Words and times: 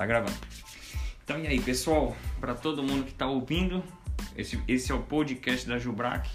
Tá 0.00 0.06
gravando. 0.06 0.32
Então 1.22 1.38
e 1.38 1.46
aí, 1.46 1.60
pessoal, 1.60 2.16
para 2.40 2.54
todo 2.54 2.82
mundo 2.82 3.04
que 3.04 3.12
tá 3.12 3.26
ouvindo, 3.26 3.84
esse, 4.34 4.58
esse 4.66 4.90
é 4.90 4.94
o 4.94 5.02
podcast 5.02 5.68
da 5.68 5.78
Jubrac, 5.78 6.26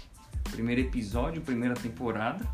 primeiro 0.52 0.82
episódio, 0.82 1.42
primeira 1.42 1.74
temporada. 1.74 2.46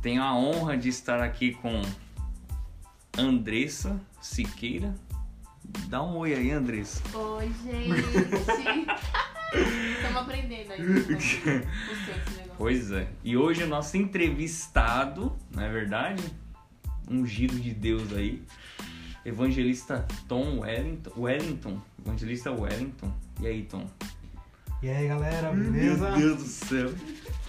Tenho 0.00 0.22
a 0.22 0.36
honra 0.36 0.76
de 0.76 0.88
estar 0.88 1.20
aqui 1.20 1.54
com 1.54 1.82
Andressa 3.18 4.00
Siqueira. 4.20 4.94
Dá 5.88 6.00
um 6.00 6.16
oi 6.18 6.32
aí, 6.32 6.52
Andressa. 6.52 7.02
Oi, 7.18 7.50
gente! 7.64 8.02
Estamos 9.98 10.22
aprendendo 10.22 10.74
aí. 10.74 11.66
Pois 12.56 12.92
é. 12.92 13.08
E 13.24 13.36
hoje 13.36 13.64
o 13.64 13.66
nosso 13.66 13.96
entrevistado, 13.96 15.36
não 15.52 15.64
é 15.64 15.68
verdade? 15.68 16.22
Ungido 17.10 17.58
de 17.58 17.74
Deus 17.74 18.12
aí. 18.12 18.44
Evangelista 19.24 20.06
Tom 20.28 20.60
Wellington. 20.60 21.10
Wellington. 21.16 21.80
Evangelista 22.04 22.50
Wellington. 22.50 23.12
E 23.40 23.46
aí, 23.46 23.62
Tom? 23.64 23.86
E 24.82 24.90
aí, 24.90 25.06
galera, 25.06 25.52
beleza? 25.52 26.10
Meu 26.10 26.18
Deus 26.36 26.42
do 26.42 26.48
céu. 26.48 26.92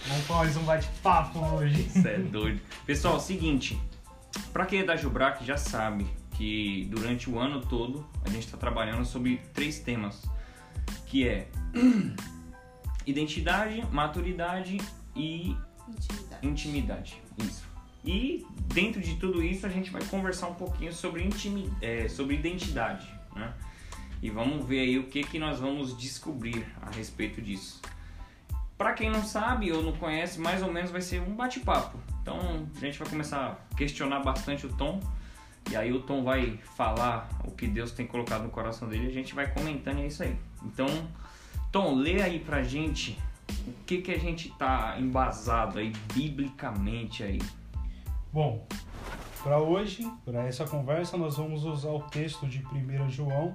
Vamos 0.06 0.24
pra 0.26 0.36
mais 0.36 0.56
um 0.56 0.62
bate-papo 0.62 1.38
hoje. 1.40 1.82
Você 1.88 2.08
é 2.08 2.18
doido. 2.18 2.60
Pessoal, 2.86 3.18
seguinte. 3.18 3.80
Pra 4.52 4.66
quem 4.66 4.80
é 4.80 4.84
da 4.84 4.94
Jubrac 4.96 5.44
já 5.44 5.56
sabe 5.56 6.06
que 6.32 6.86
durante 6.90 7.28
o 7.30 7.38
ano 7.38 7.60
todo 7.60 8.06
a 8.24 8.28
gente 8.30 8.44
está 8.44 8.56
trabalhando 8.56 9.04
sobre 9.04 9.40
três 9.52 9.80
temas. 9.80 10.22
Que 11.06 11.26
é 11.28 11.48
identidade, 13.06 13.84
maturidade 13.92 14.78
e 15.16 15.56
Intimidade. 15.88 16.46
intimidade. 16.46 17.22
Isso. 17.38 17.64
E 18.04 18.46
dentro 18.66 19.00
de 19.00 19.16
tudo 19.16 19.42
isso 19.42 19.66
a 19.66 19.70
gente 19.70 19.90
vai 19.90 20.04
conversar 20.04 20.48
um 20.48 20.54
pouquinho 20.54 20.92
sobre, 20.92 21.28
é, 21.80 22.08
sobre 22.08 22.34
identidade, 22.34 23.08
né? 23.34 23.54
E 24.22 24.30
vamos 24.30 24.64
ver 24.66 24.80
aí 24.80 24.98
o 24.98 25.04
que, 25.04 25.22
que 25.22 25.38
nós 25.38 25.60
vamos 25.60 25.96
descobrir 25.96 26.66
a 26.80 26.90
respeito 26.90 27.40
disso. 27.40 27.80
Para 28.76 28.92
quem 28.92 29.10
não 29.10 29.22
sabe 29.22 29.70
ou 29.70 29.82
não 29.82 29.92
conhece, 29.92 30.40
mais 30.40 30.62
ou 30.62 30.72
menos 30.72 30.90
vai 30.90 31.00
ser 31.00 31.20
um 31.20 31.34
bate-papo. 31.34 31.98
Então 32.20 32.66
a 32.76 32.80
gente 32.80 32.98
vai 32.98 33.08
começar 33.08 33.66
a 33.70 33.74
questionar 33.74 34.20
bastante 34.20 34.66
o 34.66 34.72
Tom. 34.72 35.00
E 35.70 35.76
aí 35.76 35.92
o 35.92 36.00
Tom 36.00 36.22
vai 36.24 36.58
falar 36.76 37.28
o 37.44 37.50
que 37.50 37.66
Deus 37.66 37.90
tem 37.92 38.06
colocado 38.06 38.42
no 38.42 38.50
coração 38.50 38.88
dele 38.88 39.06
e 39.06 39.08
a 39.08 39.12
gente 39.12 39.34
vai 39.34 39.50
comentando 39.50 40.00
é 40.00 40.06
isso 40.06 40.22
aí. 40.22 40.36
Então, 40.62 40.86
Tom, 41.72 41.94
lê 41.94 42.22
aí 42.22 42.38
pra 42.38 42.62
gente 42.62 43.18
o 43.66 43.72
que, 43.86 44.02
que 44.02 44.12
a 44.12 44.18
gente 44.18 44.50
tá 44.58 44.96
embasado 44.98 45.78
aí 45.78 45.92
biblicamente 46.12 47.22
aí. 47.22 47.38
Bom, 48.34 48.66
para 49.44 49.60
hoje, 49.60 50.10
para 50.24 50.42
essa 50.48 50.64
conversa, 50.64 51.16
nós 51.16 51.36
vamos 51.36 51.64
usar 51.64 51.90
o 51.90 52.00
texto 52.00 52.48
de 52.48 52.64
1 52.66 53.08
João, 53.08 53.54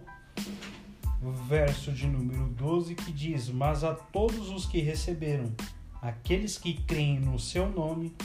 o 1.21 1.31
verso 1.33 1.91
de 1.91 2.07
número 2.07 2.45
12, 2.51 2.95
que 2.95 3.11
diz: 3.11 3.49
Mas 3.49 3.83
a 3.83 3.93
todos 3.93 4.49
os 4.49 4.65
que 4.65 4.79
receberam, 4.79 5.53
aqueles 6.01 6.57
que 6.57 6.75
creem 6.83 7.19
no 7.19 7.37
seu 7.37 7.69
nome, 7.69 8.15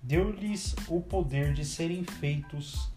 deu-lhes 0.00 0.76
o 0.86 1.00
poder 1.00 1.52
de 1.52 1.64
serem 1.64 2.04
feitos 2.04 2.88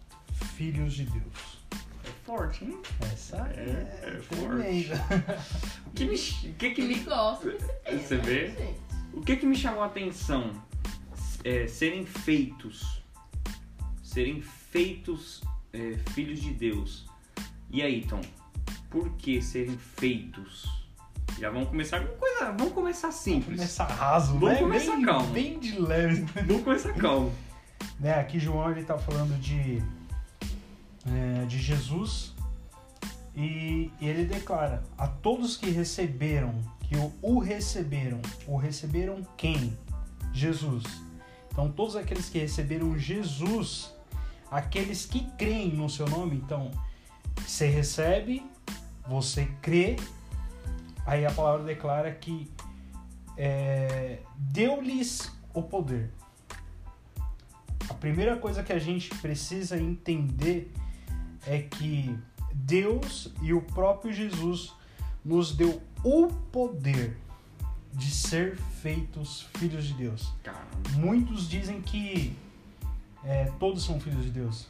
filhos 0.56 0.94
de 0.94 1.06
Deus. 1.06 1.58
É 2.06 2.12
forte, 2.24 2.64
hein? 2.64 2.80
Essa 3.12 3.38
é, 3.56 4.02
É, 4.04 4.08
é 4.08 4.22
tremenda. 4.22 5.04
O 5.88 5.92
que, 5.96 6.06
me, 6.06 6.16
que, 6.16 6.70
que 6.76 6.82
me 6.84 7.00
gosta. 7.00 7.58
Você 7.92 8.18
vê? 8.18 8.52
gente? 8.52 8.80
O 9.12 9.22
que 9.22 9.36
que 9.36 9.48
me 9.48 9.56
chamou 9.56 9.82
a 9.82 9.88
atenção? 9.88 10.52
É, 11.44 11.66
serem 11.66 12.06
feitos. 12.06 12.99
Serem 14.10 14.42
feitos 14.42 15.40
é, 15.72 15.96
filhos 16.14 16.42
de 16.42 16.52
Deus. 16.52 17.06
E 17.70 17.84
aí, 17.84 18.04
Tom? 18.06 18.22
Por 18.90 19.08
que 19.18 19.40
serem 19.40 19.78
feitos? 19.78 20.68
Já 21.38 21.52
vamos 21.52 21.70
começar 21.70 22.00
com 22.00 22.18
coisa. 22.18 22.46
Vamos 22.58 22.74
começar 22.74 23.12
simples. 23.12 23.58
Começar 23.58 23.86
raso, 23.86 24.34
Vamos 24.34 24.50
né? 24.50 24.56
começar 24.56 24.96
bem, 24.96 25.06
calmo. 25.06 25.32
bem 25.32 25.60
de 25.60 25.80
leve. 25.80 26.26
Vamos 26.48 26.64
começar 26.64 26.94
calmo. 26.94 27.32
né, 28.00 28.20
aqui 28.20 28.40
João 28.40 28.72
ele 28.72 28.84
tá 28.84 28.98
falando 28.98 29.40
de 29.40 29.78
é, 31.06 31.46
de 31.46 31.60
Jesus 31.60 32.34
e, 33.36 33.92
e 34.02 34.08
ele 34.08 34.26
declara 34.26 34.82
a 34.98 35.08
todos 35.08 35.56
que 35.56 35.70
receberam 35.70 36.56
que 36.82 36.98
o, 36.98 37.14
o 37.22 37.38
receberam 37.38 38.20
o 38.48 38.58
receberam 38.58 39.22
quem 39.38 39.78
Jesus 40.34 40.84
então 41.52 41.72
todos 41.72 41.96
aqueles 41.96 42.28
que 42.28 42.40
receberam 42.40 42.98
Jesus 42.98 43.94
aqueles 44.52 45.06
que 45.06 45.30
creem 45.38 45.74
no 45.74 45.90
seu 45.90 46.08
nome 46.08 46.36
então 46.36 46.72
você 47.46 47.68
recebe 47.68 48.44
você 49.10 49.50
crê. 49.62 49.96
Aí 51.06 51.26
a 51.26 51.32
palavra 51.32 51.66
declara 51.66 52.12
que 52.12 52.50
é, 53.36 54.20
deu-lhes 54.38 55.32
o 55.54 55.64
poder. 55.64 56.12
A 57.90 57.94
primeira 57.96 58.38
coisa 58.38 58.62
que 58.62 58.72
a 58.72 58.78
gente 58.78 59.10
precisa 59.16 59.78
entender 59.78 60.72
é 61.48 61.60
que 61.60 62.16
Deus 62.54 63.34
e 63.42 63.52
o 63.52 63.62
próprio 63.62 64.14
Jesus 64.14 64.76
nos 65.26 65.56
deu 65.56 65.82
o 66.04 66.28
poder 66.28 67.18
de 67.92 68.12
ser 68.12 68.56
feitos 68.56 69.48
filhos 69.58 69.86
de 69.86 69.94
Deus. 69.96 70.32
Muitos 70.96 71.50
dizem 71.50 71.82
que 71.82 72.38
é, 73.24 73.46
todos 73.60 73.84
são 73.84 74.00
filhos 74.00 74.24
de 74.24 74.32
Deus. 74.32 74.68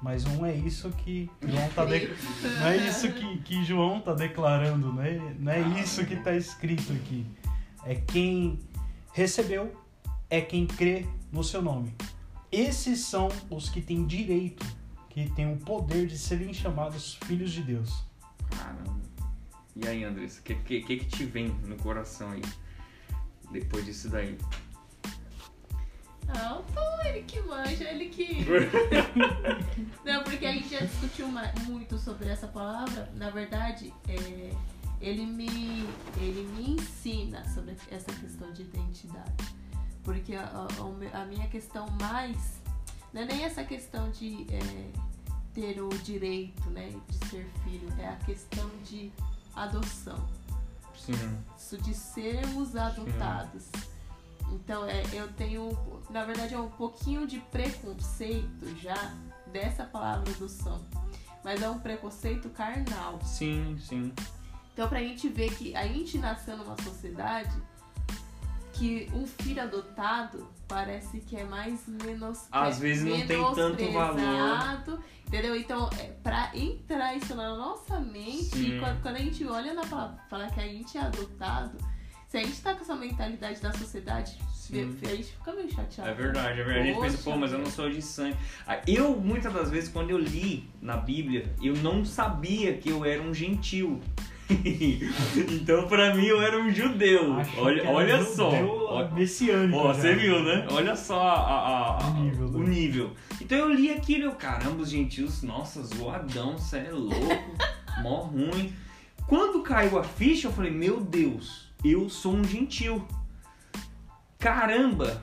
Mas 0.00 0.24
não 0.24 0.46
é 0.46 0.54
isso 0.54 0.90
que 0.90 1.28
João 1.42 1.68
tá 1.70 1.84
de... 1.84 2.08
não 2.60 2.66
é 2.68 2.76
isso 2.76 3.12
que, 3.12 3.38
que 3.38 3.64
João 3.64 4.00
tá 4.00 4.14
declarando, 4.14 4.92
não 4.92 5.02
é, 5.02 5.18
não 5.38 5.52
é 5.52 5.60
isso 5.80 6.06
que 6.06 6.14
está 6.14 6.34
escrito 6.34 6.92
aqui. 6.92 7.26
É 7.84 7.96
quem 7.96 8.60
recebeu, 9.12 9.74
é 10.30 10.40
quem 10.40 10.66
crê 10.66 11.06
no 11.32 11.42
seu 11.42 11.60
nome. 11.60 11.92
Esses 12.50 13.00
são 13.00 13.28
os 13.50 13.68
que 13.68 13.80
têm 13.80 14.06
direito, 14.06 14.64
que 15.10 15.28
têm 15.30 15.52
o 15.52 15.56
poder 15.56 16.06
de 16.06 16.16
serem 16.16 16.54
chamados 16.54 17.18
filhos 17.24 17.50
de 17.50 17.62
Deus. 17.62 18.04
Caramba. 18.50 18.98
E 19.76 19.86
aí, 19.86 20.04
Andressa? 20.04 20.40
O 20.40 20.42
que, 20.42 20.54
que 20.54 20.80
que 20.80 21.04
te 21.04 21.24
vem 21.24 21.48
no 21.64 21.76
coração 21.76 22.30
aí? 22.30 22.42
Depois 23.50 23.84
disso 23.84 24.08
daí. 24.08 24.38
Ah, 26.28 26.60
pô, 26.74 27.08
ele 27.08 27.22
que 27.22 27.40
manja, 27.42 27.84
ele 27.84 28.08
que. 28.10 28.44
Não, 30.04 30.22
porque 30.24 30.44
a 30.46 30.52
gente 30.52 30.68
já 30.68 30.80
discutiu 30.80 31.28
muito 31.66 31.98
sobre 31.98 32.28
essa 32.28 32.46
palavra. 32.46 33.10
Na 33.14 33.30
verdade, 33.30 33.92
é, 34.08 34.52
ele, 35.00 35.24
me, 35.26 35.88
ele 36.18 36.46
me 36.54 36.70
ensina 36.72 37.46
sobre 37.48 37.76
essa 37.90 38.12
questão 38.12 38.52
de 38.52 38.62
identidade. 38.62 39.54
Porque 40.04 40.34
a, 40.34 40.44
a- 40.44 40.82
o 40.82 40.96
a 41.14 41.24
minha 41.24 41.48
questão 41.48 41.86
mais. 42.00 42.58
Não 43.12 43.22
é 43.22 43.24
nem 43.24 43.44
essa 43.44 43.64
questão 43.64 44.10
de 44.10 44.46
é, 44.52 44.90
ter 45.54 45.80
o 45.80 45.88
direito 45.88 46.68
né, 46.70 46.92
de 47.08 47.28
ser 47.28 47.48
filho, 47.64 47.88
é 47.98 48.06
a 48.08 48.16
questão 48.16 48.68
de 48.84 49.10
adoção 49.56 50.28
Sim. 50.94 51.14
isso 51.58 51.78
de 51.78 51.94
sermos 51.94 52.76
adotados. 52.76 53.64
Então, 54.52 54.86
é, 54.86 55.02
eu 55.12 55.28
tenho, 55.32 55.70
na 56.10 56.24
verdade, 56.24 56.54
é 56.54 56.58
um 56.58 56.70
pouquinho 56.70 57.26
de 57.26 57.38
preconceito 57.38 58.76
já 58.80 59.14
dessa 59.52 59.84
palavra 59.84 60.30
adoção. 60.30 60.84
Mas 61.44 61.62
é 61.62 61.68
um 61.68 61.78
preconceito 61.78 62.48
carnal. 62.50 63.18
Sim, 63.22 63.78
sim. 63.78 64.12
Então, 64.72 64.88
pra 64.88 65.00
gente 65.00 65.28
ver 65.28 65.54
que 65.54 65.74
a 65.74 65.86
gente 65.86 66.18
nasceu 66.18 66.56
numa 66.56 66.76
sociedade 66.82 67.56
que 68.72 69.10
um 69.12 69.26
filho 69.26 69.60
adotado 69.60 70.48
parece 70.68 71.20
que 71.20 71.36
é 71.36 71.44
mais 71.44 71.86
menos 71.88 72.46
Às 72.52 72.78
vezes 72.78 73.04
não 73.04 73.26
tem 73.26 73.54
tanto 73.54 73.92
valor. 73.92 74.98
Entendeu? 75.26 75.56
Então, 75.56 75.90
é, 75.98 76.04
pra 76.22 76.50
entrar 76.54 77.14
isso 77.16 77.34
na 77.34 77.54
nossa 77.56 77.98
mente, 77.98 78.78
quando, 78.78 79.02
quando 79.02 79.16
a 79.16 79.18
gente 79.18 79.44
olha 79.46 79.74
na 79.74 79.84
palavra 79.84 80.16
falar 80.30 80.50
que 80.50 80.60
a 80.60 80.66
gente 80.66 80.96
é 80.96 81.02
adotado, 81.02 81.76
se 82.28 82.36
a 82.36 82.40
gente 82.44 82.60
tá 82.60 82.74
com 82.74 82.82
essa 82.82 82.94
mentalidade 82.94 83.60
da 83.60 83.72
sociedade, 83.72 84.36
Sim. 84.52 84.96
a 85.02 85.08
gente 85.08 85.32
fica 85.32 85.52
meio 85.52 85.70
chateado. 85.72 86.10
É 86.10 86.14
verdade, 86.14 86.60
é 86.60 86.64
verdade. 86.64 86.78
A 86.80 86.82
gente 86.92 87.00
pensa, 87.00 87.16
Poxa, 87.16 87.30
pô, 87.30 87.36
mas 87.38 87.52
eu 87.52 87.58
não 87.58 87.70
sou 87.70 87.88
de 87.88 88.02
sangue. 88.02 88.36
Ah, 88.66 88.78
Eu, 88.86 89.16
muitas 89.16 89.52
das 89.52 89.70
vezes, 89.70 89.88
quando 89.88 90.10
eu 90.10 90.18
li 90.18 90.68
na 90.82 90.96
Bíblia, 90.98 91.50
eu 91.62 91.74
não 91.76 92.04
sabia 92.04 92.74
que 92.74 92.90
eu 92.90 93.04
era 93.04 93.22
um 93.22 93.32
gentil. 93.32 93.98
então, 95.50 95.86
pra 95.88 96.14
mim, 96.14 96.24
eu 96.26 96.40
era 96.40 96.58
um 96.58 96.70
judeu. 96.72 97.34
Achou 97.34 97.54
que 97.54 97.60
olha 97.60 97.90
olha 97.90 98.18
judeu 98.18 98.34
só. 98.34 98.50
Ó, 98.50 99.08
Messiânico. 99.10 99.78
Ó, 99.78 99.92
já. 99.92 100.00
você 100.00 100.14
viu, 100.14 100.42
né? 100.42 100.66
Olha 100.70 100.96
só 100.96 101.20
a- 101.20 101.34
a- 101.34 101.98
a- 102.06 102.10
O 102.10 102.22
nível, 102.24 102.48
né? 102.50 102.58
o 102.58 102.62
nível. 102.62 103.10
Então 103.40 103.58
eu 103.58 103.72
li 103.72 103.90
aquilo 103.90 104.22
e 104.22 104.24
eu, 104.24 104.32
caramba, 104.32 104.82
os 104.82 104.90
gentios, 104.90 105.42
nossa, 105.42 105.82
zoadão, 105.82 106.56
cê 106.58 106.78
é 106.78 106.90
louco, 106.90 107.14
mó 108.02 108.20
ruim. 108.22 108.72
Quando 109.26 109.62
caiu 109.62 109.98
a 109.98 110.04
ficha, 110.04 110.48
eu 110.48 110.52
falei, 110.52 110.70
meu 110.70 111.00
Deus, 111.00 111.67
eu 111.84 112.08
sou 112.08 112.34
um 112.34 112.44
gentil. 112.44 113.06
Caramba! 114.38 115.22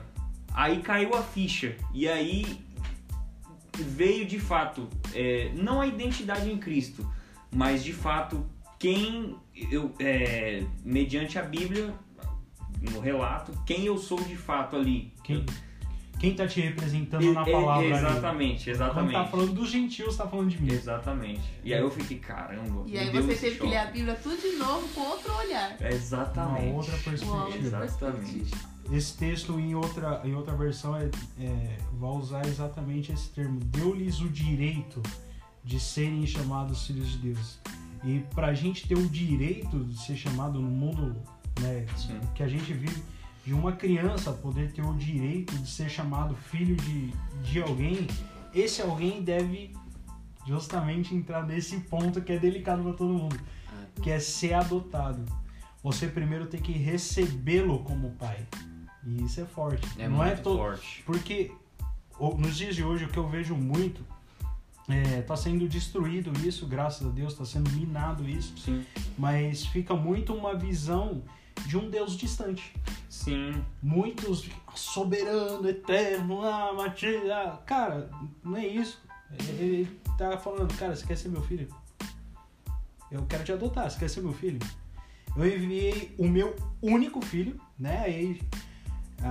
Aí 0.52 0.80
caiu 0.80 1.14
a 1.14 1.22
ficha. 1.22 1.76
E 1.92 2.08
aí 2.08 2.64
veio 3.76 4.26
de 4.26 4.38
fato, 4.38 4.88
é, 5.14 5.50
não 5.54 5.80
a 5.80 5.86
identidade 5.86 6.50
em 6.50 6.56
Cristo, 6.56 7.06
mas 7.50 7.84
de 7.84 7.92
fato 7.92 8.46
quem 8.78 9.36
eu, 9.70 9.94
é, 9.98 10.64
mediante 10.84 11.38
a 11.38 11.42
Bíblia, 11.42 11.94
no 12.80 13.00
relato, 13.00 13.52
quem 13.64 13.86
eu 13.86 13.98
sou 13.98 14.20
de 14.22 14.36
fato 14.36 14.76
ali. 14.76 15.12
Quem, 15.22 15.44
quem 16.18 16.34
tá 16.34 16.46
te 16.46 16.60
representando 16.60 17.32
na 17.32 17.42
É, 17.46 17.52
palavra 17.52 17.86
ali? 17.86 17.92
Exatamente, 17.92 18.64
Quando 18.64 18.74
exatamente. 18.74 19.12
tá 19.12 19.24
falando 19.26 19.52
dos 19.52 19.70
gentios, 19.70 20.16
tá 20.16 20.26
falando 20.26 20.48
de 20.48 20.62
mim. 20.62 20.72
Exatamente. 20.72 21.42
E 21.62 21.74
aí 21.74 21.80
eu 21.80 21.90
fiquei, 21.90 22.18
caramba. 22.18 22.84
E 22.86 22.98
aí 22.98 23.10
você 23.10 23.34
teve 23.34 23.58
que 23.58 23.66
ler 23.66 23.76
a 23.78 23.86
Bíblia 23.86 24.14
tudo 24.22 24.36
de 24.40 24.56
novo 24.56 24.88
com 24.94 25.00
outro 25.02 25.32
olhar. 25.34 25.76
Exatamente. 25.80 26.66
Uma 26.66 26.76
outra 26.76 26.96
perspectiva. 26.98 27.56
Exatamente. 27.58 28.50
Esse 28.90 29.16
texto 29.16 29.58
em 29.58 29.74
outra, 29.74 30.20
em 30.24 30.34
outra 30.34 30.54
versão 30.54 30.96
é, 30.96 31.10
é, 31.40 31.76
vai 31.92 32.10
usar 32.10 32.46
exatamente 32.46 33.12
esse 33.12 33.28
termo. 33.30 33.58
Deu-lhes 33.64 34.20
o 34.20 34.28
direito 34.28 35.02
de 35.64 35.80
serem 35.80 36.24
chamados 36.26 36.86
filhos 36.86 37.10
de 37.10 37.18
Deus. 37.18 37.58
E 38.04 38.20
pra 38.34 38.54
gente 38.54 38.86
ter 38.86 38.96
o 38.96 39.08
direito 39.08 39.84
de 39.84 39.98
ser 40.00 40.16
chamado 40.16 40.60
no 40.60 40.68
mundo 40.70 41.16
né, 41.60 41.84
que 42.34 42.42
a 42.42 42.46
gente 42.46 42.72
vive, 42.72 43.02
de 43.46 43.54
uma 43.54 43.70
criança 43.70 44.32
poder 44.32 44.72
ter 44.72 44.82
o 44.82 44.92
direito 44.94 45.56
de 45.56 45.70
ser 45.70 45.88
chamado 45.88 46.34
filho 46.34 46.74
de, 46.74 47.12
de 47.44 47.62
alguém, 47.62 48.08
esse 48.52 48.82
alguém 48.82 49.22
deve 49.22 49.72
justamente 50.44 51.14
entrar 51.14 51.46
nesse 51.46 51.78
ponto 51.78 52.20
que 52.20 52.32
é 52.32 52.38
delicado 52.40 52.82
para 52.82 52.92
todo 52.94 53.12
mundo, 53.12 53.38
que 54.02 54.10
é 54.10 54.18
ser 54.18 54.54
adotado. 54.54 55.24
Você 55.80 56.08
primeiro 56.08 56.46
tem 56.46 56.60
que 56.60 56.72
recebê-lo 56.72 57.78
como 57.84 58.10
pai. 58.12 58.44
E 59.04 59.22
isso 59.22 59.40
é 59.40 59.44
forte. 59.44 59.86
É 59.96 60.08
Não 60.08 60.16
muito 60.16 60.32
é 60.32 60.36
todo 60.36 60.58
forte. 60.58 61.04
porque 61.06 61.52
nos 62.38 62.56
dias 62.56 62.74
de 62.74 62.82
hoje 62.82 63.04
o 63.04 63.08
que 63.08 63.16
eu 63.16 63.28
vejo 63.28 63.54
muito 63.54 64.04
é, 64.88 65.22
tá 65.22 65.36
sendo 65.36 65.68
destruído 65.68 66.32
isso, 66.44 66.66
graças 66.66 67.06
a 67.06 67.10
Deus, 67.10 67.34
tá 67.34 67.44
sendo 67.44 67.70
minado 67.70 68.28
isso, 68.28 68.58
Sim. 68.58 68.84
mas 69.16 69.64
fica 69.66 69.94
muito 69.94 70.34
uma 70.34 70.56
visão 70.56 71.22
de 71.66 71.76
um 71.76 71.88
Deus 71.88 72.16
distante. 72.16 72.74
Sim. 73.08 73.64
Muitos 73.82 74.48
soberano, 74.74 75.68
eterno, 75.68 76.42
ah, 76.42 76.72
Matias, 76.74 77.30
ah, 77.30 77.60
cara, 77.64 78.10
não 78.44 78.56
é 78.56 78.66
isso. 78.66 79.00
Ele 79.48 79.86
tá 80.18 80.38
falando, 80.38 80.72
cara, 80.76 80.94
você 80.94 81.06
quer 81.06 81.16
ser 81.16 81.28
meu 81.28 81.42
filho? 81.42 81.68
Eu 83.10 83.24
quero 83.26 83.44
te 83.44 83.52
adotar, 83.52 83.90
você 83.90 83.98
quer 83.98 84.10
ser 84.10 84.20
meu 84.20 84.32
filho? 84.32 84.58
Eu 85.36 85.46
enviei 85.46 86.14
o 86.18 86.28
meu 86.28 86.54
único 86.80 87.20
filho, 87.24 87.60
né? 87.78 88.04
Aí 88.04 88.40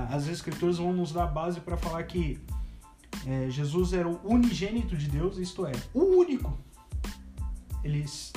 as 0.09 0.27
escrituras 0.27 0.77
vão 0.77 0.93
nos 0.93 1.11
dar 1.11 1.27
base 1.27 1.59
para 1.59 1.77
falar 1.77 2.03
que 2.03 2.39
é, 3.25 3.49
Jesus 3.49 3.93
era 3.93 4.07
o 4.07 4.19
unigênito 4.23 4.95
de 4.95 5.07
Deus, 5.07 5.37
isto 5.37 5.65
é, 5.65 5.71
o 5.93 6.17
único. 6.17 6.57
Eles 7.83 8.33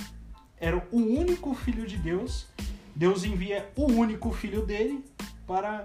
eram 0.58 0.82
o 0.90 0.98
único 0.98 1.54
filho 1.54 1.86
de 1.86 1.96
Deus. 1.96 2.46
Deus 2.98 3.22
envia 3.22 3.70
o 3.76 3.84
único 3.86 4.32
filho 4.32 4.66
dele 4.66 5.04
para 5.46 5.84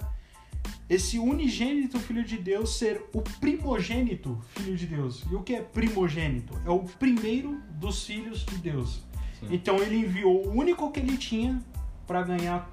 esse 0.89 1.19
unigênito 1.19 1.99
filho 1.99 2.25
de 2.25 2.37
Deus 2.37 2.75
ser 2.79 3.05
o 3.13 3.21
primogênito 3.21 4.41
filho 4.55 4.75
de 4.75 4.87
Deus. 4.87 5.23
E 5.31 5.35
o 5.35 5.43
que 5.43 5.53
é 5.53 5.61
primogênito? 5.61 6.59
É 6.65 6.71
o 6.71 6.79
primeiro 6.79 7.61
dos 7.75 8.03
filhos 8.03 8.43
de 8.43 8.57
Deus. 8.57 9.03
Sim. 9.39 9.47
Então 9.51 9.77
ele 9.77 9.97
enviou 9.97 10.47
o 10.47 10.51
único 10.57 10.91
que 10.91 10.99
ele 10.99 11.15
tinha 11.15 11.61
para 12.07 12.23
ganhar 12.23 12.67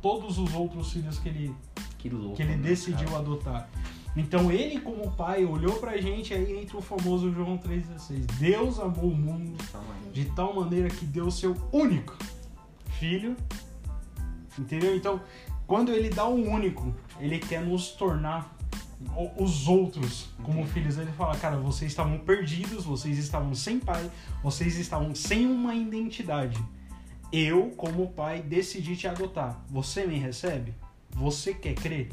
todos 0.00 0.38
os 0.38 0.54
outros 0.54 0.92
filhos 0.92 1.18
que 1.18 1.28
ele, 1.28 1.52
Que 1.98 2.08
louco. 2.08 2.36
que 2.36 2.42
ele 2.42 2.54
né, 2.54 2.68
decidiu 2.68 3.08
cara? 3.08 3.18
adotar. 3.18 3.70
Então 4.16 4.52
ele, 4.52 4.80
como 4.80 5.10
pai, 5.10 5.44
olhou 5.44 5.74
pra 5.80 5.96
gente 5.96 6.32
aí 6.32 6.60
entre 6.60 6.76
o 6.76 6.80
famoso 6.80 7.32
João 7.32 7.58
3,16. 7.58 8.24
Deus 8.38 8.78
amou 8.78 9.10
o 9.10 9.16
mundo 9.16 9.56
de 10.12 10.26
tal 10.26 10.54
maneira 10.54 10.88
que 10.88 11.04
deu 11.04 11.26
o 11.26 11.32
seu 11.32 11.56
único 11.72 12.16
filho. 13.00 13.36
Entendeu? 14.60 14.94
Então, 14.94 15.20
quando 15.66 15.90
ele 15.90 16.10
dá 16.10 16.28
um 16.28 16.48
único, 16.50 16.94
ele 17.18 17.38
quer 17.38 17.62
nos 17.62 17.92
tornar 17.92 18.56
o- 19.16 19.42
os 19.42 19.66
outros 19.66 20.28
como 20.42 20.66
filhos. 20.66 20.98
Ele 20.98 21.10
fala, 21.12 21.36
cara, 21.36 21.56
vocês 21.56 21.90
estavam 21.90 22.18
perdidos, 22.18 22.84
vocês 22.84 23.18
estavam 23.18 23.54
sem 23.54 23.80
pai, 23.80 24.10
vocês 24.42 24.76
estavam 24.76 25.14
sem 25.14 25.46
uma 25.46 25.74
identidade. 25.74 26.62
Eu, 27.32 27.70
como 27.76 28.10
pai, 28.10 28.42
decidi 28.42 28.96
te 28.96 29.06
adotar. 29.08 29.64
Você 29.70 30.04
me 30.06 30.18
recebe? 30.18 30.74
Você 31.10 31.54
quer 31.54 31.74
crer? 31.74 32.10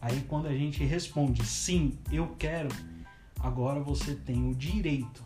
Aí 0.00 0.24
quando 0.28 0.48
a 0.48 0.54
gente 0.54 0.82
responde 0.82 1.46
sim, 1.46 1.96
eu 2.10 2.34
quero, 2.38 2.68
agora 3.38 3.78
você 3.78 4.14
tem 4.14 4.50
o 4.50 4.54
direito, 4.54 5.22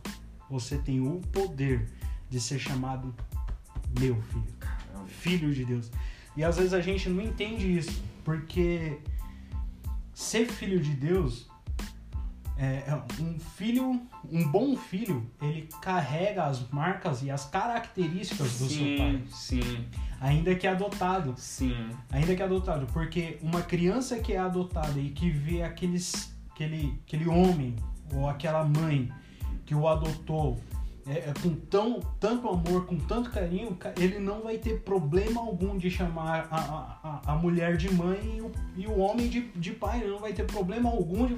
você 0.50 0.76
tem 0.76 1.00
o 1.00 1.20
poder 1.32 1.88
de 2.28 2.38
ser 2.40 2.58
chamado 2.58 3.14
meu 3.98 4.20
filho, 4.20 4.44
filho 5.06 5.54
de 5.54 5.64
Deus. 5.64 5.90
E 6.36 6.44
às 6.44 6.56
vezes 6.56 6.72
a 6.72 6.80
gente 6.80 7.08
não 7.08 7.22
entende 7.22 7.78
isso, 7.78 8.02
porque 8.24 8.98
ser 10.12 10.46
filho 10.46 10.80
de 10.80 10.90
Deus 10.94 11.48
é 12.58 12.84
é 12.86 13.02
um 13.20 13.38
filho, 13.38 14.00
um 14.30 14.48
bom 14.50 14.76
filho, 14.76 15.26
ele 15.42 15.68
carrega 15.82 16.44
as 16.44 16.68
marcas 16.70 17.22
e 17.22 17.30
as 17.30 17.44
características 17.46 18.58
do 18.58 18.68
seu 18.68 18.96
pai, 18.96 19.22
Sim, 19.30 19.60
sim, 19.62 19.84
ainda 20.20 20.54
que 20.54 20.66
adotado. 20.66 21.34
sim. 21.36 21.74
Ainda 22.10 22.34
que 22.34 22.42
adotado, 22.42 22.86
porque 22.92 23.38
uma 23.42 23.60
criança 23.62 24.18
que 24.18 24.32
é 24.32 24.38
adotada 24.38 24.98
e 24.98 25.10
que 25.10 25.30
vê 25.30 25.62
aqueles, 25.62 26.34
aquele, 26.50 26.98
aquele 27.06 27.28
homem 27.28 27.76
ou 28.12 28.28
aquela 28.28 28.64
mãe 28.64 29.10
que 29.66 29.74
o 29.74 29.86
adotou 29.86 30.58
é, 31.06 31.30
é 31.30 31.32
com 31.42 31.54
tão, 31.54 32.00
tanto 32.20 32.48
amor, 32.48 32.86
com 32.86 32.96
tanto 32.98 33.30
carinho, 33.30 33.74
ca- 33.76 33.92
ele 33.98 34.18
não 34.18 34.42
vai 34.42 34.58
ter 34.58 34.80
problema 34.80 35.40
algum 35.40 35.76
de 35.78 35.90
chamar 35.90 36.48
a, 36.50 36.56
a, 36.56 37.32
a- 37.32 37.36
mulher 37.36 37.76
de 37.76 37.92
mãe 37.94 38.36
e 38.36 38.40
o, 38.40 38.52
e 38.76 38.86
o 38.86 38.98
homem 38.98 39.28
de, 39.28 39.42
de 39.54 39.72
pai. 39.72 40.00
Ele 40.00 40.10
não 40.10 40.18
vai 40.18 40.32
ter 40.32 40.44
problema 40.44 40.90
algum 40.90 41.26
de. 41.26 41.36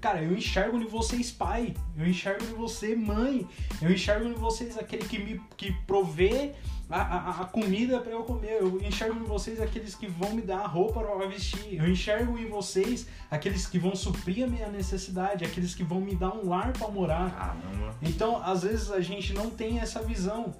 Cara, 0.00 0.22
eu 0.22 0.32
enxergo 0.36 0.78
em 0.78 0.86
vocês 0.86 1.30
pai, 1.30 1.74
eu 1.96 2.06
enxergo 2.06 2.44
em 2.44 2.54
você 2.54 2.96
mãe, 2.96 3.46
eu 3.80 3.92
enxergo 3.92 4.26
em 4.28 4.32
vocês 4.34 4.76
aquele 4.76 5.04
que 5.04 5.18
me 5.18 5.40
que 5.56 5.70
provê 5.86 6.52
a, 6.88 7.00
a, 7.00 7.30
a 7.42 7.44
comida 7.46 7.98
para 8.00 8.12
eu 8.12 8.22
comer. 8.22 8.58
Eu 8.60 8.80
enxergo 8.80 9.18
em 9.20 9.24
vocês 9.24 9.60
aqueles 9.60 9.94
que 9.94 10.06
vão 10.06 10.32
me 10.34 10.42
dar 10.42 10.58
a 10.60 10.66
roupa 10.66 11.00
para 11.00 11.26
vestir. 11.26 11.76
Eu 11.78 11.88
enxergo 11.90 12.38
em 12.38 12.46
vocês 12.48 13.06
aqueles 13.30 13.66
que 13.66 13.78
vão 13.78 13.94
suprir 13.96 14.44
a 14.44 14.46
minha 14.46 14.68
necessidade, 14.68 15.44
aqueles 15.44 15.74
que 15.74 15.82
vão 15.82 16.00
me 16.00 16.14
dar 16.14 16.32
um 16.34 16.48
lar 16.48 16.72
para 16.72 16.88
morar. 16.88 17.30
Caramba. 17.34 17.94
Então, 18.02 18.42
às 18.42 18.62
vezes 18.62 18.90
a 18.90 19.00
gente 19.00 19.32
não 19.32 19.50
tem 19.50 19.78
essa 19.80 20.00
visão. 20.02 20.54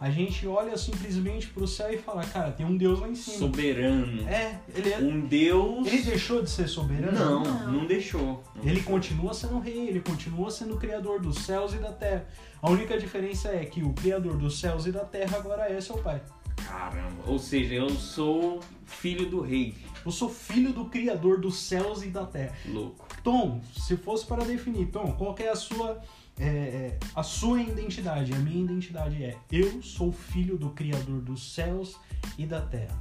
A 0.00 0.10
gente 0.10 0.44
olha 0.48 0.76
simplesmente 0.76 1.46
pro 1.46 1.64
céu 1.64 1.92
e 1.92 1.96
fala, 1.96 2.24
cara, 2.24 2.50
tem 2.50 2.66
um 2.66 2.76
Deus 2.76 2.98
lá 2.98 3.08
em 3.08 3.14
cima. 3.14 3.38
Soberano. 3.38 4.28
É, 4.28 4.58
ele, 4.74 4.92
é- 4.92 4.98
Um 4.98 5.20
Deus. 5.20 5.86
ele 5.86 6.02
deixou 6.02 6.42
de 6.42 6.50
ser 6.50 6.66
soberano? 6.66 7.16
Não, 7.16 7.42
Não. 7.44 7.72
não 7.72 7.86
deixou. 7.86 8.42
Não 8.56 8.62
Ele 8.64 8.72
deixou. 8.74 8.92
continua 8.92 9.32
sendo 9.32 9.60
rei, 9.60 9.86
ele 9.88 10.00
continua 10.00 10.50
sendo 10.50 10.74
o 10.74 10.76
criador 10.76 11.20
dos 11.20 11.38
céus 11.44 11.72
e 11.74 11.76
da 11.76 11.92
terra. 11.92 12.26
A 12.62 12.70
única 12.70 12.96
diferença 12.96 13.48
é 13.48 13.64
que 13.64 13.82
o 13.82 13.92
criador 13.92 14.36
dos 14.36 14.60
céus 14.60 14.86
e 14.86 14.92
da 14.92 15.04
terra 15.04 15.36
agora 15.36 15.68
é 15.68 15.80
seu 15.80 15.98
pai. 15.98 16.22
Caramba. 16.64 17.24
Ou 17.26 17.36
seja, 17.36 17.74
eu 17.74 17.90
sou 17.90 18.60
filho 18.86 19.28
do 19.28 19.40
rei. 19.40 19.74
Eu 20.06 20.12
sou 20.12 20.28
filho 20.28 20.72
do 20.72 20.84
criador 20.84 21.40
dos 21.40 21.58
céus 21.58 22.04
e 22.04 22.08
da 22.08 22.24
terra. 22.24 22.56
Louco. 22.66 23.04
Tom, 23.24 23.60
se 23.76 23.96
fosse 23.96 24.24
para 24.24 24.44
definir, 24.44 24.92
Tom, 24.92 25.12
qual 25.18 25.34
que 25.34 25.42
é 25.42 25.50
a 25.50 25.56
sua 25.56 26.00
é, 26.38 26.46
é, 26.46 26.98
a 27.16 27.24
sua 27.24 27.60
identidade? 27.60 28.32
A 28.32 28.38
minha 28.38 28.62
identidade 28.62 29.24
é 29.24 29.36
eu 29.50 29.82
sou 29.82 30.12
filho 30.12 30.56
do 30.56 30.70
criador 30.70 31.20
dos 31.20 31.52
céus 31.52 31.98
e 32.38 32.46
da 32.46 32.60
terra. 32.60 32.96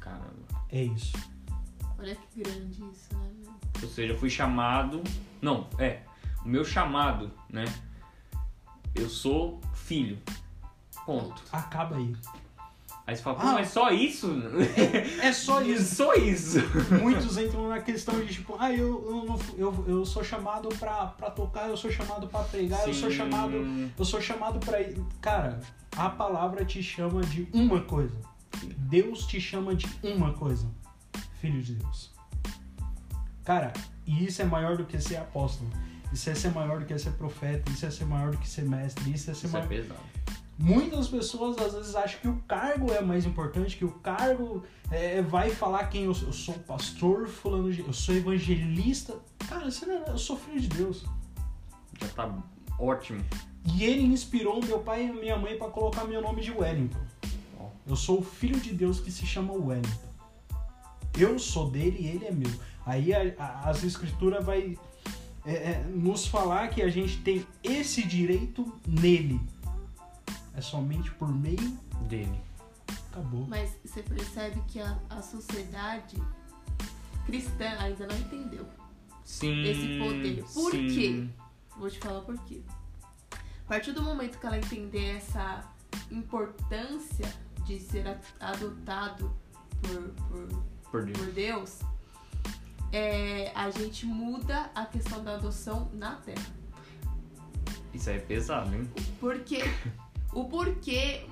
Caramba. 0.00 0.66
É 0.68 0.82
isso. 0.82 1.16
Olha 1.98 2.14
que 2.14 2.42
grande 2.42 2.82
isso, 2.92 3.08
né? 3.14 3.30
Ou 3.82 3.88
seja, 3.88 4.12
eu 4.12 4.18
fui 4.18 4.28
chamado. 4.28 5.02
Não, 5.40 5.66
é. 5.78 6.02
O 6.44 6.48
meu 6.48 6.62
chamado, 6.62 7.30
né? 7.48 7.64
Eu 8.94 9.08
sou 9.08 9.60
filho. 9.74 10.18
Ponto. 11.06 11.42
Acaba 11.52 11.96
aí. 11.96 12.14
Aí 13.04 13.16
você 13.16 13.22
fala, 13.22 13.38
Ah. 13.40 13.52
mas 13.54 13.68
só 13.68 13.90
isso? 13.90 14.30
É 15.20 15.32
só 15.32 15.60
isso. 15.64 15.96
só 15.96 16.14
isso. 16.14 16.58
Muitos 17.00 17.36
entram 17.36 17.68
na 17.68 17.80
questão 17.80 18.20
de 18.24 18.32
tipo, 18.32 18.54
ah, 18.58 18.72
eu, 18.72 19.26
eu, 19.28 19.40
eu, 19.58 19.84
eu 19.88 20.06
sou 20.06 20.22
chamado 20.22 20.68
pra, 20.78 21.06
pra 21.06 21.30
tocar, 21.30 21.68
eu 21.68 21.76
sou 21.76 21.90
chamado 21.90 22.28
pra 22.28 22.44
pregar, 22.44 22.86
eu 22.86 22.94
sou 22.94 23.10
Sim. 23.10 23.16
chamado 23.16 23.90
Eu 23.98 24.04
sou 24.04 24.20
chamado 24.20 24.60
pra. 24.60 24.78
Cara, 25.20 25.58
a 25.96 26.08
palavra 26.08 26.64
te 26.64 26.80
chama 26.82 27.22
de 27.22 27.48
uma 27.52 27.80
coisa. 27.80 28.14
Deus 28.76 29.26
te 29.26 29.40
chama 29.40 29.74
de 29.74 29.86
uma 30.04 30.32
coisa. 30.34 30.68
Filho 31.40 31.60
de 31.60 31.74
Deus. 31.74 32.12
Cara, 33.44 33.72
e 34.06 34.24
isso 34.26 34.40
é 34.40 34.44
maior 34.44 34.76
do 34.76 34.84
que 34.84 35.00
ser 35.00 35.16
apóstolo. 35.16 35.68
Isso 36.12 36.28
é 36.30 36.34
ser 36.34 36.50
maior 36.52 36.78
do 36.80 36.84
que 36.86 36.96
ser 36.98 37.12
profeta. 37.12 37.70
Isso 37.72 37.86
é 37.86 37.90
ser 37.90 38.04
maior 38.04 38.30
do 38.32 38.38
que 38.38 38.48
ser 38.48 38.62
mestre. 38.64 39.10
Isso 39.12 39.30
é 39.30 39.34
ser 39.34 39.46
Isso 39.46 39.56
é 39.56 39.60
maior. 39.60 39.68
pesado. 39.68 40.00
Muitas 40.58 41.08
pessoas 41.08 41.56
às 41.58 41.72
vezes 41.72 41.94
acham 41.96 42.20
que 42.20 42.28
o 42.28 42.36
cargo 42.46 42.92
é 42.92 43.00
mais 43.00 43.24
importante, 43.24 43.76
que 43.76 43.84
o 43.84 43.90
cargo 43.90 44.62
é, 44.90 45.20
vai 45.22 45.50
falar 45.50 45.84
quem 45.86 46.04
eu 46.04 46.14
sou. 46.14 46.28
Eu 46.28 46.32
sou 46.32 46.54
pastor, 46.54 47.26
fulano 47.26 47.72
de. 47.72 47.80
Eu 47.80 47.92
sou 47.92 48.14
evangelista. 48.14 49.14
Cara, 49.48 49.70
você 49.70 49.86
não 49.86 49.94
é- 50.04 50.10
eu 50.10 50.18
sou 50.18 50.36
filho 50.36 50.60
de 50.60 50.68
Deus. 50.68 51.04
Já 52.00 52.08
tá 52.08 52.38
ótimo. 52.78 53.24
E 53.64 53.84
ele 53.84 54.02
inspirou 54.02 54.62
meu 54.64 54.80
pai 54.80 55.06
e 55.06 55.12
minha 55.12 55.36
mãe 55.38 55.56
para 55.56 55.68
colocar 55.70 56.04
meu 56.04 56.20
nome 56.20 56.42
de 56.42 56.50
Wellington. 56.50 56.98
Eu 57.86 57.96
sou 57.96 58.18
o 58.20 58.22
filho 58.22 58.60
de 58.60 58.72
Deus 58.72 59.00
que 59.00 59.10
se 59.10 59.24
chama 59.26 59.52
Wellington. 59.54 60.12
Eu 61.18 61.38
sou 61.38 61.70
dele 61.70 61.96
e 62.00 62.06
ele 62.08 62.26
é 62.26 62.30
meu. 62.30 62.50
Aí 62.86 63.12
a- 63.14 63.34
a- 63.38 63.70
as 63.70 63.82
escrituras 63.84 64.44
vai 64.44 64.78
é, 65.44 65.52
é, 65.52 65.84
nos 65.88 66.26
falar 66.26 66.68
que 66.68 66.82
a 66.82 66.88
gente 66.88 67.20
tem 67.22 67.46
esse 67.62 68.02
direito 68.02 68.72
nele. 68.86 69.40
É 70.54 70.60
somente 70.60 71.10
por 71.12 71.28
meio. 71.32 71.78
Dele. 72.08 72.40
Acabou. 73.10 73.46
Mas 73.46 73.78
você 73.84 74.02
percebe 74.02 74.60
que 74.68 74.80
a, 74.80 74.98
a 75.08 75.22
sociedade 75.22 76.16
cristã 77.24 77.70
ainda 77.78 78.06
não 78.06 78.16
entendeu. 78.18 78.66
Sim. 79.24 79.62
Esse 79.62 79.98
poder. 79.98 80.44
Por 80.52 80.70
sim. 80.72 80.88
quê? 80.88 81.28
Vou 81.76 81.88
te 81.88 81.98
falar 81.98 82.20
por 82.22 82.36
quê. 82.44 82.60
A 83.32 83.68
partir 83.68 83.92
do 83.92 84.02
momento 84.02 84.38
que 84.38 84.46
ela 84.46 84.58
entender 84.58 85.16
essa 85.16 85.64
importância 86.10 87.32
de 87.64 87.78
ser 87.78 88.18
adotado 88.40 89.32
por, 89.80 90.10
por, 90.28 90.64
Por 90.90 91.04
Deus. 91.04 91.18
por 91.18 91.32
Deus, 91.32 91.78
é, 92.92 93.50
a 93.54 93.70
gente 93.70 94.06
muda 94.06 94.70
a 94.74 94.84
questão 94.86 95.22
da 95.24 95.34
adoção 95.34 95.90
na 95.94 96.16
Terra. 96.16 96.46
Isso 97.94 98.08
aí 98.10 98.16
é 98.16 98.20
pesado, 98.20 98.74
hein? 98.74 98.88
Porque 99.20 99.62
o 100.32 100.44
porquê 100.44 101.26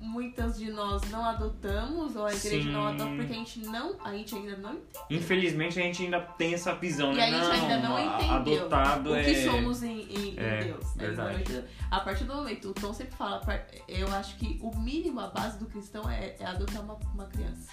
muitas 0.00 0.56
de 0.56 0.70
nós 0.70 1.02
não 1.10 1.24
adotamos, 1.24 2.14
ou 2.16 2.24
a 2.24 2.32
igreja 2.34 2.62
Sim. 2.64 2.70
não 2.72 2.86
adota, 2.86 3.10
porque 3.16 3.32
a 3.32 3.36
gente 3.36 3.58
não, 3.60 3.96
a 4.02 4.12
gente 4.12 4.34
ainda 4.34 4.56
não 4.56 4.72
entende. 4.74 4.98
Infelizmente 5.10 5.78
a 5.78 5.82
gente 5.82 6.02
ainda 6.04 6.20
tem 6.20 6.54
essa 6.54 6.74
visão, 6.74 7.12
E 7.12 7.16
né? 7.16 7.24
a 7.24 7.30
gente 7.30 7.60
ainda 7.60 7.88
não 7.88 7.98
entendeu 7.98 8.34
Adotado 8.60 9.10
o 9.10 9.14
é. 9.16 9.24
que 9.24 9.44
somos 9.44 9.82
em, 9.82 10.00
em- 10.02 10.34
em 10.34 10.38
É, 10.38 10.64
Deus. 10.64 10.84
A 10.84 10.88
gente 10.88 10.98
verdade. 10.98 11.32
não 11.34 11.40
entendeu. 11.40 11.64
A 11.90 12.00
partir 12.00 12.24
do 12.24 12.34
momento, 12.34 12.70
o 12.70 12.74
Tom 12.74 12.92
sempre 12.94 13.16
fala, 13.16 13.42
eu 13.88 14.08
acho 14.14 14.36
que 14.36 14.58
o 14.62 14.76
mínimo, 14.78 15.20
a 15.20 15.26
base 15.28 15.58
do 15.58 15.66
cristão 15.66 16.08
é, 16.08 16.36
é 16.38 16.46
adotar 16.46 16.82
uma, 16.82 16.94
uma 17.14 17.26
criança. 17.26 17.72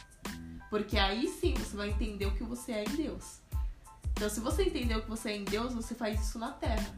Porque 0.73 0.97
aí 0.97 1.27
sim 1.27 1.53
você 1.53 1.77
vai 1.77 1.91
entender 1.91 2.25
o 2.25 2.31
que 2.31 2.43
você 2.43 2.71
é 2.71 2.83
em 2.83 2.95
Deus. 2.95 3.37
Então, 4.13 4.27
se 4.27 4.39
você 4.39 4.63
entender 4.63 4.97
o 4.97 5.03
que 5.03 5.07
você 5.07 5.29
é 5.29 5.37
em 5.37 5.43
Deus, 5.43 5.71
você 5.71 5.93
faz 5.93 6.19
isso 6.19 6.39
na 6.39 6.49
terra. 6.49 6.91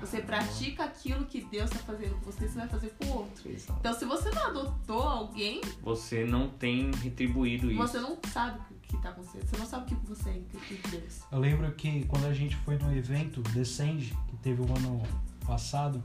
Você 0.00 0.20
Caramba. 0.20 0.48
pratica 0.48 0.84
aquilo 0.86 1.24
que 1.24 1.40
Deus 1.42 1.70
está 1.70 1.84
fazendo 1.84 2.16
com 2.16 2.32
você, 2.32 2.48
você 2.48 2.58
vai 2.58 2.68
fazer 2.68 2.92
com 2.98 3.04
o 3.04 3.18
outro. 3.18 3.44
Pesado. 3.44 3.78
Então, 3.78 3.94
se 3.94 4.04
você 4.04 4.28
não 4.30 4.46
adotou 4.48 5.02
alguém, 5.04 5.60
Você 5.82 6.24
não 6.24 6.48
tem 6.48 6.90
retribuído 6.96 7.70
isso. 7.70 7.78
você 7.78 8.00
não 8.00 8.18
sabe 8.32 8.58
o 8.72 8.80
que 8.80 8.96
está 8.96 9.10
acontecendo. 9.10 9.46
Você 9.50 9.56
não 9.56 9.66
sabe 9.66 9.94
o 9.94 9.96
que 10.00 10.06
você 10.06 10.30
é 10.30 10.32
em 10.38 10.46
Deus. 10.90 11.20
Eu 11.30 11.38
lembro 11.38 11.72
que 11.76 12.04
quando 12.06 12.24
a 12.24 12.34
gente 12.34 12.56
foi 12.56 12.76
no 12.76 12.92
evento 12.92 13.40
Descende, 13.40 14.12
que 14.26 14.36
teve 14.38 14.62
o 14.62 14.64
ano 14.64 15.00
passado, 15.46 16.02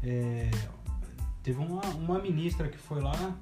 é, 0.00 0.48
teve 1.42 1.58
uma, 1.58 1.84
uma 1.96 2.20
ministra 2.20 2.68
que 2.68 2.78
foi 2.78 3.00
lá 3.00 3.36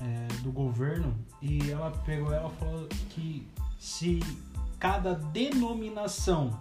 é, 0.00 0.42
do 0.42 0.52
governo 0.52 1.14
e 1.42 1.70
ela 1.70 1.90
pegou 2.04 2.32
ela 2.32 2.50
falou 2.50 2.86
que 3.10 3.46
se 3.78 4.20
cada 4.78 5.14
denominação, 5.14 6.58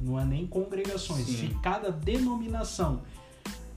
não 0.00 0.18
é 0.18 0.24
nem 0.24 0.46
congregações, 0.46 1.26
Sim. 1.26 1.48
se 1.48 1.54
cada 1.62 1.90
denominação 1.90 3.02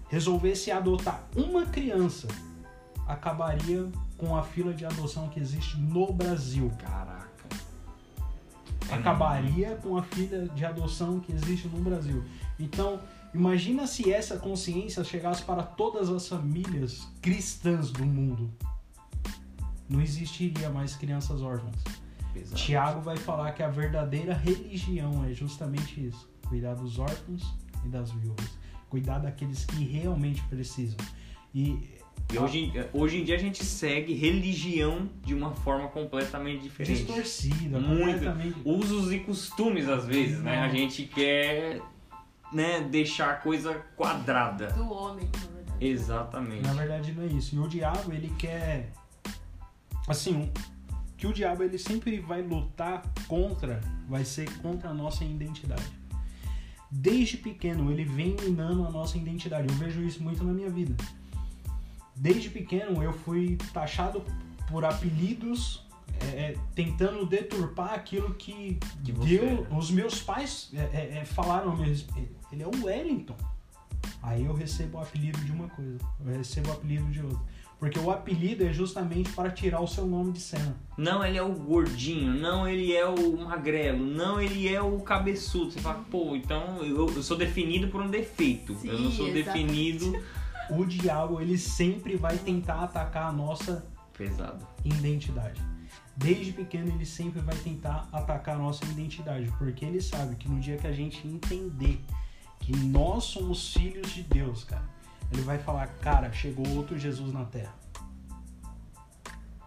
resolvesse 0.10 0.72
adotar 0.72 1.24
uma 1.36 1.66
criança, 1.66 2.28
acabaria 3.08 3.90
com 4.18 4.38
a 4.38 4.44
fila 4.44 4.74
de 4.74 4.86
adoção 4.86 5.28
que 5.30 5.40
existe 5.40 5.78
no 5.78 6.14
Brasil 6.14 6.72
Caraca. 6.80 7.24
É 8.90 8.94
acabaria 8.94 9.76
com 9.78 9.98
a 9.98 10.04
filha 10.04 10.48
de 10.50 10.66
adoção 10.66 11.20
que 11.20 11.32
existe 11.32 11.68
no 11.68 11.80
Brasil. 11.80 12.24
Então, 12.60 13.00
imagina 13.34 13.88
se 13.88 14.12
essa 14.12 14.38
consciência 14.38 15.04
chegasse 15.04 15.42
para 15.44 15.64
todas 15.64 16.10
as 16.10 16.28
famílias 16.28 17.08
cristãs 17.22 17.90
do 17.92 18.06
mundo. 18.06 18.52
Não 19.90 20.02
existiria 20.02 20.70
mais 20.70 20.96
crianças 20.96 21.42
órfãs. 21.42 21.76
Pesado. 22.34 22.56
Tiago 22.56 23.02
vai 23.02 23.16
falar 23.18 23.52
que 23.52 23.62
a 23.62 23.70
verdadeira 23.70 24.34
religião 24.34 25.24
é 25.26 25.34
justamente 25.34 26.06
isso: 26.08 26.28
cuidar 26.48 26.74
dos 26.76 26.98
órfãos 26.98 27.54
e 27.86 27.90
das 27.90 28.12
viúvas, 28.12 28.58
cuidar 28.90 29.20
daqueles 29.20 29.66
que 29.66 29.84
realmente 29.84 30.42
precisam. 30.44 30.98
E 31.54 32.00
E 32.34 32.38
hoje, 32.40 32.72
hoje 32.94 33.22
em 33.22 33.24
dia 33.24 33.36
a 33.36 33.40
gente 33.40 33.64
segue 33.64 34.14
religião 34.14 35.08
de 35.24 35.36
uma 35.36 35.52
forma 35.52 35.88
completamente 35.90 36.64
diferente. 36.64 37.04
distorcida, 37.04 37.80
Muito. 37.80 38.14
completamente. 38.14 38.56
Usos 38.66 39.12
e 39.12 39.20
costumes, 39.20 39.88
às 39.88 40.06
vezes, 40.08 40.40
né? 40.40 40.58
A 40.64 40.68
Não. 40.68 40.76
gente 40.76 41.04
quer 41.04 41.82
né, 42.52 42.82
deixar 42.82 43.32
a 43.32 43.36
coisa 43.36 43.76
quadrada. 43.96 44.68
Do 44.74 44.92
homem, 44.92 45.30
na 45.34 45.40
verdade. 45.54 45.86
Exatamente. 45.86 46.62
Na 46.64 46.74
verdade 46.74 47.12
não 47.12 47.24
é 47.24 47.28
isso. 47.28 47.56
E 47.56 47.60
o 47.60 47.68
diabo, 47.68 48.12
ele 48.12 48.34
quer. 48.40 48.92
Assim, 50.08 50.52
que 51.18 51.28
o 51.28 51.34
diabo 51.34 51.64
ele 51.64 51.78
sempre 51.78 52.20
vai 52.20 52.42
lutar 52.42 53.02
contra, 53.28 53.80
vai 54.08 54.26
ser 54.26 54.52
contra 54.58 54.90
a 54.90 54.94
nossa 54.94 55.24
identidade. 55.24 55.92
Desde 56.92 57.38
pequeno, 57.38 57.92
ele 57.92 58.06
vem 58.06 58.36
minando 58.42 58.86
a 58.86 58.92
nossa 58.92 59.18
identidade. 59.18 59.68
Eu 59.68 59.76
vejo 59.76 60.02
isso 60.02 60.22
muito 60.22 60.44
na 60.44 60.54
minha 60.54 60.70
vida. 60.70 60.96
Desde 62.16 62.50
pequeno, 62.50 63.02
eu 63.02 63.12
fui 63.12 63.58
taxado 63.74 64.24
por 64.70 64.86
apelidos, 64.86 65.88
é, 66.22 66.26
é, 66.26 66.58
tentando 66.76 67.26
deturpar 67.26 67.94
aquilo 67.94 68.34
que, 68.36 68.78
Que 69.04 69.12
Deus, 69.12 69.62
era. 69.62 69.76
os 69.76 69.90
meus 69.90 70.22
pais 70.22 70.70
é, 70.74 70.80
é, 70.82 71.18
é, 71.22 71.26
falaram 71.26 71.72
a 71.72 71.76
meu 71.76 71.86
respeito. 71.86 72.36
Ele 72.52 72.64
é 72.64 72.68
o 72.68 72.86
Wellington. 72.86 73.36
Aí 74.22 74.46
eu 74.46 74.54
recebo 74.54 74.98
o 74.98 75.02
apelido 75.02 75.40
de 75.40 75.52
uma 75.52 75.68
coisa, 75.70 75.98
eu 76.26 76.38
recebo 76.38 76.70
o 76.70 76.74
apelido 76.74 77.06
de 77.12 77.22
outra. 77.22 77.42
Porque 77.84 78.00
o 78.00 78.10
apelido 78.10 78.66
é 78.66 78.72
justamente 78.72 79.30
para 79.34 79.52
tirar 79.52 79.82
o 79.82 79.88
seu 79.88 80.06
nome 80.08 80.32
de 80.32 80.40
cena. 80.40 80.74
Não, 80.98 81.22
ele 81.22 81.38
é 81.38 81.44
o 81.44 81.52
gordinho, 81.52 82.34
não, 82.34 82.66
ele 82.66 82.96
é 82.96 83.06
o 83.06 83.38
magrelo, 83.38 84.06
não, 84.06 84.40
ele 84.40 84.74
é 84.74 84.82
o 84.82 85.02
cabeçudo. 85.02 85.70
Você 85.70 85.82
fala, 85.82 86.02
pô, 86.10 86.34
então 86.34 86.78
eu, 86.78 87.14
eu 87.14 87.22
sou 87.22 87.36
definido 87.36 87.90
por 87.90 88.02
um 88.02 88.10
defeito. 88.10 88.72
eu 88.86 88.98
não 88.98 89.12
Sim, 89.12 89.18
sou 89.18 89.28
exatamente. 89.28 89.68
definido. 89.68 90.24
O 90.70 90.86
diabo, 90.86 91.42
ele 91.42 91.58
sempre 91.58 92.16
vai 92.16 92.38
tentar 92.38 92.84
atacar 92.84 93.28
a 93.28 93.34
nossa 93.34 93.86
Pesado. 94.18 94.66
identidade. 94.86 95.62
Desde 96.16 96.54
pequeno 96.54 96.88
ele 96.88 97.06
sempre 97.06 97.42
vai 97.42 97.58
tentar 97.58 98.08
atacar 98.14 98.56
a 98.56 98.60
nossa 98.60 98.86
identidade, 98.86 99.52
porque 99.58 99.84
ele 99.84 100.00
sabe 100.00 100.38
que 100.38 100.48
no 100.48 100.58
dia 100.62 100.78
que 100.78 100.88
a 100.88 100.94
gente 100.94 101.28
entender 101.28 102.00
que 102.62 102.74
nós 102.78 103.26
somos 103.26 103.74
filhos 103.74 104.10
de 104.14 104.24
Deus, 104.24 104.64
cara, 104.64 104.93
ele 105.34 105.42
vai 105.42 105.58
falar, 105.58 105.88
cara, 105.88 106.32
chegou 106.32 106.68
outro 106.76 106.98
Jesus 106.98 107.34
na 107.34 107.44
Terra. 107.46 107.74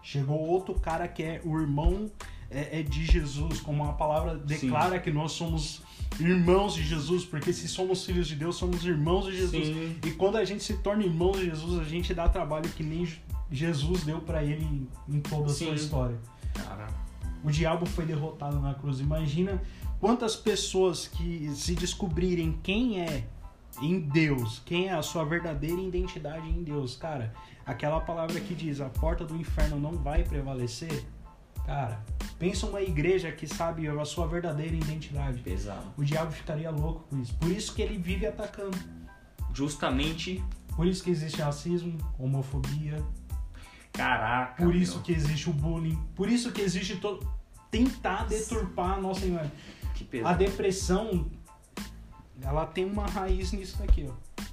Chegou 0.01 0.39
outro 0.39 0.73
cara 0.75 1.07
que 1.07 1.21
é 1.21 1.41
o 1.43 1.59
irmão 1.59 2.09
é, 2.49 2.79
é 2.79 2.83
de 2.83 3.05
Jesus, 3.05 3.59
como 3.59 3.83
a 3.83 3.93
palavra 3.93 4.37
declara 4.37 4.99
que 4.99 5.11
nós 5.11 5.33
somos 5.33 5.81
irmãos 6.17 6.73
de 6.73 6.83
Jesus, 6.83 7.25
porque 7.25 7.51
se 7.51 7.67
somos 7.67 8.05
filhos 8.05 8.27
de 8.27 8.35
Deus, 8.35 8.55
somos 8.55 8.85
irmãos 8.85 9.25
de 9.25 9.35
Jesus. 9.35 9.67
Sim. 9.67 9.97
E 10.05 10.11
quando 10.11 10.37
a 10.37 10.45
gente 10.45 10.63
se 10.63 10.77
torna 10.77 11.03
irmão 11.03 11.31
de 11.31 11.45
Jesus, 11.45 11.79
a 11.79 11.83
gente 11.83 12.13
dá 12.13 12.29
trabalho 12.29 12.69
que 12.69 12.83
nem 12.83 13.05
Jesus 13.51 14.03
deu 14.03 14.21
pra 14.21 14.41
ele 14.41 14.63
em, 14.63 15.15
em 15.17 15.19
toda 15.19 15.47
a 15.47 15.53
Sim. 15.53 15.65
sua 15.65 15.75
história. 15.75 16.17
Cara, 16.53 16.87
O 17.43 17.51
diabo 17.51 17.85
foi 17.85 18.05
derrotado 18.05 18.59
na 18.61 18.73
cruz. 18.73 19.01
Imagina 19.01 19.61
quantas 19.99 20.35
pessoas 20.35 21.07
que 21.07 21.51
se 21.53 21.75
descobrirem 21.75 22.57
quem 22.63 23.01
é 23.01 23.27
em 23.81 23.99
Deus, 23.99 24.61
quem 24.65 24.87
é 24.87 24.93
a 24.93 25.01
sua 25.01 25.23
verdadeira 25.25 25.79
identidade 25.81 26.47
em 26.49 26.63
Deus, 26.63 26.95
cara. 26.95 27.33
Aquela 27.65 27.99
palavra 27.99 28.39
que 28.39 28.55
diz: 28.55 28.79
a 28.81 28.89
porta 28.89 29.25
do 29.25 29.35
inferno 29.35 29.79
não 29.79 29.91
vai 29.93 30.23
prevalecer. 30.23 31.05
Cara, 31.65 32.01
pensa 32.39 32.65
uma 32.65 32.81
igreja 32.81 33.31
que 33.31 33.45
sabe 33.45 33.87
a 33.87 34.05
sua 34.05 34.25
verdadeira 34.25 34.75
identidade. 34.75 35.41
pesado. 35.41 35.85
O 35.97 36.03
diabo 36.03 36.31
ficaria 36.31 36.71
louco 36.71 37.05
com 37.09 37.21
isso. 37.21 37.35
Por 37.35 37.51
isso 37.51 37.73
que 37.75 37.81
ele 37.81 37.97
vive 37.97 38.25
atacando. 38.25 38.77
Justamente, 39.53 40.43
Por 40.75 40.85
isso 40.85 41.03
que 41.03 41.09
existe 41.09 41.41
racismo, 41.41 41.97
homofobia, 42.19 43.03
caraca. 43.91 44.63
por 44.63 44.75
isso 44.75 44.95
meu, 44.95 45.03
que 45.03 45.11
existe 45.11 45.49
o 45.49 45.53
bullying, 45.53 45.97
por 46.15 46.29
isso 46.29 46.51
que 46.51 46.61
existe 46.61 46.97
todo 46.97 47.27
tentar 47.71 48.25
deturpar 48.25 48.97
a 48.97 49.01
nossa 49.01 49.25
imagem. 49.25 49.51
que 49.95 50.21
A 50.21 50.33
depressão 50.33 51.29
ela 52.41 52.65
tem 52.65 52.85
uma 52.85 53.05
raiz 53.07 53.51
nisso 53.51 53.77
daqui, 53.79 54.07
ó. 54.09 54.43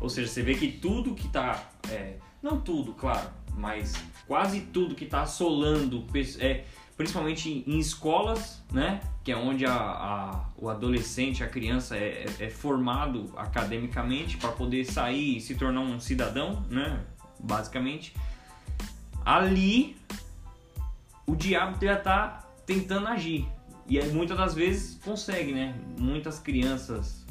Ou 0.00 0.08
seja, 0.08 0.28
você 0.28 0.42
vê 0.42 0.54
que 0.54 0.70
tudo 0.72 1.14
que 1.14 1.28
tá. 1.28 1.70
é, 1.88 2.16
não 2.42 2.60
tudo, 2.60 2.92
claro, 2.94 3.30
mas 3.56 3.94
quase 4.26 4.60
tudo 4.62 4.94
que 4.96 5.06
tá 5.06 5.22
assolando, 5.22 6.04
é, 6.40 6.64
principalmente 6.96 7.64
em, 7.66 7.78
escolas, 7.78 8.62
né? 8.72 9.00
Que 9.22 9.30
é 9.30 9.36
onde 9.36 9.64
a, 9.64 9.72
a- 9.74 10.48
o 10.56 10.68
adolescente, 10.68 11.44
a 11.44 11.48
criança 11.48 11.96
é, 11.96 12.26
é- 12.40 12.46
é 12.46 12.50
formado 12.50 13.32
academicamente 13.36 14.36
para 14.36 14.50
poder 14.50 14.84
sair 14.84 15.36
e 15.36 15.40
se 15.40 15.54
tornar 15.54 15.80
um 15.80 16.00
cidadão, 16.00 16.64
né? 16.68 17.04
Basicamente. 17.38 18.12
Ali, 19.24 19.96
o 21.26 21.36
diabo 21.36 21.78
já 21.84 21.96
tá 21.96 22.44
tentando 22.66 23.06
agir. 23.06 23.46
E 23.88 23.98
aí, 23.98 24.10
muitas 24.12 24.36
das 24.36 24.54
vezes 24.54 24.98
consegue, 25.04 25.52
né? 25.52 25.74
Muitas 25.98 26.38
crianças 26.38 27.26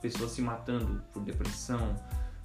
pessoas 0.00 0.32
se 0.32 0.42
matando 0.42 1.02
por 1.12 1.22
depressão, 1.22 1.96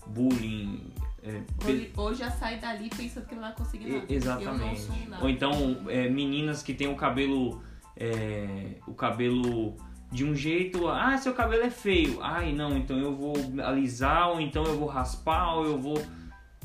bullying. 0.08 0.94
é, 1.22 1.42
pe- 1.60 1.66
Hoje, 1.72 1.92
hoje 1.98 2.20
já 2.20 2.32
sai 2.32 2.58
dali 2.60 2.89
pensando 2.89 3.25
que 3.28 3.36
não 3.36 3.42
vai 3.42 3.54
conseguir 3.54 3.88
E- 3.89 3.94
nada. 3.94 4.06
Exatamente. 4.13 4.62
Eu 4.62 4.68
não 4.68 4.75
sou 4.98 5.10
nada. 5.10 5.24
Ou 5.24 5.30
então 5.30 5.78
é, 5.89 6.10
meninas 6.10 6.63
que 6.63 6.74
têm 6.74 6.88
o 6.88 6.96
cabelo. 6.96 7.62
é, 7.98 8.75
o 8.88 8.94
cabelo 8.94 9.75
de 10.10 10.24
um 10.24 10.34
jeito. 10.34 10.88
Ah, 10.88 11.18
seu 11.18 11.34
cabelo 11.34 11.63
é 11.63 11.70
feio. 11.70 12.20
Ai, 12.24 12.54
não, 12.54 12.78
então 12.78 12.98
eu 12.98 13.13
vou 13.13 13.34
alisar, 13.63 14.30
ou 14.30 14.39
então 14.39 14.63
eu 14.63 14.80
vou 14.80 14.88
raspar, 14.88 15.54
ou 15.56 15.66
eu 15.66 15.78
vou. 15.78 16.01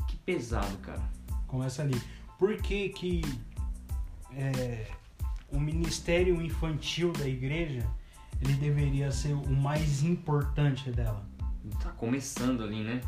Que 0.07 0.15
pesado, 0.25 0.77
cara. 0.77 1.01
Começa 1.45 1.81
ali. 1.81 2.01
Por 2.39 2.55
que 2.61 2.87
que 2.89 3.21
é, 4.33 4.87
o 5.55 5.59
ministério 5.59 6.41
infantil 6.41 7.11
da 7.13 7.27
igreja 7.27 7.85
ele 8.41 8.53
deveria 8.53 9.11
ser 9.11 9.33
o 9.33 9.49
mais 9.49 10.03
importante 10.03 10.91
dela? 10.91 11.25
Tá 11.81 11.89
começando 11.91 12.63
ali, 12.63 12.83
né? 12.83 13.01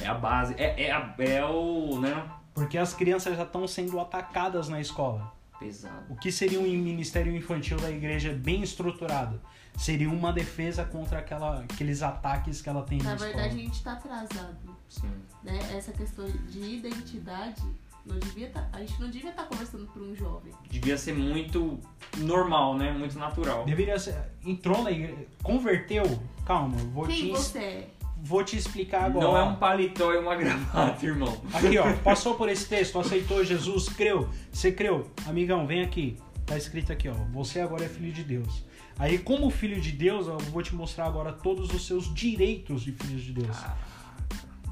É 0.00 0.06
a 0.06 0.14
base. 0.14 0.54
É, 0.58 0.84
é, 0.84 0.90
a- 0.92 1.14
é 1.18 1.44
o. 1.44 2.00
né? 2.00 2.28
Porque 2.52 2.76
as 2.78 2.92
crianças 2.94 3.36
já 3.36 3.42
estão 3.44 3.66
sendo 3.68 4.00
atacadas 4.00 4.68
na 4.68 4.80
escola. 4.80 5.32
Pesado. 5.58 6.04
O 6.12 6.16
que 6.16 6.32
seria 6.32 6.58
um 6.58 6.64
ministério 6.64 7.34
infantil 7.36 7.78
da 7.78 7.90
igreja 7.90 8.32
bem 8.32 8.62
estruturado? 8.62 9.40
Seria 9.76 10.08
uma 10.10 10.32
defesa 10.32 10.84
contra 10.84 11.18
aquela, 11.18 11.60
aqueles 11.60 12.02
ataques 12.02 12.60
que 12.60 12.68
ela 12.68 12.82
tem 12.82 12.98
na, 12.98 13.10
Na 13.10 13.14
escola. 13.16 13.32
verdade, 13.32 13.54
a 13.54 13.62
gente 13.62 13.82
tá 13.82 13.92
atrasado. 13.92 14.56
Sim. 14.88 15.10
Né? 15.42 15.58
Essa 15.76 15.92
questão 15.92 16.24
de 16.48 16.58
identidade, 16.76 17.62
não 18.06 18.18
devia 18.18 18.50
tá, 18.50 18.68
a 18.72 18.80
gente 18.80 19.00
não 19.00 19.08
devia 19.08 19.30
estar 19.30 19.44
conversando 19.44 19.86
para 19.86 20.02
um 20.02 20.14
jovem. 20.14 20.52
Devia 20.68 20.98
ser 20.98 21.14
muito 21.14 21.80
normal, 22.18 22.76
né? 22.76 22.92
Muito 22.92 23.18
natural. 23.18 23.64
Deveria 23.64 23.98
ser. 23.98 24.16
Entrou 24.44 24.82
na 24.82 24.90
igreja. 24.90 25.26
Converteu? 25.42 26.04
Calma, 26.44 26.76
vou 26.92 27.06
Quem 27.06 27.16
te, 27.16 27.30
você 27.30 27.58
é? 27.58 27.88
vou 28.22 28.44
te 28.44 28.56
explicar 28.56 29.04
agora. 29.04 29.26
Não 29.26 29.36
é 29.36 29.42
um 29.42 29.56
paletó 29.56 30.12
e 30.12 30.18
uma 30.18 30.34
gravata, 30.36 31.04
irmão. 31.04 31.34
Aqui, 31.52 31.78
ó, 31.78 31.92
passou 32.04 32.34
por 32.34 32.48
esse 32.48 32.68
texto, 32.68 32.98
aceitou 32.98 33.42
Jesus, 33.42 33.88
creu. 33.88 34.28
Você 34.52 34.70
creu? 34.70 35.10
Amigão, 35.26 35.66
vem 35.66 35.82
aqui. 35.82 36.18
Tá 36.44 36.58
escrito 36.58 36.92
aqui, 36.92 37.08
ó. 37.08 37.14
Você 37.32 37.60
agora 37.60 37.84
é 37.84 37.88
filho 37.88 38.12
de 38.12 38.22
Deus. 38.22 38.64
Aí, 38.98 39.18
como 39.18 39.50
filho 39.50 39.80
de 39.80 39.90
Deus, 39.90 40.26
eu 40.26 40.38
vou 40.38 40.62
te 40.62 40.74
mostrar 40.74 41.06
agora 41.06 41.32
todos 41.32 41.72
os 41.72 41.86
seus 41.86 42.12
direitos 42.14 42.82
de 42.82 42.92
filho 42.92 43.18
de 43.18 43.32
Deus. 43.32 43.56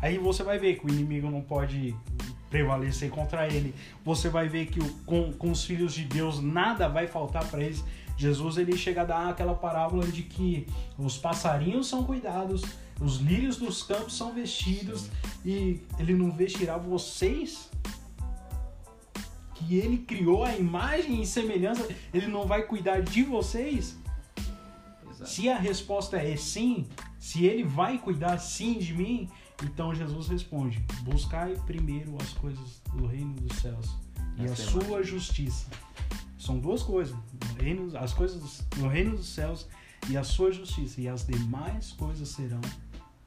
Aí 0.01 0.19
você 0.19 0.43
vai 0.43 0.59
ver 0.59 0.79
que 0.79 0.87
o 0.87 0.91
inimigo 0.91 1.31
não 1.31 1.41
pode 1.41 1.97
prevalecer 2.53 3.09
contra 3.11 3.47
ele. 3.49 3.75
Você 4.05 4.29
vai 4.29 4.47
ver 4.47 4.67
que 4.67 4.79
o- 4.79 4.95
com, 5.07 5.33
com 5.33 5.51
os 5.51 5.65
filhos 5.65 5.95
de 5.95 6.05
Deus 6.05 6.39
nada 6.41 6.87
vai 6.87 7.07
faltar 7.07 7.45
para 7.47 7.63
eles. 7.65 7.83
Jesus 8.17 8.59
ele 8.59 8.77
chega 8.77 9.01
a 9.01 9.05
dar 9.07 9.29
aquela 9.31 9.55
parábola 9.55 10.07
de 10.07 10.23
que 10.23 10.67
os 10.99 11.17
passarinhos 11.17 11.89
são 11.89 12.05
cuidados, 12.05 12.63
os 13.01 13.17
lírios 13.17 13.57
dos 13.57 13.83
campos 13.83 14.15
são 14.15 14.33
vestidos 14.35 15.09
e 15.45 15.81
ele 15.99 16.15
não 16.15 16.31
vestirá 16.31 16.77
vocês 16.77 17.71
que 19.55 19.77
ele 19.77 19.99
criou 19.99 20.45
a 20.45 20.55
imagem 20.57 21.23
e 21.23 21.27
semelhança, 21.27 21.89
ele 22.13 22.27
não 22.27 22.47
vai 22.47 22.63
cuidar 22.63 23.01
de 23.01 23.23
vocês? 23.23 23.97
Exato. 25.11 25.31
Se 25.31 25.49
a 25.49 25.57
resposta 25.57 26.17
é 26.19 26.37
sim, 26.37 26.87
se 27.19 27.47
ele 27.47 27.65
vai 27.65 27.97
cuidar 27.99 28.39
sim 28.39 28.79
de 28.79 28.93
mim, 28.93 29.29
então 29.63 29.95
Jesus 29.95 30.29
responde: 30.29 30.85
buscai 31.03 31.57
primeiro 31.67 32.17
as 32.21 32.33
coisas 32.35 32.83
do 32.95 33.07
reino 33.07 33.35
dos 33.35 33.59
céus 33.59 33.97
e 34.37 34.43
a 34.43 34.45
Essa 34.45 34.63
é 34.63 34.67
sua 34.67 35.03
justiça. 35.03 35.67
São 36.39 36.59
duas 36.59 36.83
coisas: 36.83 37.17
no 37.49 37.63
reino, 37.63 37.97
as 37.97 38.13
coisas 38.13 38.65
no 38.77 38.89
reino 38.89 39.17
dos 39.17 39.29
céus 39.29 39.69
e 40.09 40.17
a 40.17 40.25
sua 40.25 40.51
justiça, 40.53 41.01
e 41.01 41.09
as 41.09 41.25
demais 41.25 41.93
coisas 41.93 42.29
serão 42.29 42.61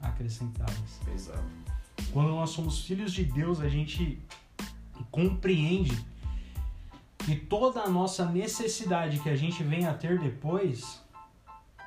acrescentadas. 0.00 1.00
Pesado. 1.04 1.42
Quando 2.12 2.28
nós 2.28 2.50
somos 2.50 2.84
filhos 2.84 3.12
de 3.12 3.24
Deus, 3.24 3.60
a 3.60 3.68
gente 3.68 4.20
compreende 5.10 5.96
que 7.18 7.34
toda 7.34 7.80
a 7.80 7.88
nossa 7.88 8.24
necessidade 8.26 9.18
que 9.20 9.28
a 9.28 9.36
gente 9.36 9.62
vem 9.62 9.86
a 9.86 9.94
ter 9.94 10.18
depois 10.18 11.00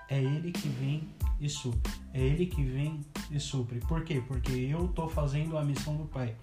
é 0.09 0.21
Ele 0.21 0.51
que 0.51 0.67
vem 0.67 1.07
e 1.39 1.49
supre. 1.49 1.91
É 2.13 2.21
Ele 2.21 2.45
que 2.45 2.63
vem 2.63 3.01
e 3.31 3.39
supre. 3.39 3.79
Por 3.79 4.03
quê? 4.03 4.21
Porque 4.27 4.51
eu 4.51 4.85
estou 4.85 5.09
fazendo 5.09 5.57
a 5.57 5.63
missão 5.63 5.95
do 5.95 6.05
Pai. 6.05 6.35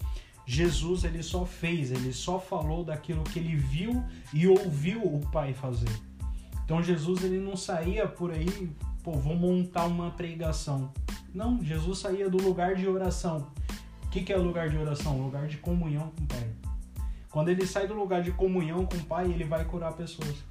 Jesus 0.45 1.03
ele 1.03 1.21
só 1.21 1.45
fez, 1.45 1.91
ele 1.91 2.13
só 2.13 2.39
falou 2.39 2.85
daquilo 2.85 3.21
que 3.23 3.37
ele 3.37 3.57
viu 3.57 4.01
e 4.33 4.47
ouviu 4.47 5.03
o 5.03 5.19
Pai 5.29 5.53
fazer. 5.53 5.91
Então 6.63 6.81
Jesus 6.81 7.23
ele 7.23 7.37
não 7.37 7.57
saía 7.57 8.07
por 8.07 8.31
aí, 8.31 8.71
pô, 9.03 9.11
vou 9.11 9.35
montar 9.35 9.85
uma 9.85 10.11
pregação. 10.11 10.93
Não, 11.33 11.61
Jesus 11.61 11.99
saía 11.99 12.29
do 12.29 12.41
lugar 12.41 12.75
de 12.75 12.87
oração. 12.87 13.51
O 14.05 14.09
que, 14.09 14.23
que 14.23 14.31
é 14.31 14.37
o 14.37 14.41
lugar 14.41 14.69
de 14.69 14.77
oração? 14.77 15.21
Lugar 15.21 15.47
de 15.47 15.57
comunhão 15.57 16.11
com 16.15 16.23
o 16.23 16.27
Pai. 16.27 16.49
Quando 17.29 17.49
ele 17.49 17.67
sai 17.67 17.85
do 17.85 17.93
lugar 17.93 18.23
de 18.23 18.31
comunhão 18.31 18.85
com 18.85 18.95
o 18.95 19.03
Pai, 19.03 19.29
ele 19.29 19.43
vai 19.43 19.65
curar 19.65 19.93
pessoas. 19.93 20.43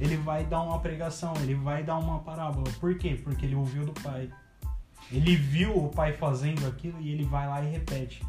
Ele 0.00 0.16
vai 0.16 0.44
dar 0.44 0.62
uma 0.62 0.80
pregação, 0.80 1.34
ele 1.42 1.54
vai 1.54 1.84
dar 1.84 1.98
uma 1.98 2.20
parábola. 2.20 2.64
Por 2.80 2.96
quê? 2.96 3.20
Porque 3.22 3.44
ele 3.44 3.54
ouviu 3.54 3.84
do 3.84 3.92
Pai. 3.92 4.30
Ele 5.12 5.36
viu 5.36 5.76
o 5.76 5.90
Pai 5.90 6.14
fazendo 6.14 6.66
aquilo 6.66 6.98
e 7.00 7.12
ele 7.12 7.24
vai 7.24 7.46
lá 7.46 7.62
e 7.62 7.70
repete. 7.70 8.22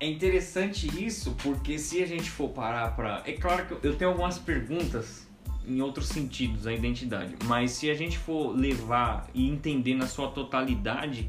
É 0.00 0.08
interessante 0.08 0.86
isso, 1.04 1.36
porque 1.42 1.78
se 1.78 2.02
a 2.02 2.06
gente 2.06 2.30
for 2.30 2.48
parar 2.48 2.96
pra. 2.96 3.22
É 3.26 3.32
claro 3.32 3.66
que 3.66 3.86
eu 3.86 3.94
tenho 3.96 4.12
algumas 4.12 4.38
perguntas 4.38 5.28
em 5.66 5.82
outros 5.82 6.08
sentidos 6.08 6.66
a 6.66 6.72
identidade, 6.72 7.36
mas 7.44 7.72
se 7.72 7.90
a 7.90 7.94
gente 7.94 8.16
for 8.16 8.56
levar 8.56 9.28
e 9.34 9.46
entender 9.46 9.94
na 9.94 10.06
sua 10.06 10.30
totalidade, 10.30 11.28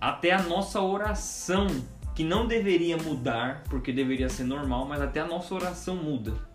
até 0.00 0.32
a 0.32 0.42
nossa 0.42 0.80
oração, 0.80 1.66
que 2.14 2.24
não 2.24 2.46
deveria 2.46 2.96
mudar, 2.96 3.62
porque 3.68 3.92
deveria 3.92 4.30
ser 4.30 4.44
normal, 4.44 4.86
mas 4.86 5.02
até 5.02 5.20
a 5.20 5.26
nossa 5.26 5.54
oração 5.54 5.96
muda. 5.96 6.45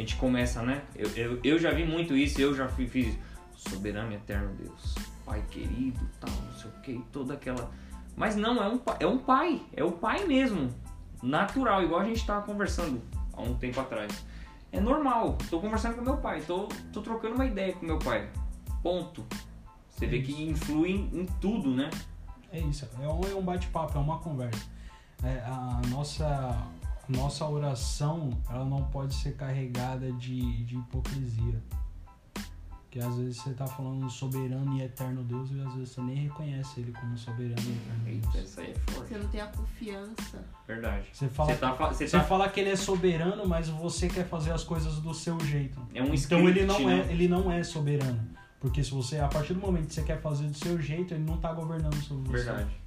A 0.00 0.02
gente 0.02 0.16
começa, 0.16 0.62
né? 0.62 0.80
Eu, 0.96 1.10
eu, 1.10 1.40
eu 1.44 1.58
já 1.58 1.72
vi 1.72 1.84
muito 1.84 2.16
isso, 2.16 2.40
eu 2.40 2.54
já 2.54 2.66
fiz 2.68 3.18
soberano 3.54 4.14
eterno 4.14 4.54
Deus, 4.54 4.94
Pai 5.26 5.44
querido, 5.50 6.00
tal, 6.18 6.30
não 6.30 6.54
sei 6.54 6.70
o 6.70 6.80
que, 6.80 7.04
toda 7.12 7.34
aquela. 7.34 7.70
Mas 8.16 8.34
não, 8.34 8.62
é 8.62 8.66
um, 8.66 8.80
é 8.98 9.06
um 9.06 9.18
pai, 9.18 9.60
é 9.76 9.84
o 9.84 9.92
pai 9.92 10.24
mesmo, 10.24 10.74
natural, 11.22 11.82
igual 11.82 12.00
a 12.00 12.04
gente 12.06 12.24
tava 12.24 12.46
conversando 12.46 13.02
há 13.34 13.42
um 13.42 13.54
tempo 13.56 13.78
atrás. 13.78 14.24
É 14.72 14.80
normal, 14.80 15.36
tô 15.50 15.60
conversando 15.60 15.96
com 15.96 16.00
meu 16.00 16.16
pai, 16.16 16.40
tô, 16.46 16.66
tô 16.94 17.02
trocando 17.02 17.34
uma 17.34 17.44
ideia 17.44 17.74
com 17.74 17.84
meu 17.84 17.98
pai. 17.98 18.26
Ponto. 18.82 19.26
Você 19.90 20.06
vê 20.06 20.22
que 20.22 20.48
influi 20.48 20.92
em, 20.92 21.20
em 21.20 21.26
tudo, 21.42 21.74
né? 21.74 21.90
É 22.50 22.58
isso, 22.58 22.88
é 23.02 23.06
um, 23.06 23.38
é 23.38 23.42
bate-papo, 23.42 23.98
é 23.98 24.00
uma 24.00 24.18
conversa. 24.18 24.64
É, 25.22 25.40
a 25.44 25.82
nossa, 25.90 26.56
nossa 27.10 27.46
oração, 27.46 28.30
ela 28.48 28.64
não 28.64 28.84
pode 28.84 29.14
ser 29.14 29.36
carregada 29.36 30.10
de, 30.12 30.64
de 30.64 30.76
hipocrisia. 30.76 31.60
Porque 32.90 32.98
às 33.06 33.14
vezes 33.16 33.36
você 33.36 33.54
tá 33.54 33.68
falando 33.68 34.00
do 34.00 34.10
soberano 34.10 34.76
e 34.76 34.82
eterno 34.82 35.22
Deus 35.22 35.48
e 35.52 35.60
às 35.60 35.72
vezes 35.74 35.90
você 35.90 36.00
nem 36.00 36.16
reconhece 36.16 36.80
ele 36.80 36.90
como 36.90 37.16
soberano 37.16 37.60
e 37.60 37.70
eterno 37.70 38.08
Eita, 38.08 38.28
Deus. 38.32 38.50
isso 38.50 38.60
aí 38.60 38.70
é 38.72 38.92
forte. 38.92 39.08
Você 39.08 39.18
não 39.18 39.28
tem 39.28 39.40
a 39.40 39.46
confiança. 39.46 40.44
Verdade. 40.66 41.06
Você 41.12 41.28
fala, 41.28 41.52
Você 41.52 41.58
tá, 41.58 41.72
você 41.72 42.08
você 42.08 42.18
tá 42.18 42.24
fala 42.24 42.48
que 42.48 42.58
ele 42.58 42.70
é 42.70 42.74
soberano, 42.76 43.46
mas 43.46 43.68
você 43.68 44.08
quer 44.08 44.26
fazer 44.26 44.50
as 44.50 44.64
coisas 44.64 44.98
do 44.98 45.14
seu 45.14 45.38
jeito. 45.38 45.80
É 45.94 46.02
um 46.02 46.12
então 46.12 46.40
ele 46.48 46.62
script, 46.62 46.66
não 46.66 46.86
né? 46.88 47.06
é, 47.08 47.12
ele 47.12 47.28
não 47.28 47.52
é 47.52 47.62
soberano. 47.62 48.28
Porque 48.58 48.82
se 48.82 48.90
você, 48.90 49.18
a 49.20 49.28
partir 49.28 49.54
do 49.54 49.60
momento 49.60 49.86
que 49.86 49.94
você 49.94 50.02
quer 50.02 50.20
fazer 50.20 50.48
do 50.48 50.58
seu 50.58 50.80
jeito, 50.80 51.14
ele 51.14 51.22
não 51.22 51.36
tá 51.36 51.52
governando 51.52 51.94
sobre 52.02 52.28
você. 52.28 52.44
Verdade. 52.44 52.79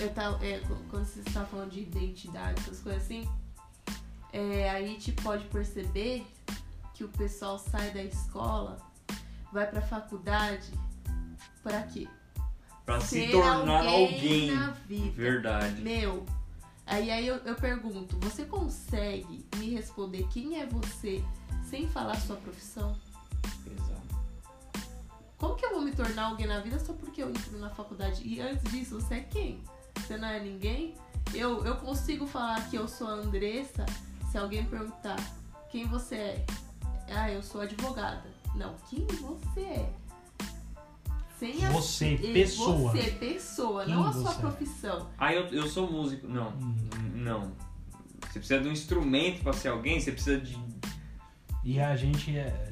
Eu 0.00 0.12
tava, 0.14 0.44
é, 0.44 0.60
quando 0.90 1.04
você 1.04 1.20
está 1.20 1.44
falando 1.44 1.70
de 1.70 1.80
identidade, 1.80 2.60
essas 2.60 2.80
coisas 2.80 3.02
assim, 3.02 3.28
é, 4.32 4.70
aí 4.70 4.84
a 4.84 4.88
gente 4.88 5.12
pode 5.12 5.44
perceber 5.44 6.26
que 6.94 7.04
o 7.04 7.08
pessoal 7.08 7.58
sai 7.58 7.90
da 7.90 8.02
escola, 8.02 8.78
vai 9.52 9.66
pra 9.66 9.82
faculdade, 9.82 10.70
pra 11.62 11.82
quê? 11.82 12.08
Pra 12.84 13.00
se 13.00 13.28
tornar 13.28 13.86
alguém. 13.86 14.50
na 14.50 14.70
vida. 14.70 15.12
Verdade. 15.12 15.82
Meu, 15.82 16.26
aí, 16.86 17.10
aí 17.10 17.26
eu, 17.26 17.36
eu 17.36 17.54
pergunto, 17.54 18.18
você 18.20 18.44
consegue 18.44 19.46
me 19.56 19.70
responder 19.70 20.26
quem 20.28 20.60
é 20.60 20.66
você 20.66 21.22
sem 21.64 21.88
falar 21.88 22.16
sua 22.16 22.36
profissão? 22.36 22.96
Exato. 23.66 24.11
Como 25.42 25.56
que 25.56 25.66
eu 25.66 25.70
vou 25.70 25.80
me 25.82 25.90
tornar 25.90 26.26
alguém 26.26 26.46
na 26.46 26.60
vida 26.60 26.78
só 26.78 26.92
porque 26.92 27.20
eu 27.20 27.28
entro 27.28 27.58
na 27.58 27.68
faculdade? 27.68 28.22
E 28.24 28.40
antes 28.40 28.62
disso, 28.70 29.00
você 29.00 29.14
é 29.14 29.20
quem? 29.22 29.60
Você 29.96 30.16
não 30.16 30.28
é 30.28 30.38
ninguém? 30.38 30.94
Eu, 31.34 31.64
eu 31.64 31.74
consigo 31.78 32.28
falar 32.28 32.70
que 32.70 32.76
eu 32.76 32.86
sou 32.86 33.08
a 33.08 33.14
Andressa 33.14 33.84
se 34.30 34.38
alguém 34.38 34.64
perguntar 34.64 35.16
quem 35.68 35.84
você 35.84 36.14
é. 36.14 36.46
Ah, 37.10 37.28
eu 37.28 37.42
sou 37.42 37.60
advogada. 37.60 38.30
Não, 38.54 38.76
quem 38.88 39.04
você 39.04 39.60
é? 39.62 39.92
Sem 41.40 41.66
a 41.66 41.70
Você, 41.70 42.16
pessoa. 42.32 42.92
Você, 42.92 43.10
pessoa, 43.10 43.84
Quem 43.84 43.94
não 43.96 44.06
a 44.06 44.12
sua 44.12 44.22
você 44.22 44.38
é? 44.38 44.40
profissão. 44.40 45.10
Ah, 45.18 45.34
eu, 45.34 45.46
eu 45.48 45.66
sou 45.66 45.90
músico. 45.90 46.28
Não. 46.28 46.50
Hum. 46.50 46.76
Não. 47.16 47.52
Você 48.30 48.38
precisa 48.38 48.60
de 48.60 48.68
um 48.68 48.72
instrumento 48.72 49.42
pra 49.42 49.52
ser 49.52 49.70
alguém, 49.70 49.98
você 49.98 50.12
precisa 50.12 50.38
de. 50.38 50.56
E 51.64 51.80
a 51.80 51.96
gente 51.96 52.38
é. 52.38 52.70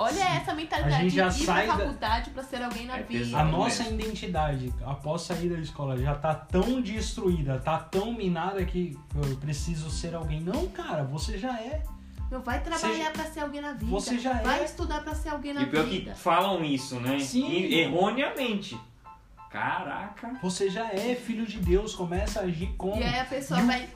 Olha 0.00 0.22
essa 0.36 0.54
mentalidade 0.54 0.94
A 0.94 0.98
gente 1.00 1.14
já 1.16 1.28
de 1.28 1.42
ir 1.42 1.46
sai 1.46 1.66
pra 1.66 1.74
da- 1.74 1.80
faculdade 1.82 2.30
pra 2.30 2.42
ser 2.44 2.62
alguém 2.62 2.86
na 2.86 2.98
É 2.98 3.02
vida. 3.02 3.24
pesado. 3.24 3.42
A 3.42 3.44
Não 3.50 3.58
nossa 3.58 3.82
mesmo. 3.82 4.00
identidade, 4.00 4.72
após 4.86 5.22
sair 5.22 5.48
da 5.48 5.58
escola, 5.58 5.96
já 5.98 6.14
tá 6.14 6.32
tão 6.34 6.80
destruída, 6.80 7.58
tá 7.58 7.78
tão 7.78 8.12
minada 8.12 8.64
que 8.64 8.96
eu 9.16 9.36
preciso 9.38 9.90
ser 9.90 10.14
alguém. 10.14 10.40
Não, 10.40 10.68
cara, 10.68 11.02
você 11.02 11.36
já 11.36 11.52
é. 11.60 11.82
Meu, 12.30 12.40
vai 12.40 12.60
trabalhar 12.62 13.10
pra 13.12 13.24
ser 13.24 13.40
alguém 13.40 13.60
na 13.60 13.72
vida. 13.72 13.86
Você 13.90 14.18
já 14.18 14.34
vai 14.34 14.60
é. 14.60 14.64
estudar 14.64 15.02
pra 15.02 15.14
ser 15.14 15.30
alguém 15.30 15.52
na 15.52 15.62
E 15.62 15.66
pior 15.66 15.84
vida. 15.86 16.12
que 16.12 16.18
falam 16.18 16.62
isso, 16.64 17.00
né? 17.00 17.18
Sim. 17.18 17.48
E- 17.50 17.80
erroneamente. 17.80 18.78
Caraca. 19.50 20.38
Você 20.42 20.68
já 20.68 20.92
é 20.92 21.14
filho 21.14 21.46
de 21.46 21.58
Deus, 21.58 21.94
começa 21.94 22.40
a 22.40 22.42
agir 22.44 22.74
como. 22.76 23.00
E 23.00 23.04
aí 23.04 23.18
a 23.18 23.24
pessoa 23.24 23.60
E 23.60 23.64
vai, 23.64 23.88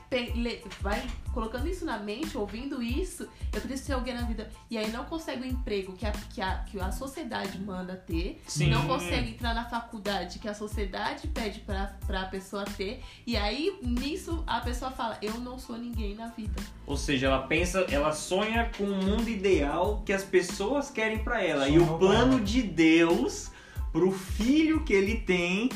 vai 0.81 1.03
colocando 1.33 1.69
isso 1.69 1.85
na 1.85 1.99
mente, 1.99 2.37
ouvindo 2.37 2.83
isso, 2.83 3.29
eu 3.53 3.61
preciso 3.61 3.85
ser 3.85 3.93
alguém 3.93 4.15
na 4.15 4.23
vida. 4.23 4.49
E 4.71 4.79
aí 4.79 4.91
não 4.91 5.05
consegue 5.05 5.43
o 5.43 5.47
emprego 5.47 5.93
que 5.95 6.07
a, 6.07 6.13
que 6.13 6.41
a, 6.41 6.59
que 6.59 6.81
a 6.81 6.91
sociedade 6.91 7.59
manda 7.59 7.95
ter. 7.95 8.41
Sim. 8.47 8.71
Não 8.71 8.87
consegue 8.87 9.31
entrar 9.31 9.55
na 9.55 9.65
faculdade 9.65 10.39
que 10.39 10.49
a 10.49 10.55
sociedade 10.55 11.29
pede 11.29 11.61
pra, 11.61 11.95
pra 12.07 12.25
pessoa 12.27 12.65
ter. 12.65 13.03
E 13.27 13.37
aí, 13.37 13.79
nisso, 13.83 14.43
a 14.47 14.61
pessoa 14.61 14.91
fala, 14.91 15.19
eu 15.21 15.35
não 15.39 15.59
sou 15.59 15.77
ninguém 15.77 16.15
na 16.15 16.29
vida. 16.29 16.63
Ou 16.87 16.97
seja, 16.97 17.27
ela 17.27 17.43
pensa, 17.47 17.81
ela 17.91 18.13
sonha 18.13 18.71
com 18.77 18.85
um 18.85 19.03
mundo 19.03 19.29
ideal 19.29 20.03
que 20.05 20.13
as 20.13 20.25
pessoas 20.25 20.91
querem 20.91 21.19
pra 21.19 21.43
ela. 21.43 21.69
e 21.69 21.73
Sonhou 21.73 21.85
o 21.85 21.89
com 21.89 21.99
plano 21.99 22.41
de 22.41 22.63
Deus 22.63 23.52
pro 23.93 24.11
filho 24.11 24.83
que 24.85 24.93
ele 24.93 25.17
tem 25.17 25.69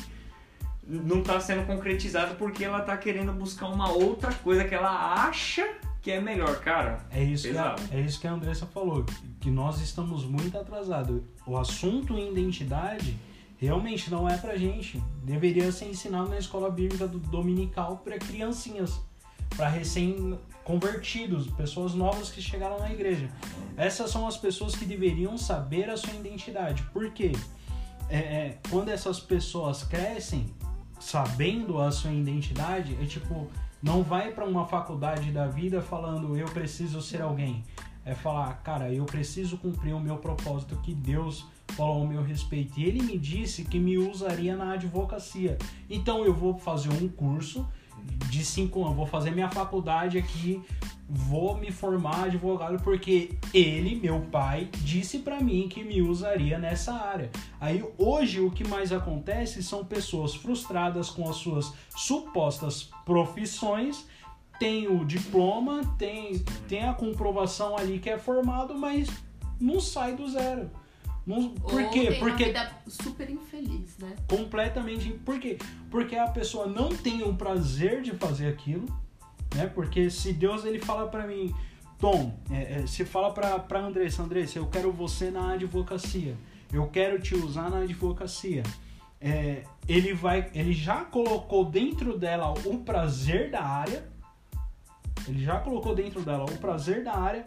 não 0.87 1.23
tá 1.23 1.41
sendo 1.41 1.67
concretizado 1.67 2.37
porque 2.37 2.65
ela 2.65 2.81
tá 2.81 2.97
querendo 2.97 3.33
buscar 3.33 3.67
uma 3.67 3.91
outra 3.91 4.33
coisa 4.33 4.65
que 4.65 4.75
ela 4.75 5.15
acha 5.27 5.67
que 6.01 6.13
é 6.13 6.21
melhor, 6.21 6.61
cara. 6.61 7.01
É 7.11 7.21
isso, 7.21 7.51
que 7.51 7.59
a, 7.59 7.75
é 7.91 8.01
isso 8.01 8.21
que 8.21 8.29
a 8.29 8.33
Andressa 8.33 8.65
falou, 8.65 9.05
que 9.41 9.51
nós 9.51 9.81
estamos 9.81 10.25
muito 10.25 10.57
atrasados. 10.57 11.21
O 11.45 11.59
assunto 11.59 12.17
identidade 12.17 13.19
realmente 13.59 14.09
não 14.09 14.29
é 14.29 14.37
pra 14.37 14.57
gente. 14.57 15.03
Deveria 15.25 15.73
ser 15.73 15.87
ensinado 15.87 16.29
na 16.29 16.39
escola 16.39 16.71
bíblica 16.71 17.09
do 17.09 17.19
dominical 17.19 17.97
para 18.05 18.19
criancinhas, 18.19 19.01
para 19.57 19.69
recém-convertidos, 19.69 21.49
pessoas 21.49 21.93
novas 21.93 22.31
que 22.31 22.41
chegaram 22.41 22.79
na 22.79 22.93
igreja. 22.93 23.29
Essas 23.77 24.09
são 24.09 24.29
as 24.29 24.37
pessoas 24.37 24.77
que 24.77 24.85
deveriam 24.85 25.37
saber 25.37 25.91
a 25.91 25.97
sua 25.97 26.15
identidade. 26.15 26.85
Por 26.93 27.11
quê? 27.11 27.33
É, 28.09 28.16
é, 28.16 28.59
quando 28.71 28.88
essas 28.88 29.19
pessoas 29.19 29.83
crescem 29.83 30.47
sabendo 31.01 31.81
a 31.81 31.90
sua 31.90 32.12
identidade, 32.12 32.97
é 33.01 33.05
tipo, 33.05 33.49
não 33.83 34.03
vai 34.03 34.33
pra 34.33 34.45
uma 34.45 34.66
faculdade 34.66 35.31
da 35.31 35.47
vida 35.47 35.83
falando 35.83 36.37
eu 36.37 36.47
preciso 36.47 37.01
ser 37.03 37.23
alguém. 37.23 37.64
É 38.05 38.14
falar, 38.14 38.53
cara, 38.62 38.92
eu 38.92 39.05
preciso 39.05 39.59
cumprir 39.59 39.92
o 39.92 40.01
meu 40.01 40.16
propósito 40.19 40.77
que 40.77 40.95
Deus 40.95 41.45
falou 41.69 42.03
ao 42.03 42.07
meu 42.07 42.23
respeito. 42.23 42.79
E 42.79 42.85
ele 42.85 43.03
me 43.03 43.19
disse 43.19 43.64
que 43.64 43.81
me 43.81 43.99
usaria 43.99 44.55
na 44.55 44.75
advocacia. 44.75 45.59
Então 45.90 46.25
eu 46.25 46.33
vou 46.33 46.57
fazer 46.57 46.90
um 46.90 47.09
curso 47.09 47.66
de 48.29 48.45
cinco 48.45 48.85
anos, 48.85 48.97
vou 48.97 49.07
fazer 49.07 49.31
minha 49.31 49.49
faculdade 49.49 50.19
aqui, 50.19 50.62
vou 51.09 51.57
me 51.57 51.71
formar 51.71 52.25
advogado 52.25 52.83
porque 52.83 53.38
ele, 53.55 53.95
meu 53.97 54.21
pai, 54.23 54.69
disse 54.79 55.21
pra 55.21 55.40
mim 55.40 55.69
que 55.69 55.85
me 55.85 56.03
usaria 56.03 56.59
nessa 56.59 56.92
área. 56.92 57.31
Aí 57.61 57.85
hoje 57.97 58.40
o 58.40 58.51
que 58.51 58.66
mais 58.66 58.92
acontece 58.92 59.62
são 59.62 59.85
pessoas 59.85 60.35
frustradas 60.35 61.11
com 61.11 61.29
as 61.29 61.37
suas 61.37 61.73
supostas 61.97 62.90
profissões, 63.05 64.07
tem 64.59 64.88
o 64.88 65.05
diploma, 65.05 65.83
tem, 65.99 66.38
tem 66.69 66.85
a 66.85 66.95
comprovação 66.95 67.77
ali 67.77 67.99
que 67.99 68.11
é 68.11 68.19
formado, 68.19 68.75
mas 68.75 69.09
não 69.61 69.81
sai 69.81 70.14
do 70.14 70.29
zero. 70.29 70.71
Não, 71.27 71.51
por 71.51 71.83
Ou 71.83 71.91
quê? 71.91 72.17
Porque 72.21 72.55
super 72.87 73.29
infeliz, 73.29 73.99
né? 73.99 74.15
completamente. 74.29 75.11
Por 75.11 75.41
quê? 75.41 75.59
Porque 75.91 76.15
a 76.15 76.29
pessoa 76.29 76.67
não 76.67 76.91
tem 76.91 77.23
o 77.23 77.35
prazer 77.35 78.01
de 78.01 78.12
fazer 78.12 78.47
aquilo, 78.47 78.87
né? 79.55 79.67
Porque 79.67 80.09
se 80.09 80.33
Deus 80.33 80.65
ele 80.65 80.79
fala 80.79 81.09
pra 81.09 81.27
mim, 81.27 81.53
Tom, 81.99 82.33
é, 82.49 82.81
é, 82.81 82.87
se 82.87 83.05
fala 83.05 83.33
pra, 83.33 83.59
pra 83.59 83.81
Andressa, 83.81 84.23
Andressa, 84.23 84.61
eu 84.61 84.67
quero 84.67 84.93
você 84.93 85.29
na 85.29 85.55
advocacia, 85.55 86.37
eu 86.73 86.87
quero 86.87 87.21
te 87.21 87.35
usar 87.35 87.71
na 87.71 87.79
advocacia. 87.79 88.62
É, 89.21 89.65
ele 89.89 90.15
vai, 90.15 90.49
ele 90.55 90.73
já 90.73 91.05
colocou 91.05 91.65
dentro 91.65 92.17
dela 92.17 92.53
o 92.65 92.79
prazer 92.79 93.51
da 93.51 93.65
área, 93.65 94.07
ele 95.27 95.45
já 95.45 95.59
colocou 95.59 95.93
dentro 95.93 96.23
dela 96.23 96.45
o 96.45 96.59
prazer 96.59 97.03
da 97.03 97.17
área 97.17 97.45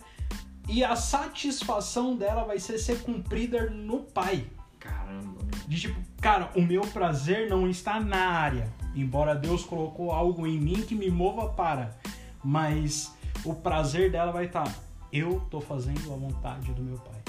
e 0.70 0.84
a 0.84 0.96
satisfação 0.96 2.16
dela 2.16 2.44
vai 2.46 2.60
ser 2.60 2.78
ser 2.78 3.02
cumprida 3.02 3.70
no 3.70 4.00
pai. 4.04 4.46
Caramba. 4.80 5.40
De 5.68 5.80
tipo, 5.80 6.00
cara, 6.22 6.52
o 6.56 6.62
meu 6.62 6.82
prazer 6.82 7.50
não 7.50 7.68
está 7.70 8.00
na 8.00 8.28
área. 8.30 8.72
Embora 8.96 9.36
Deus 9.36 9.64
colocou 9.64 10.12
algo 10.12 10.46
em 10.48 10.60
mim 10.60 10.82
que 10.82 10.96
me 10.96 11.10
mova 11.12 11.50
para. 11.50 11.98
Mas 12.44 13.14
o 13.44 13.54
prazer 13.54 14.12
dela 14.12 14.32
vai 14.32 14.46
estar. 14.46 14.72
Eu 15.12 15.42
tô 15.50 15.60
fazendo 15.60 16.14
a 16.14 16.16
vontade 16.16 16.72
do 16.74 16.82
meu 16.82 16.98
pai. 16.98 17.20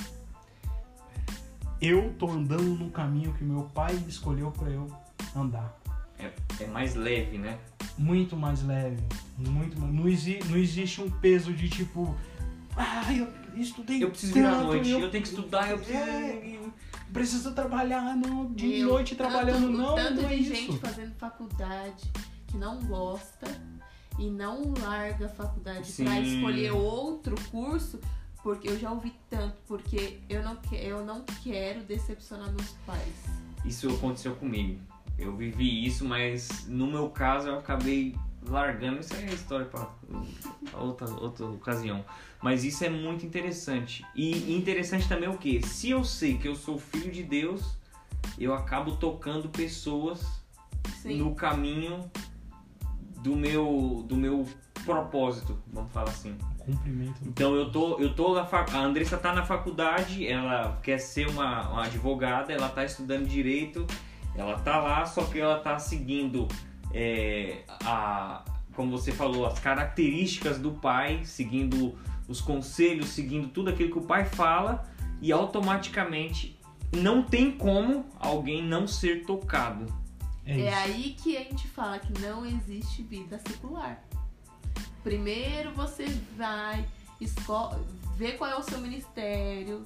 Eu 1.81 2.13
tô 2.19 2.31
andando 2.31 2.63
no 2.77 2.91
caminho 2.91 3.33
que 3.35 3.43
meu 3.43 3.63
pai 3.75 3.95
escolheu 4.07 4.51
para 4.51 4.69
eu 4.69 4.87
andar. 5.35 5.79
É, 6.19 6.31
é 6.61 6.67
mais 6.67 6.95
leve, 6.95 7.39
né? 7.39 7.59
Muito 7.97 8.37
mais 8.37 8.63
leve. 8.63 9.03
Muito 9.39 9.81
mais. 9.81 9.93
Não, 9.95 10.07
exi- 10.09 10.41
não 10.49 10.57
existe 10.59 11.01
um 11.01 11.11
peso 11.11 11.53
de 11.55 11.69
tipo. 11.71 12.15
Ah, 12.77 13.13
eu 13.13 13.29
estudei. 13.61 14.03
Eu 14.03 14.11
preciso 14.11 14.35
vir 14.35 14.47
à 14.47 14.61
noite, 14.63 14.91
eu 14.91 15.11
tenho 15.11 15.23
que 15.23 15.29
estudar, 15.29 15.71
eu 15.71 15.79
preciso. 15.79 15.99
É. 15.99 16.61
Preciso 17.13 17.53
trabalhar, 17.53 18.17
não. 18.17 18.53
De 18.53 18.67
Meu, 18.67 18.89
noite 18.89 19.17
trabalhando, 19.17 19.67
tanto, 19.67 19.79
não. 19.79 19.95
Tanto 19.97 20.23
não 20.23 20.29
é 20.29 20.37
de 20.37 20.43
isso. 20.43 20.55
gente 20.55 20.79
fazendo 20.79 21.15
faculdade 21.17 22.11
que 22.47 22.57
não 22.57 22.81
gosta 22.83 23.47
e 24.19 24.31
não 24.31 24.75
larga 24.79 25.27
a 25.27 25.29
faculdade 25.29 25.91
Sim. 25.91 26.05
pra 26.05 26.21
escolher 26.21 26.73
outro 26.73 27.35
curso, 27.51 27.99
porque 28.43 28.69
eu 28.69 28.79
já 28.79 28.93
ouvi 28.93 29.13
tanto, 29.29 29.57
porque 29.67 30.19
eu 30.29 30.43
não, 30.43 30.57
que, 30.57 30.77
eu 30.77 31.05
não 31.05 31.25
quero 31.43 31.81
decepcionar 31.81 32.49
meus 32.53 32.71
pais. 32.87 33.25
Isso 33.65 33.89
aconteceu 33.89 34.37
comigo. 34.37 34.81
Eu 35.19 35.37
vivi 35.37 35.85
isso, 35.85 36.05
mas 36.05 36.67
no 36.67 36.87
meu 36.87 37.11
caso 37.11 37.49
eu 37.49 37.59
acabei 37.59 38.15
largando. 38.49 39.01
Isso 39.01 39.15
aí 39.15 39.25
é 39.25 39.33
história 39.33 39.67
para 39.67 39.89
outra, 40.79 41.11
outra 41.11 41.47
ocasião. 41.47 42.05
Mas 42.43 42.65
isso 42.65 42.85
é 42.85 42.89
muito 42.89 43.25
interessante. 43.25 44.05
E 44.15 44.55
interessante 44.55 45.09
também 45.09 45.29
o 45.29 45.37
que? 45.37 45.67
Se 45.67 45.91
eu 45.91 46.05
sei 46.05 46.39
que 46.39 46.49
eu 46.49 46.55
sou 46.55 46.79
filho 46.79 47.11
de 47.11 47.23
Deus, 47.23 47.77
eu 48.39 48.55
acabo 48.55 48.97
tocando 48.97 49.49
pessoas 49.49 50.25
Sim. 51.03 51.19
no 51.19 51.35
caminho 51.35 52.11
do 53.23 53.37
meu, 53.37 54.05
do 54.09 54.17
meu 54.17 54.47
propósito, 54.85 55.59
vamos 55.73 55.93
falar 55.93 56.11
assim. 56.11 56.37
Cumprimento. 56.59 57.21
Então 57.27 57.55
eu 57.55 57.71
tô, 57.71 57.99
eu 57.99 58.15
tô 58.15 58.35
na 58.35 58.45
fac... 58.47 58.75
a 58.75 58.81
Andressa 58.81 59.19
tá 59.19 59.35
na 59.35 59.45
faculdade, 59.45 60.27
ela 60.27 60.79
quer 60.83 60.99
ser 60.99 61.29
uma, 61.29 61.69
uma 61.69 61.85
advogada, 61.85 62.53
ela 62.53 62.69
tá 62.69 62.85
estudando 62.85 63.27
direito, 63.27 63.87
ela 64.35 64.59
tá 64.59 64.79
lá, 64.79 65.05
só 65.05 65.25
que 65.25 65.39
ela 65.39 65.59
tá 65.59 65.79
seguindo 65.79 66.49
é, 66.93 67.65
a, 67.85 68.45
como 68.75 68.91
você 68.91 69.13
falou, 69.13 69.47
as 69.47 69.59
características 69.59 70.59
do 70.59 70.73
pai, 70.73 71.25
seguindo 71.25 71.99
os 72.29 72.41
conselhos, 72.41 73.09
seguindo 73.09 73.49
tudo 73.49 73.71
aquilo 73.71 73.91
que 73.93 73.99
o 73.99 74.03
pai 74.03 74.25
fala 74.25 74.89
e 75.21 75.33
automaticamente 75.33 76.59
não 76.93 77.23
tem 77.23 77.53
como 77.53 78.07
alguém 78.19 78.63
não 78.63 78.87
ser 78.87 79.25
tocado. 79.25 79.87
É, 80.47 80.61
É 80.63 80.75
aí 80.75 81.17
que 81.23 81.37
a 81.37 81.41
gente 81.41 81.69
fala 81.69 81.99
que 81.99 82.13
não 82.21 82.45
existe 82.47 83.03
vida 83.03 83.39
secular. 83.47 84.03
Primeiro 85.03 85.73
você 85.73 86.07
vai, 86.37 86.85
vê 88.17 88.33
qual 88.33 88.51
é 88.51 88.57
o 88.57 88.63
seu 88.63 88.79
ministério, 88.81 89.83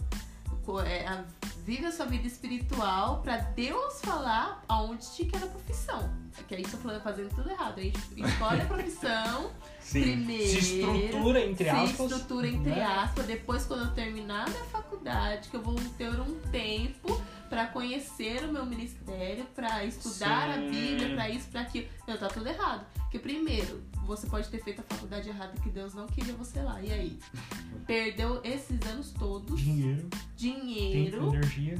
é, 0.86 1.06
a- 1.06 1.24
vive 1.64 1.86
a 1.86 1.92
sua 1.92 2.04
vida 2.04 2.26
espiritual 2.26 3.22
pra 3.22 3.38
Deus 3.38 4.00
falar 4.02 4.62
aonde 4.68 5.10
te 5.12 5.24
quer 5.24 5.42
a 5.42 5.46
profissão. 5.46 6.10
É 6.38 6.42
que 6.42 6.54
aí 6.54 6.62
estou 6.62 6.78
falando 6.78 7.02
fazendo 7.02 7.34
tudo 7.34 7.50
errado. 7.50 7.78
A 7.78 7.82
gente 7.82 7.98
escolhe 8.16 8.60
a 8.60 8.66
profissão 8.66 9.50
primeiro. 9.90 10.60
Se 10.60 10.78
estrutura, 10.78 11.40
entre 11.40 11.64
se 11.64 11.70
aspas. 11.70 12.10
estrutura 12.10 12.48
entre 12.48 12.70
né? 12.70 12.84
aspas. 12.84 13.26
Depois, 13.26 13.64
quando 13.64 13.84
eu 13.84 13.94
terminar 13.94 14.48
minha 14.50 14.64
faculdade, 14.64 15.48
que 15.48 15.56
eu 15.56 15.62
vou 15.62 15.76
ter 15.96 16.20
um 16.20 16.38
tempo 16.50 17.18
pra 17.54 17.66
conhecer 17.68 18.44
o 18.44 18.52
meu 18.52 18.66
ministério, 18.66 19.44
pra 19.54 19.84
estudar 19.84 20.50
a 20.50 20.54
Sim. 20.54 20.70
Bíblia, 20.70 21.14
pra 21.14 21.30
isso, 21.30 21.48
pra 21.50 21.60
aquilo. 21.60 21.86
Não, 22.06 22.16
tá 22.16 22.26
tudo 22.26 22.48
errado. 22.48 22.84
Porque 22.96 23.18
primeiro, 23.20 23.80
você 24.04 24.26
pode 24.26 24.48
ter 24.48 24.60
feito 24.62 24.80
a 24.80 24.82
faculdade 24.94 25.28
errada 25.28 25.52
que 25.62 25.70
Deus 25.70 25.94
não 25.94 26.06
queria 26.08 26.34
você 26.34 26.60
lá. 26.60 26.82
E 26.82 26.90
aí? 26.92 27.18
Perdeu 27.86 28.40
esses 28.42 28.80
anos 28.86 29.12
todos, 29.12 29.60
Dinheiro, 29.60 30.08
dinheiro 30.36 31.18
tempo, 31.20 31.34
energia. 31.36 31.78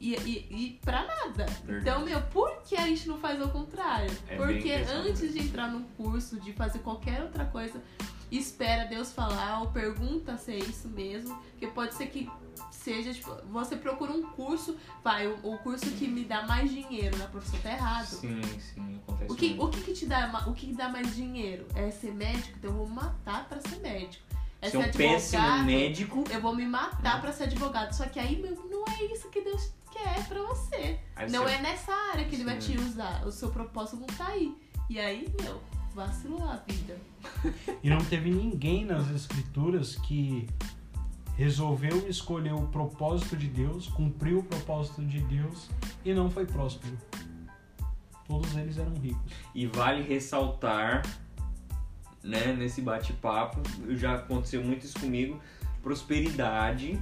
e, 0.00 0.14
e, 0.16 0.46
e 0.50 0.80
pra 0.84 1.04
nada. 1.06 1.46
Verdade. 1.64 1.80
Então, 1.80 2.04
meu, 2.04 2.20
por 2.22 2.62
que 2.62 2.74
a 2.76 2.86
gente 2.86 3.06
não 3.06 3.18
faz 3.18 3.40
o 3.40 3.48
contrário? 3.50 4.10
É 4.26 4.36
Porque 4.36 4.72
antes 4.72 5.32
de 5.32 5.38
entrar 5.38 5.68
num 5.68 5.84
curso, 5.96 6.40
de 6.40 6.52
fazer 6.54 6.80
qualquer 6.80 7.22
outra 7.22 7.44
coisa, 7.44 7.80
espera 8.32 8.84
Deus 8.84 9.12
falar 9.12 9.60
ou 9.60 9.68
pergunta 9.70 10.36
se 10.36 10.52
é 10.52 10.58
isso 10.58 10.88
mesmo. 10.88 11.36
Porque 11.52 11.68
pode 11.68 11.94
ser 11.94 12.08
que 12.08 12.28
seja, 12.88 13.12
tipo, 13.14 13.30
você 13.50 13.76
procura 13.76 14.12
um 14.12 14.22
curso, 14.30 14.76
vai, 15.04 15.26
o, 15.26 15.54
o 15.54 15.58
curso 15.58 15.86
que 15.92 16.06
me 16.08 16.24
dá 16.24 16.46
mais 16.46 16.70
dinheiro 16.70 17.16
na 17.18 17.26
profissão 17.26 17.58
tá 17.60 17.70
errado. 17.72 18.06
Sim, 18.06 18.40
sim, 18.58 19.00
acontece 19.02 19.32
O 19.32 19.36
que, 19.36 19.48
muito. 19.54 19.64
o 19.64 19.68
que, 19.70 19.80
que 19.82 19.92
te 19.92 20.06
dá, 20.06 20.44
o 20.46 20.52
que, 20.52 20.66
que 20.68 20.72
dá 20.74 20.88
mais 20.88 21.14
dinheiro? 21.14 21.66
É 21.74 21.90
ser 21.90 22.12
médico? 22.14 22.56
Então 22.58 22.70
eu 22.70 22.76
vou 22.76 22.88
me 22.88 22.94
matar 22.94 23.48
pra 23.48 23.60
ser 23.60 23.76
médico. 23.80 24.24
É 24.60 24.70
Se 24.70 24.76
ser 24.76 24.92
péssimo 24.96 25.40
advogado? 25.42 25.66
médico, 25.66 26.24
Eu 26.30 26.40
vou 26.40 26.54
me 26.54 26.66
matar 26.66 27.20
pra 27.20 27.32
ser 27.32 27.44
advogado. 27.44 27.92
Só 27.92 28.06
que 28.06 28.18
aí, 28.18 28.40
meu, 28.42 28.54
não 28.68 28.84
é 28.92 29.04
isso 29.04 29.28
que 29.30 29.40
Deus 29.40 29.70
quer 29.92 30.26
pra 30.26 30.42
você. 30.42 30.98
aí 31.14 31.30
Não 31.30 31.44
você- 31.44 31.54
é 31.54 31.60
nessa 31.62 31.92
área 32.12 32.24
que 32.24 32.34
ele 32.34 32.44
vai 32.44 32.60
Sim. 32.60 32.74
te 32.74 32.80
usar. 32.80 33.24
O 33.24 33.30
seu 33.30 33.50
propósito 33.50 33.98
não 33.98 34.06
tá 34.08 34.26
aí. 34.28 34.52
E 34.90 34.98
aí, 34.98 35.32
meu, 35.40 35.60
vacilou 35.94 36.42
a 36.42 36.56
vida. 36.56 36.98
E 37.84 37.88
não 37.88 37.98
teve 37.98 38.30
ninguém 38.32 38.84
nas 38.84 39.08
escrituras 39.10 39.94
que 39.96 40.48
resolveu 41.38 42.08
escolher 42.08 42.52
o 42.52 42.62
propósito 42.62 43.36
de 43.36 43.46
Deus, 43.46 43.86
cumpriu 43.86 44.40
o 44.40 44.42
propósito 44.42 45.02
de 45.04 45.20
Deus 45.20 45.70
e 46.04 46.12
não 46.12 46.28
foi 46.28 46.44
próspero. 46.44 46.98
Todos 48.26 48.56
eles 48.56 48.76
eram 48.76 48.92
ricos. 48.94 49.32
E 49.54 49.64
vale 49.64 50.02
ressaltar, 50.02 51.02
né, 52.24 52.52
nesse 52.52 52.82
bate-papo, 52.82 53.62
já 53.90 54.16
aconteceu 54.16 54.64
muito 54.64 54.84
isso 54.84 54.98
comigo, 54.98 55.40
prosperidade 55.80 57.00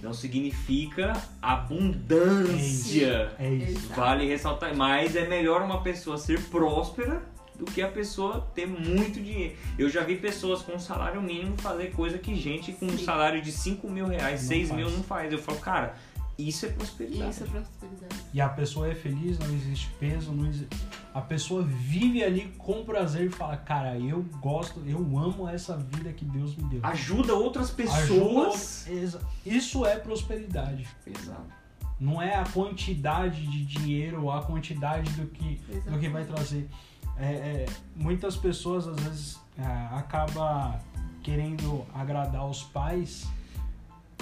não 0.00 0.14
significa 0.14 1.20
abundância. 1.42 3.34
É 3.36 3.52
isso. 3.52 3.86
Exato. 3.86 4.00
Vale 4.00 4.28
ressaltar, 4.28 4.76
mas 4.76 5.16
é 5.16 5.26
melhor 5.26 5.60
uma 5.62 5.82
pessoa 5.82 6.16
ser 6.16 6.40
próspera 6.44 7.20
do 7.58 7.64
que 7.64 7.80
a 7.82 7.88
pessoa 7.88 8.48
ter 8.54 8.66
muito 8.66 9.20
dinheiro. 9.20 9.56
Eu 9.78 9.88
já 9.88 10.02
vi 10.02 10.16
pessoas 10.16 10.62
com 10.62 10.78
salário 10.78 11.20
mínimo 11.22 11.56
fazer 11.56 11.92
coisa 11.92 12.18
que 12.18 12.34
gente 12.34 12.72
com 12.72 12.86
um 12.86 12.98
salário 12.98 13.40
de 13.42 13.50
5 13.52 13.88
mil 13.90 14.06
reais, 14.06 14.42
Não 14.42 14.48
6 14.48 14.68
faz. 14.68 14.80
mil 14.80 14.90
não 14.90 15.02
faz. 15.02 15.32
Eu 15.32 15.38
falo, 15.38 15.58
cara, 15.58 15.94
isso 16.38 16.66
é 16.66 16.68
prosperidade. 16.68 17.30
Isso 17.30 17.44
é 17.44 17.46
prosperidade. 17.46 18.16
E 18.34 18.40
a 18.42 18.48
pessoa 18.50 18.88
é 18.90 18.94
feliz, 18.94 19.38
não 19.38 19.46
existe 19.54 19.88
peso, 19.98 20.32
não 20.32 20.46
existe... 20.46 20.68
a 21.14 21.20
pessoa 21.22 21.62
vive 21.62 22.22
ali 22.22 22.52
com 22.58 22.84
prazer 22.84 23.24
e 23.26 23.30
fala, 23.30 23.56
cara, 23.56 23.98
eu 23.98 24.22
gosto, 24.42 24.82
eu 24.86 24.98
amo 25.18 25.48
essa 25.48 25.78
vida 25.78 26.12
que 26.12 26.26
Deus 26.26 26.54
me 26.54 26.64
deu. 26.64 26.80
Ajuda 26.82 27.34
outras 27.34 27.70
pessoas. 27.70 28.86
Ajuda- 28.86 29.20
Isso 29.46 29.86
é 29.86 29.96
prosperidade. 29.98 30.86
Exato. 31.06 31.65
Não 31.98 32.20
é 32.20 32.34
a 32.34 32.44
quantidade 32.44 33.46
de 33.46 33.64
dinheiro 33.64 34.24
ou 34.24 34.32
a 34.32 34.42
quantidade 34.42 35.10
do 35.12 35.26
que, 35.26 35.60
do 35.88 35.98
que 35.98 36.08
vai 36.08 36.24
trazer. 36.24 36.68
É, 37.18 37.24
é, 37.24 37.66
muitas 37.94 38.36
pessoas 38.36 38.86
às 38.86 39.00
vezes 39.00 39.40
é, 39.58 39.64
acaba 39.96 40.78
querendo 41.22 41.86
agradar 41.94 42.46
os 42.46 42.62
pais, 42.62 43.26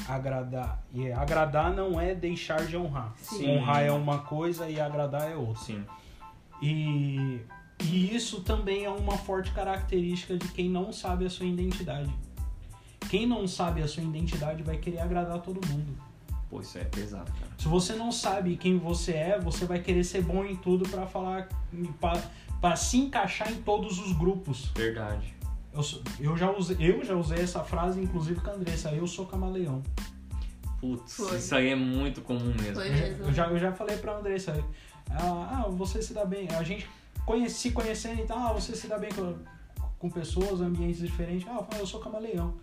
agradar 0.08 0.82
e 0.92 1.10
agradar 1.10 1.74
não 1.74 2.00
é 2.00 2.14
deixar 2.14 2.64
de 2.66 2.76
honrar. 2.76 3.12
Sim. 3.16 3.58
Honrar 3.58 3.82
é 3.82 3.90
uma 3.90 4.18
coisa 4.18 4.68
e 4.68 4.80
agradar 4.80 5.30
é 5.30 5.37
outra. 5.37 5.62
Sim. 5.62 5.84
E, 6.62 7.40
e 7.82 8.14
isso 8.14 8.42
também 8.42 8.84
é 8.84 8.90
uma 8.90 9.18
forte 9.18 9.50
característica 9.52 10.37
de 10.37 10.48
quem 10.48 10.70
não 10.70 10.92
sabe 10.92 11.26
a 11.26 11.30
sua 11.30 11.46
identidade. 11.46 12.14
Quem 13.10 13.26
não 13.26 13.46
sabe 13.46 13.82
a 13.82 13.88
sua 13.88 14.02
identidade 14.02 14.62
vai 14.62 14.76
querer 14.78 15.00
agradar 15.00 15.40
todo 15.40 15.60
mundo. 15.68 15.96
Pô, 16.55 16.61
isso 16.61 16.79
é 16.79 16.85
pesado, 16.85 17.33
cara. 17.33 17.51
Se 17.59 17.67
você 17.67 17.95
não 17.95 18.12
sabe 18.12 18.57
quem 18.57 18.79
você 18.79 19.11
é, 19.12 19.40
você 19.40 19.64
vai 19.64 19.81
querer 19.81 20.05
ser 20.05 20.23
bom 20.23 20.45
em 20.45 20.55
tudo 20.55 20.88
pra 20.88 21.05
falar, 21.05 21.49
para 22.61 22.77
se 22.77 22.97
encaixar 22.97 23.51
em 23.51 23.61
todos 23.61 23.99
os 23.99 24.12
grupos. 24.12 24.67
Verdade. 24.77 25.35
Eu, 25.73 25.81
eu, 26.21 26.37
já 26.37 26.53
usei, 26.53 26.77
eu 26.79 27.05
já 27.05 27.17
usei 27.17 27.40
essa 27.40 27.64
frase, 27.64 28.01
inclusive 28.01 28.40
com 28.40 28.51
a 28.51 28.53
Andressa. 28.53 28.93
Eu 28.93 29.05
sou 29.09 29.27
camaleão. 29.27 29.83
Putz, 30.81 31.17
Foi. 31.17 31.37
isso 31.38 31.53
aí 31.57 31.71
é 31.71 31.75
muito 31.75 32.21
comum 32.21 32.55
mesmo. 32.57 32.75
Foi 32.77 32.87
Eu 32.88 32.95
já- 32.95 33.03
mesmo. 33.03 33.25
eu, 33.25 33.33
já, 33.33 33.47
eu 33.49 33.59
já 33.59 33.73
falei 33.73 33.97
pra 33.97 34.17
Andressa. 34.17 34.64
Ah, 35.11 35.67
você 35.71 36.01
se 36.01 36.14
dá 36.14 36.25
bem. 36.25 36.47
A 36.51 36.62
gente 36.62 36.88
conhece, 37.27 37.57
se 37.57 37.73
conhecendo 37.73 38.21
e 38.23 38.27
tal, 38.27 38.38
ah, 38.38 38.53
você 38.53 38.77
se 38.77 38.87
dá 38.87 38.97
bem 38.97 39.11
com, 39.11 39.35
com 39.99 40.09
pessoas, 40.09 40.61
ambientes 40.61 41.01
diferentes. 41.01 41.49
Ah, 41.49 41.57
eu 41.57 41.64
falo, 41.64 41.81
eu 41.83 41.87
sou 41.88 41.99
camaleão. 41.99 42.55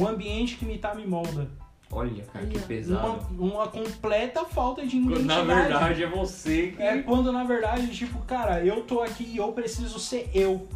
O 0.00 0.04
ambiente 0.04 0.56
que 0.56 0.64
me 0.64 0.78
tá 0.78 0.92
me 0.96 1.06
molda. 1.06 1.48
Olha, 1.90 2.24
cara, 2.24 2.44
Aí, 2.44 2.50
que 2.50 2.56
ó. 2.56 2.60
Uma, 2.60 2.66
pesado. 2.66 3.26
uma 3.38 3.68
completa 3.68 4.44
falta 4.44 4.84
de 4.86 4.98
Quando, 5.00 5.12
identidade. 5.20 5.46
Na 5.46 5.54
verdade, 5.62 6.02
é 6.04 6.08
você 6.08 6.72
que. 6.76 6.82
É 6.82 7.02
quando 7.02 7.30
na 7.32 7.44
verdade, 7.44 7.86
tipo, 7.94 8.18
cara, 8.22 8.64
eu 8.64 8.82
tô 8.82 9.00
aqui 9.02 9.24
e 9.24 9.36
eu 9.36 9.52
preciso 9.52 9.98
ser 9.98 10.28
eu. 10.34 10.68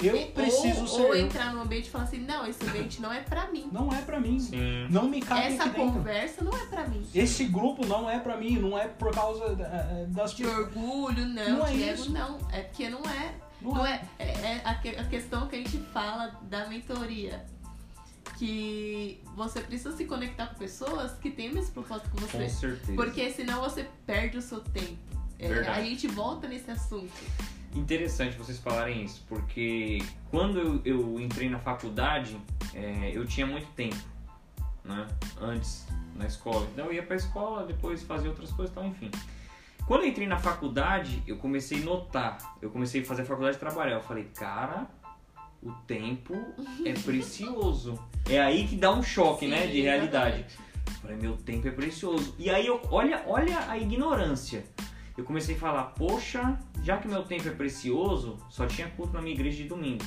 Eu 0.00 0.14
E- 0.14 0.26
preciso 0.26 0.82
ou, 0.82 0.86
ser 0.86 1.02
ou 1.02 1.14
eu. 1.16 1.26
entrar 1.26 1.52
no 1.52 1.62
ambiente 1.62 1.86
e 1.88 1.90
falar 1.90 2.04
assim, 2.04 2.18
não, 2.20 2.46
esse 2.46 2.64
ambiente 2.64 3.00
não 3.02 3.12
é 3.12 3.20
pra 3.20 3.48
mim. 3.50 3.68
Não 3.72 3.92
é 3.92 4.00
pra 4.02 4.20
mim. 4.20 4.38
Sim. 4.38 4.86
Não 4.90 5.08
me 5.08 5.20
cabe 5.20 5.40
Essa 5.42 5.64
aqui 5.64 5.76
dentro. 5.76 5.92
conversa 5.94 6.44
não 6.44 6.52
é 6.56 6.66
pra 6.66 6.86
mim. 6.86 7.04
Esse 7.12 7.44
grupo 7.46 7.84
não 7.84 8.08
é 8.08 8.18
pra 8.20 8.36
mim, 8.36 8.58
não 8.60 8.78
é 8.78 8.86
por 8.86 9.12
causa 9.12 9.56
da- 9.56 10.04
das 10.08 10.34
De 10.34 10.46
orgulho, 10.46 11.26
não, 11.26 11.58
Não 11.58 11.66
é 11.66 11.72
de 11.72 11.82
isso. 11.90 12.12
não. 12.12 12.38
É 12.52 12.60
porque 12.62 12.88
não 12.88 13.00
é. 13.00 13.34
Não 13.60 13.72
Não 13.74 13.84
é. 13.84 14.00
é, 14.20 14.24
é, 14.24 14.30
é 14.30 14.60
a, 14.64 14.74
que- 14.76 14.90
a 14.96 15.04
questão 15.04 15.48
que 15.48 15.56
a 15.56 15.58
gente 15.58 15.78
fala 15.92 16.32
da 16.42 16.68
mentoria. 16.68 17.44
Que 18.38 19.20
você 19.34 19.60
precisa 19.60 19.96
se 19.96 20.04
conectar 20.04 20.46
com 20.46 20.54
pessoas 20.54 21.12
que 21.18 21.30
têm 21.30 21.50
o 21.50 21.54
mesmo 21.54 21.72
propósito 21.72 22.10
que 22.10 22.20
Com 22.20 22.26
você. 22.28 22.48
certeza. 22.48 22.94
Porque 22.94 23.30
senão 23.32 23.60
você 23.60 23.88
perde 24.06 24.38
o 24.38 24.42
seu 24.42 24.60
tempo. 24.60 24.96
É, 25.38 25.68
a 25.68 25.82
gente 25.82 26.06
volta 26.06 26.46
nesse 26.46 26.70
assunto. 26.70 27.12
Interessante 27.74 28.36
vocês 28.36 28.58
falarem 28.58 29.04
isso, 29.04 29.24
porque 29.28 29.98
quando 30.30 30.58
eu, 30.58 30.80
eu 30.84 31.20
entrei 31.20 31.48
na 31.50 31.58
faculdade, 31.58 32.40
é, 32.74 33.10
eu 33.12 33.26
tinha 33.26 33.46
muito 33.46 33.66
tempo, 33.72 33.96
né? 34.84 35.06
Antes, 35.40 35.86
na 36.16 36.26
escola. 36.26 36.66
Então 36.72 36.86
eu 36.86 36.92
ia 36.92 37.02
pra 37.02 37.16
escola, 37.16 37.66
depois 37.66 38.02
fazia 38.02 38.30
outras 38.30 38.50
coisas 38.52 38.72
e 38.72 38.74
tal, 38.74 38.86
enfim. 38.86 39.10
Quando 39.86 40.02
eu 40.02 40.08
entrei 40.08 40.26
na 40.26 40.38
faculdade, 40.38 41.22
eu 41.26 41.36
comecei 41.36 41.80
a 41.80 41.84
notar. 41.84 42.56
Eu 42.60 42.70
comecei 42.70 43.00
a 43.00 43.04
fazer 43.04 43.22
a 43.22 43.24
faculdade 43.24 43.56
e 43.56 43.60
trabalhar. 43.60 43.96
Eu 43.96 44.02
falei, 44.02 44.24
cara, 44.24 44.86
o 45.62 45.72
tempo 45.86 46.34
é 46.84 46.92
precioso. 46.92 47.98
É 48.28 48.40
aí 48.40 48.66
que 48.66 48.76
dá 48.76 48.92
um 48.92 49.02
choque, 49.02 49.46
né? 49.46 49.66
Sim, 49.66 49.72
De 49.72 49.80
realidade. 49.82 50.44
exatamente. 50.46 50.68
Falei, 51.00 51.16
meu 51.16 51.36
tempo 51.36 51.68
é 51.68 51.70
precioso. 51.70 52.34
E 52.38 52.48
aí, 52.50 52.66
eu, 52.66 52.80
olha, 52.90 53.22
olha 53.26 53.68
a 53.68 53.76
ignorância. 53.78 54.64
Eu 55.16 55.24
comecei 55.24 55.56
a 55.56 55.58
falar, 55.58 55.84
poxa, 55.94 56.58
já 56.82 56.96
que 56.98 57.08
meu 57.08 57.24
tempo 57.24 57.48
é 57.48 57.50
precioso, 57.50 58.38
só 58.48 58.66
tinha 58.66 58.88
culto 58.90 59.12
na 59.12 59.20
minha 59.20 59.34
igreja 59.34 59.62
de 59.62 59.68
domingo. 59.68 60.04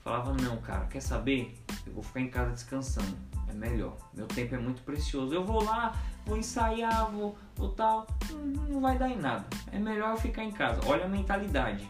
Falava, 0.00 0.32
não, 0.34 0.56
cara, 0.58 0.86
quer 0.86 1.00
saber? 1.00 1.56
Eu 1.86 1.92
vou 1.92 2.02
ficar 2.02 2.20
em 2.20 2.28
casa 2.28 2.50
descansando. 2.52 3.16
É 3.48 3.52
melhor. 3.52 3.96
Meu 4.12 4.26
tempo 4.26 4.54
é 4.54 4.58
muito 4.58 4.82
precioso. 4.82 5.32
Eu 5.32 5.44
vou 5.44 5.62
lá, 5.62 5.96
vou 6.24 6.36
ensaiar, 6.36 7.10
vou, 7.10 7.36
vou 7.54 7.70
tal. 7.70 8.06
Hum, 8.32 8.52
Não 8.68 8.80
vai 8.80 8.98
dar 8.98 9.08
em 9.08 9.16
nada. 9.16 9.46
É 9.72 9.78
melhor 9.78 10.10
eu 10.12 10.16
ficar 10.16 10.44
em 10.44 10.50
casa. 10.52 10.80
Olha 10.86 11.04
a 11.04 11.08
mentalidade. 11.08 11.88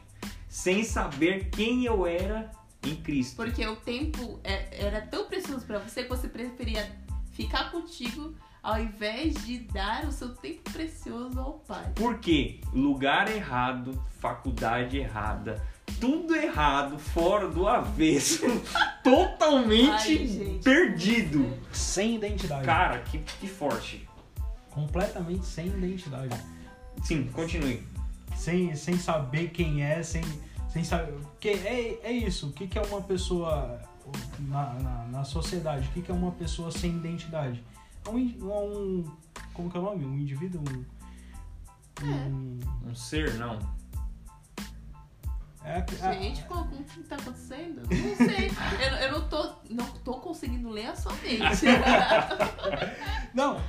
Sem 0.48 0.84
saber 0.84 1.48
quem 1.50 1.84
eu 1.84 2.06
era 2.06 2.50
em 2.86 2.96
Cristo. 2.96 3.36
Porque 3.36 3.66
o 3.66 3.76
tempo 3.76 4.40
é- 4.44 4.84
era 4.86 5.00
tão 5.02 5.26
precioso 5.26 5.64
pra 5.66 5.78
você 5.78 6.02
que 6.04 6.08
você 6.08 6.28
preferia 6.28 6.90
ficar 7.32 7.70
contigo 7.70 8.34
ao 8.62 8.80
invés 8.80 9.34
de 9.44 9.58
dar 9.58 10.04
o 10.06 10.12
seu 10.12 10.30
tempo 10.34 10.70
precioso 10.72 11.38
ao 11.38 11.52
pai. 11.60 11.92
Por 11.94 12.18
quê? 12.18 12.60
Lugar 12.72 13.30
errado, 13.30 14.02
faculdade 14.18 14.98
errada, 14.98 15.62
tudo 16.00 16.34
errado, 16.34 16.98
fora 16.98 17.48
do 17.48 17.68
avesso, 17.68 18.42
totalmente 19.04 19.90
Ai, 19.90 20.26
gente. 20.26 20.64
perdido. 20.64 21.56
Sem 21.72 22.16
identidade. 22.16 22.64
Cara, 22.64 22.98
que, 23.00 23.18
que 23.18 23.46
forte. 23.46 24.08
Completamente 24.70 25.46
sem 25.46 25.68
identidade. 25.68 26.36
Sim, 27.04 27.28
continue. 27.32 27.82
Sem, 28.36 28.74
sem 28.74 28.98
saber 28.98 29.48
quem 29.50 29.82
é, 29.82 30.02
sem, 30.02 30.22
sem 30.76 30.84
saber. 30.84 31.18
Que 31.40 31.48
é, 31.50 32.00
é 32.02 32.12
isso. 32.12 32.48
O 32.48 32.52
que, 32.52 32.66
que 32.66 32.78
é 32.78 32.82
uma 32.82 33.00
pessoa 33.00 33.80
na, 34.40 34.74
na, 34.74 35.04
na 35.06 35.24
sociedade? 35.24 35.88
O 35.88 35.92
que, 35.92 36.02
que 36.02 36.10
é 36.10 36.14
uma 36.14 36.32
pessoa 36.32 36.70
sem 36.70 36.90
identidade? 36.96 37.64
É 38.06 38.10
um, 38.10 38.18
in- 38.18 38.38
um. 38.42 39.04
Como 39.54 39.70
que 39.70 39.76
é 39.76 39.80
o 39.80 39.82
nome? 39.82 40.04
Um 40.04 40.18
indivíduo? 40.18 40.62
Um, 42.02 42.06
um- 42.06 42.58
Um 42.90 42.94
ser, 42.94 43.34
não. 43.34 43.58
é, 45.64 45.84
a- 46.02 46.12
Gente, 46.12 46.42
qual, 46.44 46.64
como 46.66 46.84
que 46.84 47.02
tá 47.04 47.16
acontecendo? 47.16 47.80
Não 47.88 48.16
sei. 48.16 48.50
Eu, 48.78 48.96
eu 49.06 49.12
não, 49.18 49.28
tô, 49.28 49.52
não 49.70 49.86
tô 50.04 50.14
conseguindo 50.20 50.68
ler 50.68 50.88
a 50.88 50.96
sua 50.96 51.12
mente. 51.14 51.64
Não. 53.34 53.60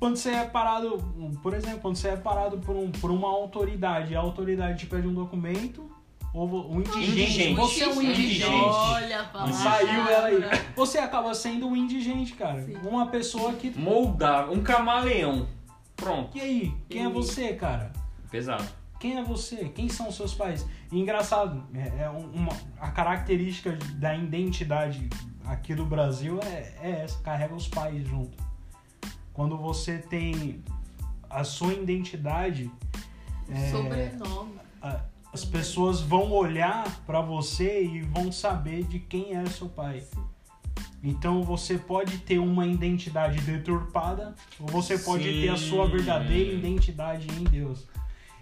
Quando 0.00 0.16
você 0.16 0.30
é 0.30 0.44
parado, 0.46 0.98
por 1.42 1.52
exemplo, 1.54 1.80
quando 1.80 1.96
você 1.96 2.08
é 2.10 2.16
parado 2.16 2.58
por, 2.58 2.76
um, 2.76 2.90
por 2.92 3.10
uma 3.10 3.28
autoridade, 3.28 4.14
a 4.14 4.20
autoridade 4.20 4.78
te 4.78 4.86
pede 4.86 5.08
um 5.08 5.14
documento, 5.14 5.90
ou 6.38 6.46
vo- 6.48 6.68
um 6.70 6.80
indigente, 6.80 7.10
Indigente. 7.10 7.54
você 7.54 7.84
é 7.84 7.88
um 7.88 8.02
indigente. 8.02 8.46
Olha 8.50 9.20
a 9.20 9.24
palavra. 9.24 9.52
Saiu 9.54 10.08
ela 10.08 10.26
aí. 10.28 10.38
Você 10.76 10.98
acaba 10.98 11.34
sendo 11.34 11.66
um 11.66 11.74
indigente, 11.76 12.34
cara. 12.34 12.62
Sim. 12.62 12.76
Uma 12.84 13.06
pessoa 13.06 13.52
que. 13.54 13.76
Moldar, 13.78 14.50
um 14.50 14.62
camaleão. 14.62 15.48
Pronto. 15.96 16.36
E 16.36 16.40
aí? 16.40 16.74
Quem 16.88 17.04
é 17.04 17.08
você, 17.08 17.54
cara? 17.54 17.92
Pesado. 18.30 18.64
quem 19.00 19.16
é 19.18 19.24
você? 19.24 19.68
Quem 19.70 19.88
são 19.88 20.12
seus 20.12 20.32
pais? 20.34 20.64
E 20.92 21.00
engraçado, 21.00 21.64
é, 21.74 22.04
é 22.04 22.08
uma, 22.10 22.52
a 22.80 22.90
característica 22.90 23.72
da 23.96 24.14
identidade 24.14 25.08
aqui 25.44 25.74
do 25.74 25.84
Brasil 25.86 26.38
é, 26.44 26.72
é 26.82 26.90
essa, 27.04 27.18
carrega 27.20 27.54
os 27.54 27.66
pais 27.66 28.06
junto. 28.06 28.36
Quando 29.32 29.56
você 29.56 29.98
tem 29.98 30.62
a 31.30 31.42
sua 31.42 31.72
identidade. 31.74 32.70
É, 33.50 33.70
sobrenome. 33.70 34.58
A, 34.82 35.00
as 35.32 35.44
pessoas 35.44 36.00
vão 36.00 36.32
olhar 36.32 36.84
para 37.06 37.20
você 37.20 37.84
e 37.84 38.00
vão 38.02 38.32
saber 38.32 38.84
de 38.84 38.98
quem 38.98 39.34
é 39.34 39.44
seu 39.46 39.68
pai. 39.68 40.02
Então 41.02 41.42
você 41.42 41.78
pode 41.78 42.18
ter 42.18 42.38
uma 42.38 42.66
identidade 42.66 43.40
deturpada 43.42 44.34
ou 44.58 44.66
você 44.66 44.98
pode 44.98 45.24
Sim. 45.24 45.42
ter 45.42 45.48
a 45.50 45.56
sua 45.56 45.86
verdadeira 45.86 46.52
identidade 46.52 47.28
em 47.38 47.44
Deus. 47.44 47.86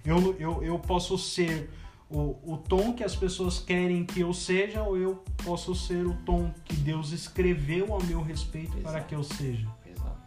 Eu, 0.05 0.37
eu, 0.39 0.63
eu 0.63 0.79
posso 0.79 1.19
ser 1.19 1.71
o, 2.09 2.37
o 2.45 2.57
tom 2.57 2.93
que 2.93 3.03
as 3.03 3.17
pessoas 3.17 3.59
querem 3.59 4.05
que 4.05 4.21
eu 4.21 4.33
seja 4.33 4.83
ou 4.83 4.97
eu 4.97 5.25
posso 5.45 5.75
ser 5.75 6.07
o 6.07 6.15
tom 6.25 6.53
que 6.65 6.77
Deus 6.77 7.11
escreveu 7.11 7.95
a 7.95 8.03
meu 8.05 8.23
respeito 8.23 8.79
Exato. 8.79 8.83
para 8.83 9.01
que 9.01 9.15
eu 9.15 9.25
seja. 9.25 9.69
Exato. 9.85 10.19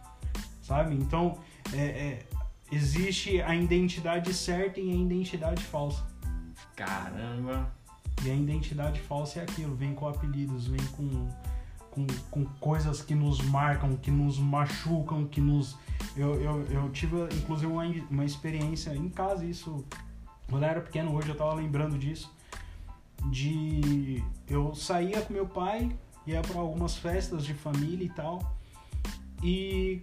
Sabe? 0.62 0.94
Então, 0.94 1.38
é, 1.72 1.78
é, 1.78 2.26
existe 2.70 3.40
a 3.40 3.56
identidade 3.56 4.32
certa 4.34 4.78
e 4.78 4.90
a 4.90 4.94
identidade 4.94 5.62
falsa. 5.62 6.09
Caramba! 6.80 7.70
E 8.24 8.30
a 8.30 8.34
identidade 8.34 9.00
falsa 9.00 9.40
é 9.40 9.42
aquilo, 9.42 9.74
vem 9.74 9.94
com 9.94 10.08
apelidos, 10.08 10.66
vem 10.66 10.82
com, 10.96 11.28
com, 11.90 12.06
com 12.30 12.44
coisas 12.58 13.02
que 13.02 13.14
nos 13.14 13.38
marcam, 13.42 13.96
que 13.96 14.10
nos 14.10 14.38
machucam, 14.38 15.26
que 15.26 15.42
nos. 15.42 15.76
Eu, 16.16 16.40
eu, 16.40 16.62
eu 16.70 16.90
tive, 16.90 17.22
inclusive, 17.34 17.70
uma, 17.70 17.84
uma 18.10 18.24
experiência 18.24 18.94
em 18.96 19.10
casa, 19.10 19.44
isso. 19.44 19.84
Quando 20.48 20.62
eu 20.62 20.68
era 20.70 20.80
pequeno, 20.80 21.14
hoje 21.14 21.28
eu 21.28 21.36
tava 21.36 21.52
lembrando 21.52 21.98
disso. 21.98 22.34
De. 23.26 24.24
Eu 24.48 24.74
saía 24.74 25.20
com 25.20 25.34
meu 25.34 25.46
pai, 25.46 25.94
ia 26.26 26.40
para 26.40 26.60
algumas 26.60 26.96
festas 26.96 27.44
de 27.44 27.52
família 27.52 28.06
e 28.06 28.10
tal. 28.10 28.56
E 29.42 30.02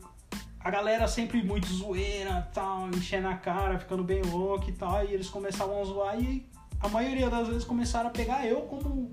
a 0.59 0.69
galera 0.69 1.07
sempre 1.07 1.41
muito 1.41 1.65
zoeira, 1.67 2.47
tal, 2.53 2.87
enchendo 2.89 3.29
a 3.29 3.35
cara, 3.35 3.79
ficando 3.79 4.03
bem 4.03 4.21
louco 4.21 4.69
e 4.69 4.73
tal, 4.73 5.03
e 5.03 5.13
eles 5.13 5.27
começavam 5.27 5.81
a 5.81 5.83
zoar 5.83 6.19
e 6.19 6.45
a 6.79 6.87
maioria 6.89 7.29
das 7.29 7.47
vezes 7.47 7.63
começaram 7.63 8.09
a 8.09 8.11
pegar 8.11 8.45
eu 8.45 8.61
como 8.61 9.11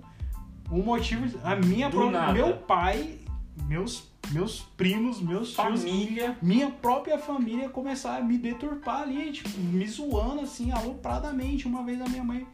um 0.70 0.83
motivo, 0.83 1.38
a 1.42 1.55
minha 1.57 1.90
própria, 1.90 2.33
meu 2.33 2.57
pai, 2.59 3.18
meus 3.66 4.12
meus 4.33 4.61
primos, 4.77 5.20
meus 5.20 5.55
família, 5.55 6.33
tios, 6.33 6.42
minha 6.42 6.70
própria 6.70 7.18
família 7.18 7.68
começaram 7.68 8.24
a 8.24 8.27
me 8.27 8.38
deturpar 8.38 9.03
ali, 9.03 9.33
tipo, 9.33 9.59
me 9.59 9.87
zoando 9.87 10.40
assim, 10.40 10.70
alopradamente. 10.70 11.66
Uma 11.66 11.83
vez 11.85 12.00
a 12.00 12.07
minha 12.07 12.24
mãe 12.24 12.46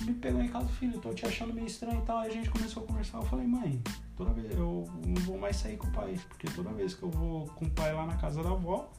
me 0.00 0.14
pegou 0.14 0.42
em 0.42 0.48
casa, 0.48 0.68
filho, 0.68 0.98
tô 0.98 1.10
te 1.14 1.24
achando 1.26 1.54
meio 1.54 1.66
estranho 1.66 2.00
e 2.00 2.04
tal. 2.04 2.18
Aí 2.18 2.30
a 2.30 2.32
gente 2.32 2.50
começou 2.50 2.82
a 2.82 2.86
conversar. 2.86 3.18
Eu 3.18 3.24
falei, 3.24 3.46
mãe, 3.46 3.80
toda 4.16 4.32
vez 4.32 4.50
eu 4.56 4.88
não 5.06 5.22
vou 5.22 5.38
mais 5.38 5.56
sair 5.56 5.76
com 5.76 5.86
o 5.86 5.92
pai, 5.92 6.18
porque 6.28 6.48
toda 6.48 6.70
vez 6.70 6.94
que 6.94 7.02
eu 7.02 7.10
vou 7.10 7.46
com 7.48 7.66
o 7.66 7.70
pai 7.70 7.92
lá 7.92 8.06
na 8.06 8.16
casa 8.16 8.42
da 8.42 8.50
avó, 8.50 8.90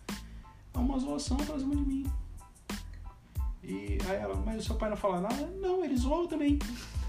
é 0.74 0.78
uma 0.78 0.98
zoação 0.98 1.38
pra 1.38 1.60
cima 1.60 1.76
de 1.76 1.82
mim. 1.82 2.12
E 3.64 3.98
aí 4.08 4.18
ela, 4.18 4.36
mas 4.46 4.64
o 4.64 4.66
seu 4.66 4.76
pai 4.76 4.90
não 4.90 4.98
fala 4.98 5.22
nada? 5.22 5.48
Não, 5.62 5.84
ele 5.84 5.96
zoou 5.96 6.28
também. 6.28 6.60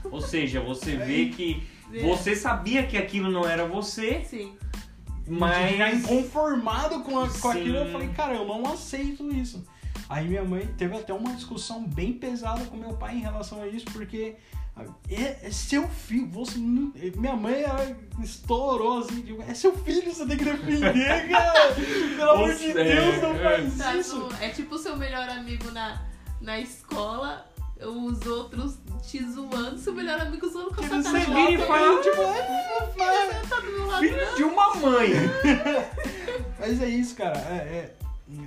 Ou 0.04 0.20
seja, 0.20 0.60
você 0.60 0.96
vê 0.96 1.26
que 1.26 1.62
você 2.02 2.36
sabia 2.36 2.86
que 2.86 2.96
aquilo 2.96 3.30
não 3.30 3.46
era 3.46 3.66
você. 3.66 4.24
Sim. 4.24 4.56
Mas. 5.26 5.76
Já 5.76 5.92
inconformado 5.92 7.00
com, 7.00 7.18
a, 7.18 7.28
com 7.28 7.48
aquilo, 7.48 7.78
eu 7.78 7.92
falei, 7.92 8.08
cara, 8.08 8.34
eu 8.34 8.46
não 8.46 8.64
aceito 8.72 9.34
isso. 9.34 9.64
Aí 10.08 10.28
minha 10.28 10.44
mãe 10.44 10.66
teve 10.76 10.96
até 10.96 11.12
uma 11.12 11.32
discussão 11.32 11.86
bem 11.86 12.12
pesada 12.12 12.64
com 12.66 12.76
meu 12.76 12.94
pai 12.94 13.16
em 13.16 13.20
relação 13.20 13.62
a 13.62 13.66
isso, 13.66 13.86
porque 13.86 14.36
é, 15.08 15.46
é 15.46 15.50
seu 15.50 15.88
filho, 15.88 16.28
você 16.28 16.58
não, 16.58 16.92
minha 17.16 17.36
mãe 17.36 17.62
ela 17.62 17.96
estourou 18.22 18.98
assim, 18.98 19.22
tipo, 19.22 19.42
é 19.42 19.54
seu 19.54 19.72
filho, 19.78 20.12
você 20.12 20.26
tem 20.26 20.36
que 20.36 20.44
defender, 20.44 21.28
cara. 21.28 21.74
Pelo 22.16 22.30
amor 22.32 22.54
de 22.54 22.72
Deus, 22.72 23.22
não 23.22 23.38
faz 23.38 23.78
tá 23.78 23.96
isso. 23.96 24.28
é 24.40 24.48
tipo 24.50 24.74
o 24.74 24.78
seu 24.78 24.96
melhor 24.96 25.28
amigo 25.28 25.70
na, 25.70 26.02
na 26.40 26.58
escola, 26.60 27.46
os 27.80 28.26
outros 28.26 28.78
te 29.02 29.22
zoando, 29.24 29.78
seu 29.78 29.92
melhor 29.92 30.20
amigo 30.20 30.48
zoando 30.48 30.74
com 30.74 30.84
a 30.84 30.88
sua 30.88 31.02
cara. 31.02 31.02
Você 31.02 31.18
vira 31.20 31.50
e 31.50 31.58
fala, 31.58 32.02
tipo, 32.02 32.22
é, 32.22 33.98
filho 34.00 34.36
de 34.36 34.42
uma 34.44 34.74
mãe. 34.76 35.10
Mas 36.58 36.80
é 36.80 36.88
isso, 36.88 37.14
cara. 37.16 37.38
É, 37.38 37.94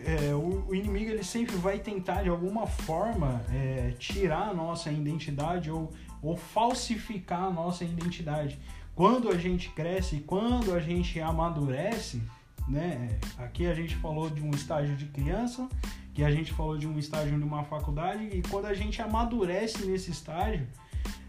é, 0.05 0.29
é, 0.29 0.35
o, 0.35 0.65
o, 0.67 0.75
inimigo 0.75 1.11
ele 1.11 1.23
sempre 1.23 1.55
vai 1.55 1.79
tentar 1.79 2.23
de 2.23 2.29
alguma 2.29 2.65
forma 2.65 3.41
é, 3.53 3.93
tirar 3.99 4.49
a 4.49 4.53
nossa 4.53 4.91
identidade 4.91 5.69
ou 5.69 5.91
ou 6.21 6.35
falsificar 6.35 7.43
a 7.43 7.49
nossa 7.49 7.83
identidade. 7.83 8.59
Quando 8.95 9.29
a 9.29 9.37
gente 9.37 9.69
cresce, 9.69 10.23
quando 10.25 10.73
a 10.73 10.79
gente 10.79 11.19
amadurece, 11.19 12.21
né? 12.67 13.17
Aqui 13.37 13.65
a 13.67 13.73
gente 13.73 13.95
falou 13.95 14.29
de 14.29 14.41
um 14.41 14.51
estágio 14.51 14.95
de 14.95 15.05
criança, 15.05 15.67
que 16.13 16.23
a 16.23 16.31
gente 16.31 16.51
falou 16.53 16.77
de 16.77 16.87
um 16.87 16.97
estágio 16.97 17.37
numa 17.37 17.63
faculdade, 17.63 18.23
e 18.33 18.41
quando 18.49 18.65
a 18.65 18.73
gente 18.73 19.01
amadurece 19.01 19.85
nesse 19.85 20.11
estágio, 20.11 20.67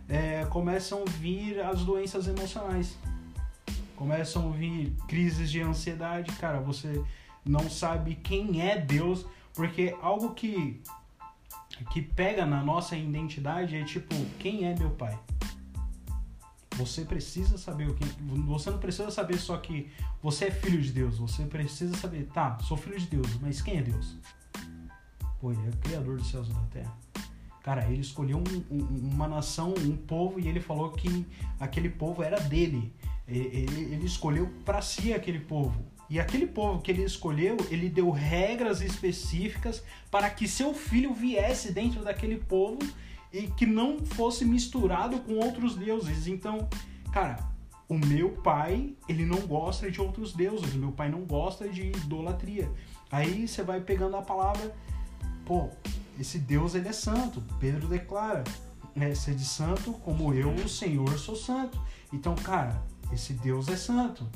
é, 0.08 0.44
começam 0.46 1.02
a 1.06 1.10
vir 1.10 1.60
as 1.60 1.84
doenças 1.84 2.26
emocionais. 2.26 2.96
Começam 3.94 4.48
a 4.48 4.52
vir 4.52 4.92
crises 5.06 5.50
de 5.50 5.60
ansiedade, 5.60 6.32
cara, 6.32 6.60
você 6.60 7.02
não 7.44 7.68
sabe 7.68 8.14
quem 8.16 8.62
é 8.62 8.78
Deus, 8.78 9.26
porque 9.54 9.94
algo 10.00 10.34
que 10.34 10.80
que 11.92 12.02
pega 12.02 12.44
na 12.44 12.62
nossa 12.62 12.96
identidade 12.96 13.76
é 13.76 13.84
tipo, 13.84 14.12
quem 14.38 14.64
é 14.64 14.74
meu 14.76 14.90
pai? 14.90 15.16
Você 16.78 17.04
precisa 17.04 17.58
saber 17.58 17.88
o 17.88 17.94
que. 17.94 18.04
Você 18.46 18.70
não 18.70 18.78
precisa 18.78 19.10
saber 19.10 19.36
só 19.38 19.56
que 19.56 19.90
você 20.22 20.46
é 20.46 20.50
filho 20.52 20.80
de 20.80 20.92
Deus. 20.92 21.18
Você 21.18 21.44
precisa 21.44 21.96
saber, 21.96 22.26
tá, 22.32 22.56
sou 22.60 22.76
filho 22.76 22.98
de 22.98 23.06
Deus, 23.06 23.26
mas 23.40 23.60
quem 23.60 23.78
é 23.78 23.82
Deus? 23.82 24.16
Pô, 25.40 25.50
ele 25.50 25.66
é 25.66 25.70
o 25.70 25.76
criador 25.78 26.16
dos 26.16 26.30
céus 26.30 26.48
e 26.48 26.52
da 26.52 26.60
terra. 26.70 26.96
Cara, 27.62 27.84
ele 27.90 28.00
escolheu 28.00 28.38
um, 28.38 28.74
um, 28.74 29.10
uma 29.12 29.26
nação, 29.26 29.74
um 29.76 29.96
povo, 29.96 30.38
e 30.38 30.46
ele 30.46 30.60
falou 30.60 30.90
que 30.92 31.26
aquele 31.58 31.90
povo 31.90 32.22
era 32.22 32.38
dele. 32.38 32.92
Ele, 33.26 33.92
ele 33.92 34.06
escolheu 34.06 34.48
para 34.64 34.80
si 34.80 35.12
aquele 35.12 35.40
povo. 35.40 35.84
E 36.08 36.18
aquele 36.18 36.46
povo 36.46 36.80
que 36.80 36.90
ele 36.90 37.02
escolheu, 37.02 37.56
ele 37.70 37.90
deu 37.90 38.10
regras 38.10 38.80
específicas 38.80 39.82
para 40.10 40.30
que 40.30 40.48
seu 40.48 40.72
filho 40.72 41.12
viesse 41.12 41.72
dentro 41.72 42.02
daquele 42.02 42.36
povo 42.38 42.78
e 43.32 43.48
que 43.48 43.66
não 43.66 43.98
fosse 43.98 44.44
misturado 44.44 45.18
com 45.20 45.34
outros 45.34 45.76
deuses. 45.76 46.26
Então, 46.26 46.68
cara, 47.12 47.38
o 47.88 47.98
meu 47.98 48.30
pai, 48.30 48.94
ele 49.08 49.24
não 49.24 49.46
gosta 49.46 49.90
de 49.90 50.00
outros 50.00 50.32
deuses, 50.32 50.74
meu 50.74 50.92
pai 50.92 51.10
não 51.10 51.24
gosta 51.24 51.68
de 51.68 51.88
idolatria. 51.88 52.70
Aí 53.10 53.48
você 53.48 53.62
vai 53.62 53.80
pegando 53.80 54.16
a 54.16 54.22
palavra, 54.22 54.74
pô, 55.44 55.70
esse 56.18 56.38
Deus 56.38 56.74
ele 56.74 56.88
é 56.88 56.92
santo. 56.92 57.42
Pedro 57.58 57.88
declara, 57.88 58.44
é, 58.94 59.10
de 59.10 59.44
santo 59.44 59.92
como 59.92 60.34
eu, 60.34 60.50
o 60.50 60.68
Senhor, 60.68 61.18
sou 61.18 61.36
santo. 61.36 61.80
Então, 62.12 62.34
cara, 62.34 62.82
esse 63.12 63.32
Deus 63.32 63.68
é 63.68 63.76
santo. 63.76 64.26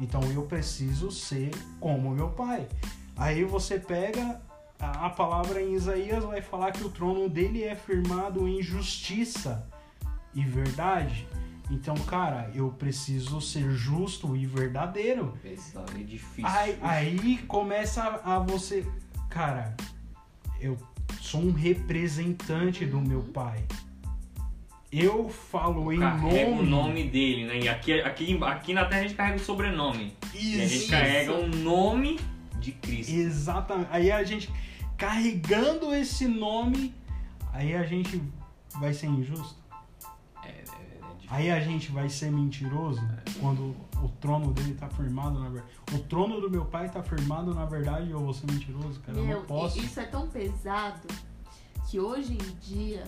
Então 0.00 0.22
eu 0.32 0.42
preciso 0.42 1.10
ser 1.10 1.50
como 1.78 2.10
meu 2.10 2.30
pai. 2.30 2.68
Aí 3.16 3.44
você 3.44 3.78
pega 3.78 4.40
a 4.82 5.10
palavra 5.10 5.62
em 5.62 5.74
Isaías 5.74 6.24
vai 6.24 6.42
falar 6.42 6.72
que 6.72 6.82
o 6.82 6.88
trono 6.88 7.28
dele 7.28 7.62
é 7.62 7.74
firmado 7.74 8.48
em 8.48 8.62
justiça 8.62 9.68
e 10.34 10.42
verdade. 10.42 11.26
Então, 11.70 11.94
cara, 11.94 12.50
eu 12.54 12.68
preciso 12.70 13.40
ser 13.40 13.70
justo 13.70 14.36
e 14.36 14.44
verdadeiro. 14.44 15.38
Pesado 15.42 15.98
e 15.98 16.04
difícil. 16.04 16.46
Aí, 16.46 16.78
aí 16.82 17.38
começa 17.46 18.20
a 18.24 18.38
você, 18.38 18.86
cara, 19.30 19.74
eu 20.60 20.76
sou 21.20 21.40
um 21.40 21.52
representante 21.52 22.84
do 22.84 23.00
meu 23.00 23.22
pai. 23.22 23.64
Eu 24.92 25.30
falo 25.30 25.90
em 25.90 25.98
nome. 25.98 26.44
o 26.44 26.62
nome 26.62 27.04
dele, 27.04 27.46
né? 27.46 27.60
E 27.60 27.68
aqui, 27.68 28.00
aqui, 28.02 28.38
aqui 28.42 28.74
na 28.74 28.84
Terra 28.84 29.00
a 29.00 29.02
gente 29.04 29.14
carrega 29.14 29.36
o 29.36 29.40
sobrenome. 29.40 30.12
Isso. 30.34 30.58
E 30.58 30.60
a 30.60 30.66
gente 30.66 30.86
carrega 30.88 31.32
o 31.32 31.46
nome 31.48 32.20
de 32.60 32.72
Cristo. 32.72 33.12
Exatamente. 33.12 33.88
Aí 33.90 34.10
a 34.10 34.22
gente, 34.22 34.50
carregando 35.02 35.92
esse 35.92 36.28
nome, 36.28 36.94
aí 37.52 37.74
a 37.74 37.82
gente 37.82 38.22
vai 38.76 38.94
ser 38.94 39.08
injusto. 39.08 39.56
É, 40.44 40.48
é, 40.48 40.52
é 40.52 41.00
aí 41.28 41.50
a 41.50 41.58
gente 41.58 41.90
vai 41.90 42.08
ser 42.08 42.30
mentiroso 42.30 43.00
é. 43.00 43.40
quando 43.40 43.74
o 44.00 44.08
trono 44.20 44.52
dele 44.52 44.74
tá 44.74 44.88
firmado 44.88 45.40
na 45.40 45.48
verdade. 45.48 45.72
O 45.92 45.98
trono 45.98 46.40
do 46.40 46.48
meu 46.48 46.64
pai 46.64 46.88
tá 46.88 47.02
firmado 47.02 47.52
na 47.52 47.64
verdade 47.64 48.06
e 48.06 48.10
eu 48.12 48.20
vou 48.20 48.32
ser 48.32 48.48
mentiroso, 48.48 49.00
cara. 49.00 49.20
Meu, 49.20 49.28
eu 49.28 49.38
não 49.40 49.44
posso. 49.44 49.76
Isso 49.80 49.98
é 49.98 50.04
tão 50.04 50.28
pesado 50.28 51.08
que 51.90 51.98
hoje 51.98 52.34
em 52.34 52.54
dia 52.60 53.02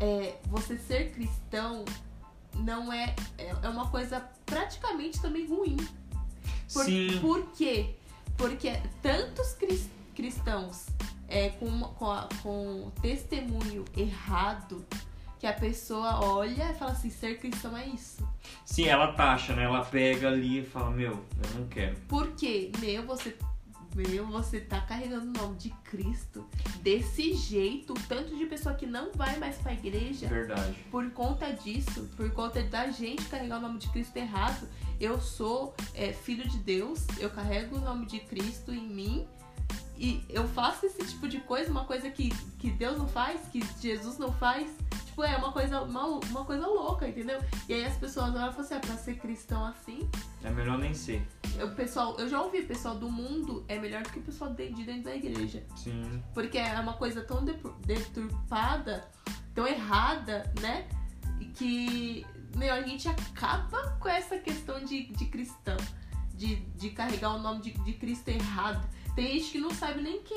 é, 0.00 0.40
você 0.46 0.76
ser 0.76 1.12
cristão 1.12 1.84
não 2.56 2.92
é, 2.92 3.14
é, 3.38 3.54
é 3.62 3.68
uma 3.68 3.86
coisa 3.90 4.28
praticamente 4.44 5.20
também 5.20 5.46
ruim. 5.46 5.76
Por, 6.72 6.84
Sim. 6.84 7.16
Por 7.20 7.46
quê? 7.52 7.94
Porque 8.36 8.72
tantos 9.00 9.52
cristãos 9.52 9.97
é, 11.28 11.50
com, 11.50 11.66
uma- 11.66 11.88
com, 11.90 12.10
a- 12.10 12.28
com 12.42 12.90
testemunho 13.02 13.84
errado 13.96 14.84
que 15.38 15.46
a 15.46 15.52
pessoa 15.52 16.24
olha 16.24 16.70
e 16.70 16.74
fala 16.74 16.90
assim, 16.92 17.10
ser 17.10 17.38
cristão 17.38 17.76
é 17.76 17.86
isso. 17.86 18.26
Sim, 18.64 18.86
ela 18.86 19.12
taxa, 19.12 19.54
né? 19.54 19.64
Ela 19.64 19.84
pega 19.84 20.28
ali 20.28 20.60
e 20.60 20.64
fala, 20.64 20.90
meu, 20.90 21.12
eu 21.12 21.60
não 21.60 21.68
quero. 21.68 21.96
Porque, 22.08 22.72
meu, 22.80 23.04
você. 23.06 23.36
Meu, 23.94 24.26
você 24.26 24.60
tá 24.60 24.82
carregando 24.82 25.26
o 25.26 25.42
nome 25.42 25.56
de 25.56 25.70
Cristo 25.82 26.44
desse 26.82 27.32
jeito, 27.34 27.94
o 27.94 28.00
tanto 28.06 28.36
de 28.36 28.44
pessoa 28.46 28.74
que 28.74 28.86
não 28.86 29.10
vai 29.12 29.38
mais 29.38 29.56
pra 29.56 29.72
igreja 29.72 30.28
Verdade. 30.28 30.74
por 30.90 31.10
conta 31.12 31.50
disso, 31.52 32.08
por 32.14 32.30
conta 32.32 32.62
da 32.62 32.90
gente 32.90 33.24
carregar 33.24 33.58
o 33.58 33.60
nome 33.62 33.78
de 33.78 33.88
Cristo 33.88 34.14
errado. 34.16 34.68
Eu 35.00 35.18
sou 35.20 35.74
é, 35.94 36.12
filho 36.12 36.46
de 36.48 36.58
Deus, 36.58 37.06
eu 37.18 37.30
carrego 37.30 37.76
o 37.76 37.80
nome 37.80 38.04
de 38.06 38.20
Cristo 38.20 38.72
em 38.74 38.86
mim 38.88 39.26
e 39.96 40.24
eu 40.28 40.46
faço 40.48 40.86
esse 40.86 41.04
tipo 41.06 41.26
de 41.28 41.40
coisa, 41.40 41.70
uma 41.70 41.84
coisa 41.84 42.08
que, 42.10 42.28
que 42.58 42.70
Deus 42.70 42.96
não 42.98 43.08
faz, 43.08 43.40
que 43.48 43.60
Jesus 43.80 44.16
não 44.18 44.32
faz. 44.32 44.68
Tipo, 45.06 45.24
é 45.24 45.36
uma 45.36 45.50
coisa, 45.50 45.82
uma, 45.82 46.04
uma 46.06 46.44
coisa 46.44 46.64
louca, 46.66 47.08
entendeu? 47.08 47.40
E 47.68 47.74
aí 47.74 47.84
as 47.84 47.96
pessoas 47.96 48.32
olham 48.34 48.48
e 48.48 48.52
falam 48.52 48.60
assim, 48.60 48.74
ah, 48.74 48.80
pra 48.80 48.96
ser 48.96 49.16
cristão 49.16 49.64
assim, 49.66 50.08
É 50.44 50.50
melhor 50.50 50.78
nem 50.78 50.94
ser. 50.94 51.26
o 51.60 51.74
pessoal, 51.74 52.14
eu 52.20 52.28
já 52.28 52.40
ouvi, 52.40 52.60
o 52.60 52.66
pessoal 52.68 52.94
do 52.96 53.10
mundo 53.10 53.64
é 53.66 53.76
melhor 53.80 54.02
do 54.04 54.10
que 54.10 54.20
o 54.20 54.22
pessoal 54.22 54.52
de, 54.54 54.68
de 54.72 54.84
dentro 54.84 55.02
da 55.04 55.16
igreja. 55.16 55.64
Sim. 55.76 56.22
Porque 56.32 56.56
é 56.58 56.78
uma 56.78 56.92
coisa 56.92 57.20
tão 57.22 57.44
detur- 57.44 57.74
deturpada, 57.84 59.08
tão 59.54 59.66
errada, 59.66 60.52
né? 60.60 60.86
Que, 61.54 62.24
meu, 62.54 62.72
a 62.72 62.82
gente 62.82 63.08
acaba 63.08 63.96
com 63.98 64.08
essa 64.08 64.38
questão 64.38 64.84
de, 64.84 65.06
de 65.12 65.24
cristão, 65.26 65.76
de, 66.34 66.56
de 66.56 66.90
carregar 66.90 67.34
o 67.34 67.38
nome 67.40 67.60
de, 67.62 67.72
de 67.72 67.92
Cristo 67.94 68.28
errado. 68.28 68.86
Tem 69.18 69.40
que 69.40 69.58
não 69.58 69.70
sabe 69.70 70.00
nem 70.00 70.22
que. 70.22 70.36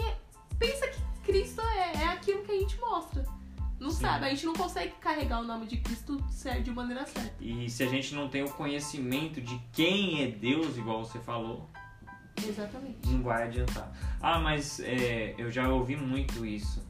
Pensa 0.58 0.88
que 0.88 1.00
Cristo 1.24 1.62
é, 1.62 2.02
é 2.02 2.06
aquilo 2.08 2.42
que 2.42 2.52
a 2.52 2.60
gente 2.60 2.80
mostra. 2.80 3.24
Não 3.80 3.92
Sim. 3.92 4.02
sabe, 4.02 4.26
a 4.26 4.30
gente 4.30 4.44
não 4.48 4.54
consegue 4.54 4.94
carregar 5.00 5.40
o 5.40 5.44
nome 5.44 5.68
de 5.68 5.78
Cristo 5.78 6.18
de 6.64 6.72
maneira 6.72 7.06
certa. 7.06 7.32
E 7.40 7.70
se 7.70 7.84
a 7.84 7.88
gente 7.88 8.16
não 8.16 8.28
tem 8.28 8.44
o 8.44 8.50
conhecimento 8.50 9.40
de 9.40 9.60
quem 9.72 10.24
é 10.24 10.28
Deus, 10.28 10.78
igual 10.78 11.06
você 11.06 11.20
falou, 11.20 11.70
Exatamente. 12.44 13.08
não 13.08 13.22
vai 13.22 13.44
adiantar. 13.44 13.92
Ah, 14.20 14.40
mas 14.40 14.80
é, 14.80 15.36
eu 15.38 15.52
já 15.52 15.70
ouvi 15.70 15.96
muito 15.96 16.44
isso. 16.44 16.84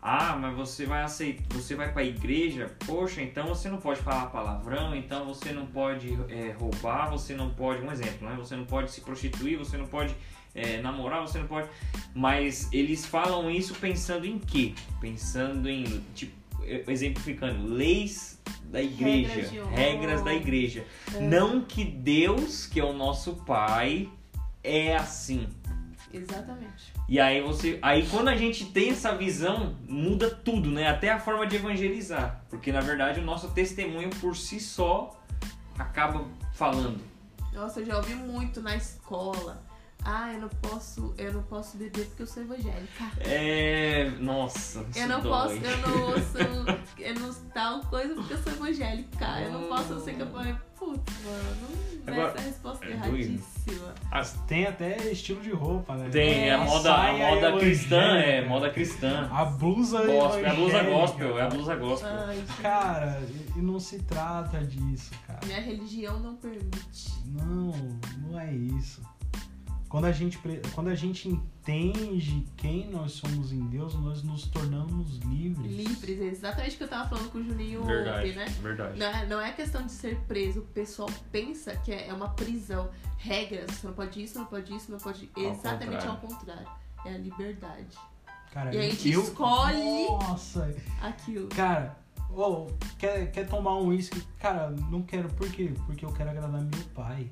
Ah, 0.00 0.36
mas 0.36 0.56
você 0.56 0.86
vai 0.86 1.02
aceitar, 1.02 1.44
você 1.50 1.74
vai 1.74 1.92
pra 1.92 2.04
igreja, 2.04 2.72
poxa, 2.86 3.20
então 3.20 3.48
você 3.48 3.68
não 3.68 3.78
pode 3.78 4.00
falar 4.00 4.26
palavrão, 4.26 4.94
então 4.94 5.24
você 5.24 5.52
não 5.52 5.66
pode 5.66 6.12
é, 6.28 6.52
roubar, 6.52 7.10
você 7.10 7.34
não 7.34 7.50
pode, 7.50 7.82
um 7.82 7.90
exemplo, 7.90 8.28
né? 8.28 8.36
Você 8.36 8.56
não 8.56 8.64
pode 8.64 8.90
se 8.90 9.00
prostituir, 9.00 9.58
você 9.58 9.76
não 9.76 9.86
pode 9.86 10.14
é, 10.54 10.80
namorar, 10.80 11.22
você 11.22 11.38
não 11.38 11.46
pode. 11.46 11.68
Mas 12.14 12.68
eles 12.72 13.04
falam 13.06 13.50
isso 13.50 13.74
pensando 13.74 14.26
em 14.26 14.38
quê? 14.38 14.74
Pensando 15.00 15.68
em, 15.68 16.02
tipo, 16.14 16.34
exemplificando, 16.88 17.66
leis 17.66 18.40
da 18.64 18.82
igreja, 18.82 19.34
Regras 19.34 19.68
regras 19.70 20.22
da 20.22 20.34
igreja. 20.34 20.86
É. 21.14 21.20
Não 21.20 21.62
que 21.62 21.84
Deus, 21.84 22.66
que 22.66 22.80
é 22.80 22.84
o 22.84 22.92
nosso 22.92 23.36
Pai, 23.44 24.08
é 24.62 24.96
assim. 24.96 25.48
Exatamente. 26.12 26.92
E 27.08 27.18
aí 27.18 27.40
você, 27.40 27.78
aí 27.80 28.06
quando 28.06 28.28
a 28.28 28.36
gente 28.36 28.66
tem 28.66 28.90
essa 28.90 29.16
visão, 29.16 29.76
muda 29.88 30.30
tudo, 30.30 30.70
né? 30.70 30.88
Até 30.88 31.10
a 31.10 31.18
forma 31.18 31.46
de 31.46 31.56
evangelizar, 31.56 32.44
porque 32.50 32.70
na 32.70 32.80
verdade 32.80 33.20
o 33.20 33.24
nosso 33.24 33.50
testemunho 33.50 34.10
por 34.20 34.36
si 34.36 34.60
só 34.60 35.18
acaba 35.78 36.26
falando. 36.52 37.00
Nossa, 37.52 37.80
eu 37.80 37.86
já 37.86 37.96
ouvi 37.96 38.14
muito 38.14 38.60
na 38.60 38.76
escola. 38.76 39.62
Ah, 40.04 40.32
eu 40.32 40.40
não 40.40 40.48
posso, 40.48 41.14
eu 41.16 41.32
não 41.32 41.42
posso 41.42 41.76
beber 41.76 42.06
porque 42.06 42.22
eu 42.22 42.26
sou 42.26 42.42
evangélica. 42.42 43.04
É, 43.20 44.10
nossa, 44.18 44.84
Eu 44.96 45.08
não 45.08 45.20
dói. 45.20 45.30
posso, 45.30 45.54
eu 45.54 45.76
não 45.78 46.02
ouço, 46.10 46.38
eu 46.98 47.14
não 47.14 47.34
tal 47.54 47.80
coisa 47.82 48.14
porque 48.14 48.32
eu 48.34 48.42
sou 48.42 48.52
evangélica. 48.52 49.40
Eu 49.40 49.52
não 49.52 49.68
posso, 49.68 49.92
eu 49.92 50.00
falei, 50.26 50.56
putz, 50.78 51.14
mano, 51.24 51.92
Agora, 52.04 52.28
essa 52.32 52.40
resposta 52.40 52.84
é 52.84 52.90
erradíssima. 52.90 53.94
Tem 54.48 54.66
até 54.66 54.96
estilo 55.12 55.40
de 55.40 55.52
roupa, 55.52 55.94
né? 55.94 56.08
Tem, 56.10 56.48
é 56.48 56.54
a 56.54 56.54
É, 56.54 56.66
moda, 56.66 56.94
a 56.94 57.12
moda 57.12 57.58
cristã, 57.58 58.16
é, 58.16 58.44
moda 58.44 58.70
cristã. 58.70 59.28
A 59.32 59.44
blusa 59.44 60.04
Gospel, 60.04 60.44
é 60.44 60.50
a 60.50 60.54
blusa 60.54 60.82
gospel, 60.82 61.38
é 61.38 61.42
a 61.42 61.48
blusa 61.48 61.76
gospel. 61.76 62.10
Ai, 62.26 62.44
Cara, 62.60 63.22
e 63.56 63.60
não 63.60 63.78
se 63.78 64.00
trata 64.00 64.58
disso, 64.64 65.12
cara. 65.26 65.38
minha 65.46 65.60
religião 65.60 66.18
não 66.18 66.34
permite. 66.36 67.12
Não, 67.26 67.72
não 68.18 68.40
é 68.40 68.52
isso. 68.52 69.00
Quando 69.92 70.06
a 70.06 70.12
gente, 70.12 70.38
quando 70.74 70.88
a 70.88 70.94
gente 70.94 71.28
entende 71.28 72.46
quem 72.56 72.88
nós 72.90 73.12
somos 73.12 73.52
em 73.52 73.60
Deus, 73.68 73.94
nós 73.94 74.22
nos 74.22 74.46
tornamos 74.46 75.18
livres. 75.18 75.70
Livres, 75.70 76.18
é 76.18 76.24
exatamente 76.24 76.76
o 76.76 76.78
que 76.78 76.84
eu 76.84 76.88
tava 76.88 77.10
falando 77.10 77.30
com 77.30 77.36
o 77.36 77.44
Juninho 77.44 77.84
Verdade, 77.84 78.30
ontem, 78.30 78.36
né? 78.38 78.46
verdade. 78.62 78.98
Não 78.98 79.06
é, 79.06 79.26
não 79.26 79.38
é 79.38 79.52
questão 79.52 79.84
de 79.84 79.92
ser 79.92 80.16
preso. 80.20 80.60
O 80.60 80.64
pessoal 80.64 81.10
pensa 81.30 81.76
que 81.76 81.92
é 81.92 82.10
uma 82.10 82.30
prisão. 82.30 82.88
Regras, 83.18 83.70
você 83.70 83.86
não 83.86 83.92
pode 83.92 84.22
isso, 84.24 84.38
não 84.38 84.46
pode 84.46 84.74
isso, 84.74 84.90
não 84.90 84.98
pode. 84.98 85.28
Ao 85.36 85.42
Exatamente 85.42 86.06
contrário. 86.06 86.10
ao 86.10 86.16
contrário. 86.16 86.68
É 87.04 87.14
a 87.14 87.18
liberdade. 87.18 87.98
Cara, 88.50 88.74
E 88.74 88.78
a 88.78 88.82
gente 88.90 89.10
eu- 89.10 89.22
escolhe- 89.22 90.06
Nossa, 90.08 90.74
Aquilo. 91.02 91.48
cara, 91.48 91.98
ô, 92.30 92.66
quer, 92.98 93.30
quer 93.30 93.46
tomar 93.46 93.76
um 93.76 93.88
uísque? 93.88 94.22
Cara, 94.38 94.70
não 94.90 95.02
quero. 95.02 95.28
Por 95.34 95.50
quê? 95.50 95.74
Porque 95.84 96.02
eu 96.06 96.12
quero 96.14 96.30
agradar 96.30 96.62
meu 96.62 96.84
pai. 96.94 97.30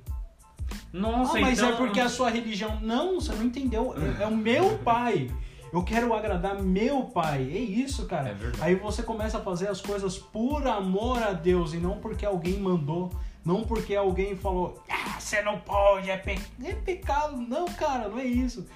Nossa, 0.92 1.38
ah, 1.38 1.40
mas 1.40 1.58
então... 1.58 1.70
é 1.70 1.76
porque 1.76 2.00
a 2.00 2.08
sua 2.08 2.30
religião. 2.30 2.80
Não, 2.80 3.20
você 3.20 3.32
não 3.32 3.44
entendeu. 3.44 3.94
É, 4.18 4.24
é 4.24 4.26
o 4.26 4.36
meu 4.36 4.78
pai. 4.84 5.30
Eu 5.72 5.84
quero 5.84 6.12
agradar 6.12 6.60
meu 6.60 7.04
pai. 7.04 7.42
É 7.42 7.58
isso, 7.58 8.06
cara. 8.06 8.30
É 8.30 8.34
verdade. 8.34 8.64
Aí 8.64 8.74
você 8.74 9.02
começa 9.02 9.38
a 9.38 9.40
fazer 9.40 9.68
as 9.68 9.80
coisas 9.80 10.18
por 10.18 10.66
amor 10.66 11.22
a 11.22 11.32
Deus 11.32 11.72
e 11.72 11.76
não 11.76 11.98
porque 11.98 12.26
alguém 12.26 12.58
mandou. 12.58 13.12
Não 13.44 13.62
porque 13.62 13.94
alguém 13.94 14.36
falou, 14.36 14.82
ah, 14.88 15.18
você 15.18 15.40
não 15.40 15.58
pode, 15.60 16.10
é, 16.10 16.16
pe... 16.16 16.38
é 16.62 16.74
pecado. 16.74 17.36
Não, 17.36 17.64
cara, 17.66 18.08
não 18.08 18.18
é 18.18 18.24
isso. 18.24 18.66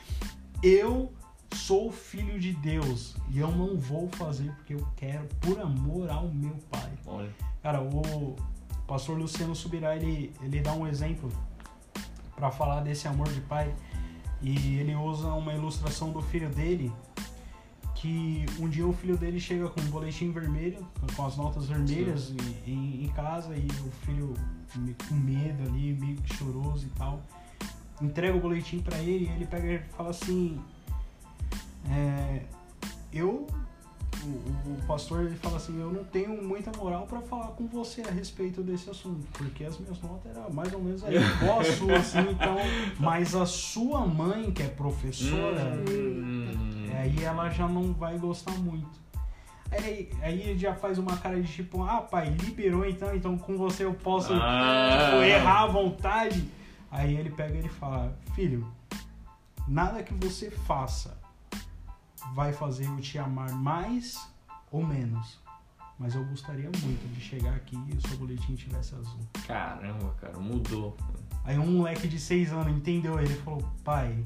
Eu 0.62 1.12
sou 1.52 1.92
filho 1.92 2.38
de 2.38 2.52
Deus 2.52 3.14
e 3.30 3.38
eu 3.38 3.50
não 3.50 3.76
vou 3.76 4.08
fazer 4.08 4.50
porque 4.52 4.74
eu 4.74 4.86
quero 4.96 5.26
por 5.40 5.60
amor 5.60 6.08
ao 6.10 6.28
meu 6.28 6.56
pai. 6.70 6.90
Olha, 7.06 7.28
Cara, 7.62 7.82
o 7.82 8.36
pastor 8.86 9.18
Luciano 9.18 9.54
Subirá, 9.54 9.96
ele, 9.96 10.32
ele 10.42 10.60
dá 10.60 10.72
um 10.72 10.86
exemplo 10.86 11.30
para 12.34 12.50
falar 12.50 12.80
desse 12.80 13.06
amor 13.08 13.28
de 13.28 13.40
pai. 13.42 13.74
E 14.40 14.76
ele 14.76 14.94
usa 14.94 15.28
uma 15.28 15.54
ilustração 15.54 16.10
do 16.12 16.20
filho 16.20 16.50
dele, 16.50 16.92
que 17.94 18.44
um 18.60 18.68
dia 18.68 18.86
o 18.86 18.92
filho 18.92 19.16
dele 19.16 19.40
chega 19.40 19.68
com 19.68 19.80
um 19.80 19.86
boletim 19.86 20.30
vermelho, 20.30 20.86
com 21.16 21.24
as 21.24 21.36
notas 21.36 21.66
vermelhas 21.66 22.34
em, 22.66 23.04
em 23.04 23.08
casa, 23.08 23.56
e 23.56 23.66
o 23.66 23.90
filho 24.04 24.34
com 25.08 25.14
medo 25.14 25.62
ali, 25.62 25.94
meio 25.94 26.16
que 26.16 26.34
choroso 26.34 26.86
e 26.86 26.90
tal, 26.90 27.22
entrega 28.02 28.36
o 28.36 28.40
boletim 28.40 28.80
para 28.80 28.98
ele 28.98 29.26
e 29.26 29.28
ele 29.30 29.46
pega 29.46 29.66
e 29.66 29.78
fala 29.96 30.10
assim, 30.10 30.60
é, 31.88 32.42
eu 33.12 33.46
o, 34.22 34.70
o- 34.70 34.86
pastor 34.86 35.24
ele 35.24 35.34
fala 35.36 35.56
assim, 35.56 35.80
eu 35.80 35.90
não 35.90 36.04
tenho 36.04 36.42
muita 36.42 36.70
moral 36.76 37.06
pra 37.06 37.20
falar 37.22 37.48
com 37.48 37.66
você 37.66 38.02
a 38.02 38.10
respeito 38.10 38.62
desse 38.62 38.88
assunto, 38.90 39.26
porque 39.32 39.64
as 39.64 39.78
minhas 39.78 40.00
notas 40.02 40.36
eram 40.36 40.50
mais 40.52 40.72
ou 40.72 40.80
menos 40.80 41.02
aí, 41.04 41.16
igual 41.42 41.60
a 41.60 41.64
sua, 41.64 41.96
assim, 41.96 42.18
então, 42.30 42.56
mas 43.00 43.34
a 43.34 43.46
sua 43.46 44.06
mãe, 44.06 44.50
que 44.52 44.62
é 44.62 44.68
professora, 44.68 45.82
Hum, 45.90 46.86
aí 47.00 47.24
ela 47.24 47.48
já 47.50 47.66
não 47.66 47.92
vai 47.94 48.18
gostar 48.18 48.52
muito. 48.58 49.02
Aí, 49.70 50.10
aí 50.22 50.40
ele 50.42 50.58
já 50.58 50.74
faz 50.74 50.98
uma 50.98 51.16
cara 51.16 51.40
de 51.40 51.50
tipo, 51.50 51.82
ah 51.82 52.00
pai, 52.02 52.28
liberou 52.30 52.84
então, 52.86 53.14
então 53.16 53.36
com 53.36 53.56
você 53.56 53.84
eu 53.84 53.94
posso 53.94 54.32
Ah. 54.34 54.98
tipo, 55.10 55.22
errar 55.24 55.62
à 55.62 55.66
vontade. 55.66 56.44
Aí 56.90 57.16
ele 57.16 57.30
pega 57.30 57.54
e 57.54 57.58
ele 57.58 57.68
fala, 57.68 58.16
filho, 58.36 58.64
nada 59.66 60.02
que 60.02 60.14
você 60.14 60.48
faça 60.50 61.16
vai 62.32 62.52
fazer 62.52 62.86
eu 62.86 63.00
te 63.00 63.18
amar 63.18 63.50
mais 63.52 64.28
ou 64.70 64.84
menos. 64.84 65.38
Mas 65.98 66.14
eu 66.14 66.24
gostaria 66.24 66.70
muito 66.82 67.14
de 67.14 67.20
chegar 67.20 67.54
aqui 67.54 67.76
e 67.76 67.96
o 67.96 68.08
seu 68.08 68.16
boletim 68.18 68.54
tivesse 68.54 68.94
azul. 68.94 69.20
Caramba, 69.46 70.14
cara, 70.20 70.38
mudou. 70.38 70.96
Aí 71.44 71.58
um 71.58 71.78
moleque 71.78 72.08
de 72.08 72.18
seis 72.18 72.52
anos 72.52 72.74
entendeu, 72.74 73.18
ele 73.20 73.34
falou, 73.36 73.62
pai, 73.84 74.24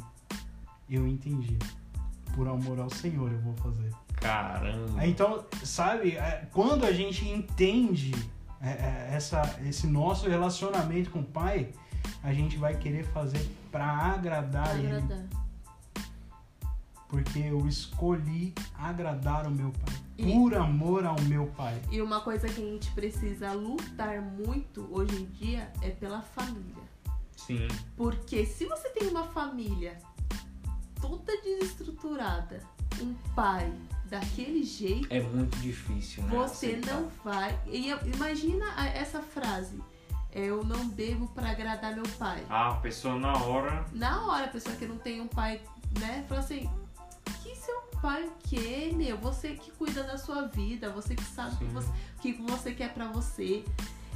eu 0.88 1.06
entendi. 1.06 1.58
Por 2.34 2.48
amor 2.48 2.78
ao 2.78 2.88
Senhor 2.88 3.30
eu 3.30 3.40
vou 3.40 3.54
fazer. 3.56 3.92
Caramba. 4.14 5.06
Então, 5.06 5.44
sabe, 5.62 6.16
é, 6.16 6.48
quando 6.52 6.84
a 6.84 6.92
gente 6.92 7.28
entende 7.28 8.12
é, 8.60 8.70
é, 8.70 9.10
essa, 9.12 9.58
esse 9.66 9.86
nosso 9.86 10.28
relacionamento 10.28 11.10
com 11.10 11.20
o 11.20 11.24
pai, 11.24 11.70
a 12.22 12.32
gente 12.32 12.56
vai 12.56 12.76
querer 12.76 13.04
fazer 13.04 13.46
pra 13.70 13.86
agradar 13.86 14.78
ele. 14.78 15.04
Porque 17.08 17.38
eu 17.38 17.66
escolhi 17.66 18.54
agradar 18.78 19.46
o 19.46 19.50
meu 19.50 19.70
pai. 19.70 19.94
E- 20.18 20.32
Por 20.34 20.54
amor 20.54 21.06
ao 21.06 21.18
meu 21.22 21.46
pai. 21.56 21.80
E 21.90 22.02
uma 22.02 22.20
coisa 22.20 22.48
que 22.48 22.60
a 22.60 22.64
gente 22.64 22.90
precisa 22.90 23.52
lutar 23.52 24.20
muito 24.20 24.86
hoje 24.90 25.16
em 25.22 25.24
dia 25.26 25.72
é 25.80 25.90
pela 25.90 26.20
família. 26.20 26.82
Sim. 27.36 27.66
Porque 27.96 28.44
se 28.44 28.66
você 28.66 28.90
tem 28.90 29.08
uma 29.08 29.24
família 29.28 29.98
toda 31.00 31.32
desestruturada, 31.42 32.60
um 33.00 33.14
pai 33.34 33.72
daquele 34.06 34.62
jeito, 34.64 35.06
É 35.10 35.20
muito 35.20 35.56
difícil, 35.58 36.22
né? 36.24 36.30
você 36.30 36.66
aceitar. 36.66 36.94
não 36.94 37.08
vai. 37.24 37.58
E 37.66 37.88
eu- 37.88 37.98
imagina 38.14 38.66
essa 38.94 39.20
frase. 39.22 39.78
Eu 40.32 40.62
não 40.64 40.88
devo 40.88 41.26
pra 41.28 41.50
agradar 41.50 41.94
meu 41.94 42.06
pai. 42.18 42.44
Ah, 42.50 42.68
a 42.70 42.74
pessoa 42.76 43.18
na 43.18 43.32
hora. 43.44 43.86
Na 43.92 44.26
hora, 44.26 44.44
a 44.44 44.48
pessoa 44.48 44.76
que 44.76 44.84
não 44.86 44.98
tem 44.98 45.20
um 45.22 45.26
pai, 45.28 45.60
né, 45.98 46.24
fala 46.28 46.40
assim: 46.40 46.68
que 47.42 47.54
seu 47.56 47.80
pai 48.00 48.28
quê, 48.44 48.92
meu? 48.94 49.16
Você 49.18 49.54
que 49.54 49.70
cuida 49.72 50.02
da 50.02 50.16
sua 50.18 50.42
vida, 50.46 50.90
você 50.90 51.14
que 51.14 51.24
sabe 51.24 51.54
o 51.54 51.58
que 51.58 51.64
você, 51.66 51.90
que 52.20 52.32
você 52.32 52.72
quer 52.72 52.92
pra 52.92 53.06
você. 53.08 53.64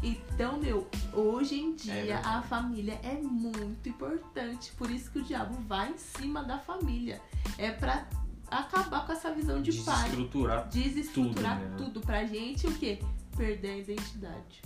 Então, 0.03 0.59
meu, 0.59 0.89
hoje 1.13 1.61
em 1.61 1.73
É 1.73 1.77
dia 1.77 1.95
verdade. 1.95 2.29
a 2.29 2.43
família 2.43 2.99
é 3.05 3.15
muito 3.15 3.89
importante. 3.89 4.73
Por 4.73 4.91
isso 4.91 5.11
que 5.13 5.21
o 5.21 5.23
diabo 5.23 5.55
vai 5.69 5.91
em 5.93 5.99
cima 5.99 6.43
da 6.43 6.59
família. 6.59 7.21
É 7.57 7.71
pra 7.71 8.07
acabar 8.51 9.07
com 9.07 9.13
essa 9.13 9.33
visão 9.33 9.63
de 9.63 9.73
pai. 9.85 10.03
Desestruturar. 10.11 10.69
Desestruturar 10.69 11.59
tudo, 11.61 11.71
né? 11.71 11.77
tudo, 11.79 12.01
pra 12.01 12.25
gente 12.25 12.67
o 12.67 12.75
quê? 12.75 12.99
Perder 13.37 13.71
a 13.71 13.77
identidade. 13.79 14.63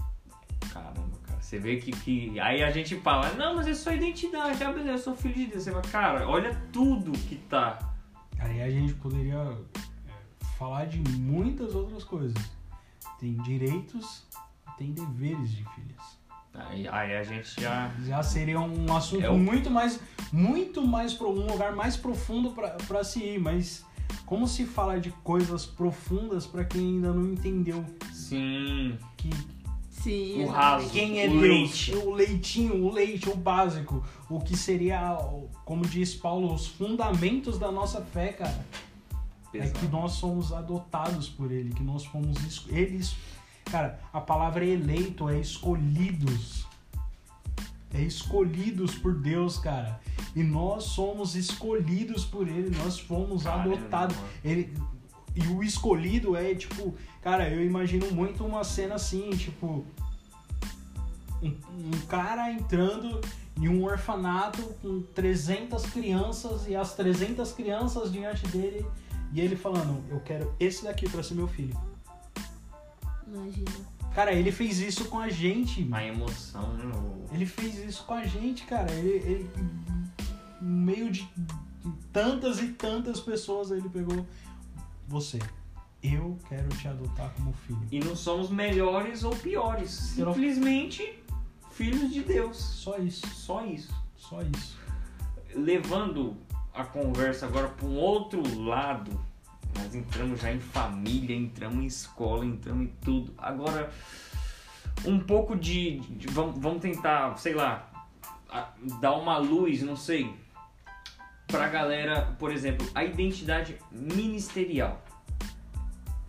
Caramba, 0.73 1.17
cara. 1.23 1.41
Você 1.41 1.59
vê 1.59 1.77
que, 1.77 1.93
que. 1.93 2.41
Aí 2.41 2.63
a 2.63 2.71
gente 2.71 2.97
fala, 3.01 3.33
não, 3.35 3.57
mas 3.57 3.67
é 3.69 3.75
só 3.75 3.93
identidade. 3.93 4.63
Ah, 4.65 4.73
beleza, 4.73 4.91
eu 4.93 4.99
sou 4.99 5.15
filho 5.15 5.35
de 5.35 5.47
Deus. 5.49 5.65
Você 5.65 5.71
fala, 5.71 5.83
cara, 5.83 6.29
olha 6.29 6.55
tudo 6.73 7.13
que 7.13 7.37
tá. 7.37 7.79
Aí 8.39 8.63
a 8.63 8.71
gente 8.71 8.95
poderia 8.95 9.37
é, 9.75 10.45
falar 10.59 10.87
de 10.87 10.99
muitas 11.19 11.75
outras 11.75 12.05
coisas. 12.05 12.37
Tem 13.19 13.35
direitos, 13.39 14.25
tem 14.79 14.93
deveres 14.93 15.51
de 15.51 15.65
filhas. 15.75 16.19
Aí, 16.55 16.89
aí 16.89 17.17
a 17.17 17.23
gente 17.23 17.61
já. 17.61 17.91
Já 18.05 18.23
seria 18.23 18.59
um 18.61 18.95
assunto 18.97 19.25
É 19.25 19.31
o- 19.31 19.39
muito 19.39 19.71
mais, 19.71 20.01
muito 20.33 20.87
mais 20.87 21.13
pro 21.13 21.29
um 21.31 21.47
lugar 21.47 21.75
mais 21.75 21.97
profundo 21.97 22.51
pra- 22.53 22.71
pra 22.87 23.05
se 23.05 23.23
ir, 23.23 23.39
mas 23.41 23.85
como 24.25 24.47
se 24.47 24.65
fala 24.65 24.99
de 24.99 25.11
coisas 25.23 25.67
profundas 25.67 26.47
pra 26.47 26.65
quem 26.65 26.81
ainda 26.97 27.13
não 27.13 27.33
entendeu 27.33 27.85
Sim. 28.13 28.97
que 29.17 29.29
Sim, 30.03 30.45
O 30.45 30.49
raso. 30.49 30.91
quem 30.91 31.21
é 31.21 31.27
O 31.27 31.31
Deus, 31.31 31.43
leite. 31.43 31.95
o 31.95 32.11
leitinho, 32.13 32.85
o 32.85 32.93
leite, 32.93 33.29
o 33.29 33.37
básico, 33.37 34.05
o 34.29 34.39
que 34.41 34.57
seria, 34.57 35.17
como 35.65 35.85
diz 35.87 36.15
Paulo, 36.15 36.53
os 36.55 36.67
fundamentos 36.67 37.59
da 37.59 37.73
nossa 37.73 38.01
fé, 38.03 38.29
cara. 38.33 38.67
É 39.55 39.59
Pesado. 39.61 39.79
que 39.79 39.87
nós 39.87 40.13
somos 40.13 40.53
adotados 40.53 41.29
por 41.29 41.51
ele, 41.51 41.73
que 41.73 41.83
nós 41.83 42.05
fomos 42.05 42.37
es- 42.45 42.65
eles, 42.69 43.17
cara, 43.65 43.99
a 44.13 44.21
palavra 44.21 44.65
eleito 44.65 45.29
é 45.29 45.41
escolhidos. 45.41 46.67
É 47.95 48.01
escolhidos 48.03 48.95
por 48.97 49.15
Deus, 49.15 49.57
cara. 49.59 49.99
E 50.35 50.43
nós 50.43 50.85
somos 50.85 51.35
escolhidos 51.35 52.25
por 52.27 52.47
ele, 52.47 52.77
nós 52.77 52.99
fomos 52.99 53.45
Caramba, 53.45 53.75
adotados. 53.77 54.17
Ele 54.45 54.75
e 55.37 55.47
o 55.49 55.63
escolhido 55.63 56.35
é 56.35 56.55
tipo, 56.55 56.95
cara, 57.23 57.49
eu 57.49 57.63
imagino 57.63 58.11
muito 58.11 58.45
uma 58.45 58.65
cena 58.65 58.95
assim, 58.95 59.31
tipo 59.31 59.85
um, 61.43 61.49
um 61.49 62.07
cara 62.09 62.51
entrando 62.51 63.21
em 63.61 63.69
um 63.69 63.85
orfanato 63.85 64.63
com 64.81 65.03
300 65.15 65.85
crianças 65.87 66.67
e 66.67 66.75
as 66.75 66.95
300 66.95 67.53
crianças 67.53 68.11
diante 68.11 68.47
dele 68.49 68.85
e 69.33 69.41
ele 69.41 69.57
falando, 69.57 70.03
eu 70.11 70.21
quero 70.21 70.55
esse 70.59 70.85
daqui 70.85 71.09
pra 71.09 71.23
ser 71.23 71.35
meu 71.35 71.47
filho. 71.47 71.77
Imagina. 73.27 73.71
Cara, 74.15 74.33
ele 74.33 74.51
fez 74.51 74.79
isso 74.79 75.07
com 75.07 75.19
a 75.19 75.29
gente. 75.29 75.87
A 75.93 76.03
emoção, 76.03 76.73
né? 76.75 76.85
Ele 77.33 77.45
fez 77.45 77.77
isso 77.79 78.05
com 78.05 78.15
a 78.15 78.25
gente, 78.25 78.65
cara. 78.65 78.91
Ele, 78.93 79.11
ele 79.11 79.51
no 80.61 80.71
meio 80.71 81.11
de 81.11 81.29
tantas 82.13 82.61
e 82.61 82.69
tantas 82.69 83.21
pessoas 83.21 83.71
ele 83.71 83.89
pegou 83.89 84.27
você. 85.07 85.39
Eu 86.03 86.39
quero 86.49 86.69
te 86.71 86.87
adotar 86.87 87.31
como 87.37 87.53
filho. 87.67 87.81
E 87.91 87.99
não 87.99 88.15
somos 88.15 88.51
melhores 88.51 89.25
ou 89.25 89.35
piores. 89.35 90.17
Eu 90.19 90.27
não- 90.27 90.35
Simplesmente 90.35 91.19
filhos 91.73 92.13
de 92.13 92.23
Deus. 92.23 92.57
Só 92.57 92.99
isso, 92.99 93.27
Só 93.29 93.65
isso. 93.65 93.95
só 94.17 94.41
isso. 94.43 94.79
Levando 95.55 96.37
a 96.75 96.85
conversa 96.85 97.47
agora 97.47 97.69
para 97.69 97.87
um 97.87 97.97
outro 97.97 98.43
lado, 98.65 99.11
nós 99.77 99.95
entramos 99.95 100.41
já 100.41 100.53
em 100.53 100.61
família, 100.61 101.35
entramos 101.35 101.83
em 101.83 101.87
escola, 101.87 102.45
entramos 102.45 102.85
em 102.85 102.93
tudo. 103.03 103.33
Agora, 103.39 103.91
um 105.05 105.19
pouco 105.19 105.57
de. 105.57 106.01
de- 106.01 106.29
vamos, 106.29 106.59
vamos 106.61 106.81
tentar, 106.83 107.37
sei 107.39 107.55
lá, 107.55 107.91
a- 108.49 108.71
dar 109.01 109.15
uma 109.15 109.39
luz, 109.39 109.83
não 109.83 109.97
sei, 109.97 110.35
pra 111.47 111.69
galera, 111.69 112.35
por 112.39 112.53
exemplo, 112.53 112.87
a 112.95 113.05
identidade 113.05 113.77
ministerial. 113.91 115.03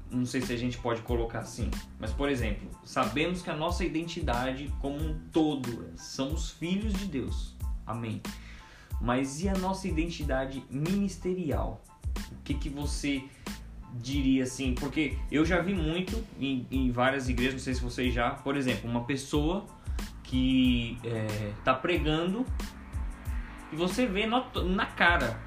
Não 0.09 0.25
sei 0.25 0.41
se 0.41 0.53
a 0.53 0.57
gente 0.57 0.77
pode 0.77 1.01
colocar 1.01 1.39
assim, 1.39 1.69
mas 1.99 2.11
por 2.11 2.29
exemplo, 2.29 2.69
sabemos 2.85 3.41
que 3.41 3.49
a 3.49 3.55
nossa 3.55 3.83
identidade 3.83 4.73
como 4.79 4.97
um 4.97 5.19
todo 5.33 5.85
é, 5.85 5.97
somos 5.97 6.51
filhos 6.51 6.93
de 6.93 7.05
Deus. 7.05 7.55
Amém. 7.85 8.21
Mas 9.01 9.41
e 9.41 9.49
a 9.49 9.53
nossa 9.55 9.87
identidade 9.87 10.63
ministerial? 10.69 11.83
O 12.31 12.43
que, 12.43 12.53
que 12.53 12.69
você 12.69 13.23
diria 13.95 14.43
assim? 14.43 14.73
Porque 14.73 15.17
eu 15.31 15.45
já 15.45 15.61
vi 15.61 15.73
muito 15.73 16.23
em, 16.39 16.65
em 16.71 16.91
várias 16.91 17.27
igrejas, 17.27 17.55
não 17.55 17.59
sei 17.59 17.73
se 17.73 17.81
vocês 17.81 18.13
já, 18.13 18.31
por 18.31 18.55
exemplo, 18.55 18.89
uma 18.89 19.03
pessoa 19.03 19.65
que 20.23 20.97
é, 21.03 21.51
tá 21.63 21.73
pregando 21.73 22.45
e 23.71 23.75
você 23.75 24.05
vê 24.05 24.25
na, 24.25 24.45
na 24.63 24.85
cara, 24.85 25.37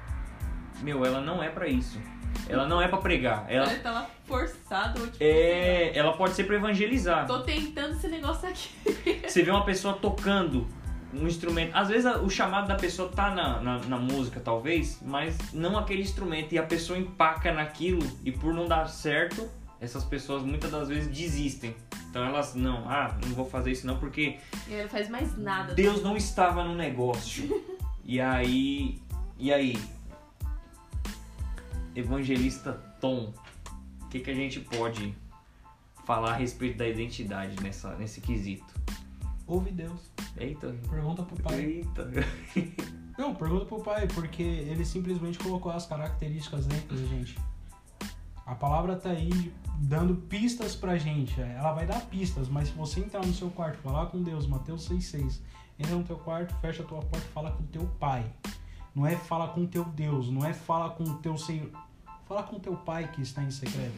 meu, 0.81 1.05
ela 1.05 1.21
não 1.21 1.43
é 1.43 1.49
pra 1.49 1.67
isso. 1.67 1.99
Ela 2.47 2.67
não 2.67 2.81
é 2.81 2.87
pra 2.87 2.97
pregar. 2.97 3.45
Ela, 3.49 3.71
Ele 3.71 3.81
tava 3.81 4.09
forçado, 4.25 5.01
tipo, 5.07 5.17
é, 5.19 5.95
ela 5.97 6.13
pode 6.13 6.33
ser 6.33 6.45
pra 6.45 6.55
evangelizar. 6.55 7.27
tô 7.27 7.41
tentando 7.41 7.93
esse 7.95 8.07
negócio 8.07 8.47
aqui. 8.47 8.69
Você 9.27 9.43
vê 9.43 9.51
uma 9.51 9.65
pessoa 9.65 9.93
tocando 9.93 10.67
um 11.13 11.27
instrumento. 11.27 11.75
Às 11.75 11.89
vezes 11.89 12.09
o 12.21 12.29
chamado 12.29 12.67
da 12.67 12.75
pessoa 12.75 13.09
tá 13.09 13.31
na, 13.31 13.59
na, 13.61 13.77
na 13.79 13.97
música, 13.97 14.39
talvez, 14.39 14.99
mas 15.01 15.37
não 15.53 15.77
aquele 15.77 16.01
instrumento. 16.01 16.53
E 16.53 16.57
a 16.57 16.63
pessoa 16.63 16.97
empaca 16.97 17.53
naquilo 17.53 18.05
e 18.23 18.31
por 18.31 18.53
não 18.53 18.67
dar 18.67 18.87
certo, 18.87 19.49
essas 19.79 20.03
pessoas 20.03 20.43
muitas 20.43 20.71
das 20.71 20.87
vezes 20.87 21.07
desistem. 21.07 21.75
Então 22.09 22.25
elas, 22.25 22.55
não, 22.55 22.89
ah, 22.89 23.17
não 23.25 23.33
vou 23.33 23.45
fazer 23.45 23.71
isso 23.71 23.87
não, 23.87 23.97
porque 23.97 24.37
E 24.67 24.81
não 24.81 24.89
faz 24.89 25.09
mais 25.09 25.37
nada. 25.37 25.73
Deus 25.73 26.03
não 26.03 26.17
estava 26.17 26.63
no 26.63 26.75
negócio. 26.75 27.63
E 28.03 28.19
aí. 28.19 29.01
E 29.37 29.51
aí? 29.51 29.77
Evangelista 31.95 32.73
Tom, 32.99 33.33
o 34.01 34.07
que, 34.07 34.19
que 34.19 34.31
a 34.31 34.35
gente 34.35 34.59
pode 34.61 35.15
falar 36.05 36.31
a 36.31 36.35
respeito 36.35 36.77
da 36.77 36.87
identidade 36.87 37.61
nessa, 37.61 37.95
nesse 37.95 38.21
quesito? 38.21 38.73
Ouve 39.45 39.71
Deus. 39.71 40.11
Eita. 40.37 40.73
Pergunta 40.89 41.23
pro 41.23 41.41
pai. 41.41 41.59
Eita. 41.59 42.09
Não, 43.17 43.35
pergunta 43.35 43.65
pro 43.65 43.83
pai, 43.83 44.07
porque 44.07 44.41
ele 44.41 44.85
simplesmente 44.85 45.37
colocou 45.37 45.71
as 45.71 45.85
características 45.85 46.65
dentro 46.65 46.95
da 46.95 47.03
gente. 47.05 47.37
A 48.45 48.55
palavra 48.55 48.95
tá 48.95 49.09
aí 49.09 49.53
dando 49.77 50.15
pistas 50.15 50.75
pra 50.75 50.97
gente. 50.97 51.39
Ela 51.39 51.73
vai 51.73 51.85
dar 51.85 52.01
pistas, 52.07 52.47
mas 52.47 52.69
se 52.69 52.73
você 52.73 52.99
entrar 52.99 53.25
no 53.25 53.33
seu 53.33 53.49
quarto, 53.49 53.77
falar 53.77 54.07
com 54.07 54.21
Deus, 54.21 54.47
Mateus 54.47 54.89
6,6, 54.89 55.39
entra 55.81 55.95
no 55.95 56.03
teu 56.03 56.17
quarto, 56.17 56.53
fecha 56.61 56.83
a 56.83 56.85
tua 56.85 56.99
porta 56.99 57.25
e 57.27 57.31
fala 57.31 57.51
com 57.51 57.63
teu 57.65 57.85
pai. 57.99 58.23
Não 58.95 59.05
é 59.05 59.15
fala 59.15 59.47
com 59.49 59.65
teu 59.65 59.83
Deus, 59.85 60.29
não 60.29 60.45
é 60.45 60.53
fala 60.53 60.89
com 60.91 61.03
teu 61.17 61.37
Senhor. 61.37 61.69
Fala 62.27 62.43
com 62.43 62.59
teu 62.59 62.75
pai 62.75 63.09
que 63.11 63.21
está 63.21 63.43
em 63.43 63.51
secreto. 63.51 63.93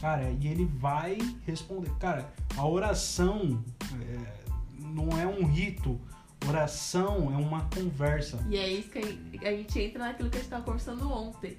Cara, 0.00 0.30
e 0.30 0.46
ele 0.46 0.64
vai 0.64 1.18
responder. 1.46 1.90
Cara, 1.98 2.30
a 2.56 2.66
oração 2.66 3.62
é, 4.00 4.44
não 4.78 5.08
é 5.18 5.26
um 5.26 5.46
rito. 5.46 5.98
Oração 6.46 7.32
é 7.32 7.36
uma 7.36 7.62
conversa. 7.74 8.44
E 8.50 8.56
é 8.58 8.68
isso 8.68 8.90
que 8.90 8.98
a 8.98 9.50
gente- 9.50 9.80
entra 9.80 10.04
naquilo 10.04 10.28
que 10.28 10.36
a 10.36 10.40
gente 10.40 10.50
tava 10.50 10.62
conversando 10.62 11.10
ontem. 11.10 11.56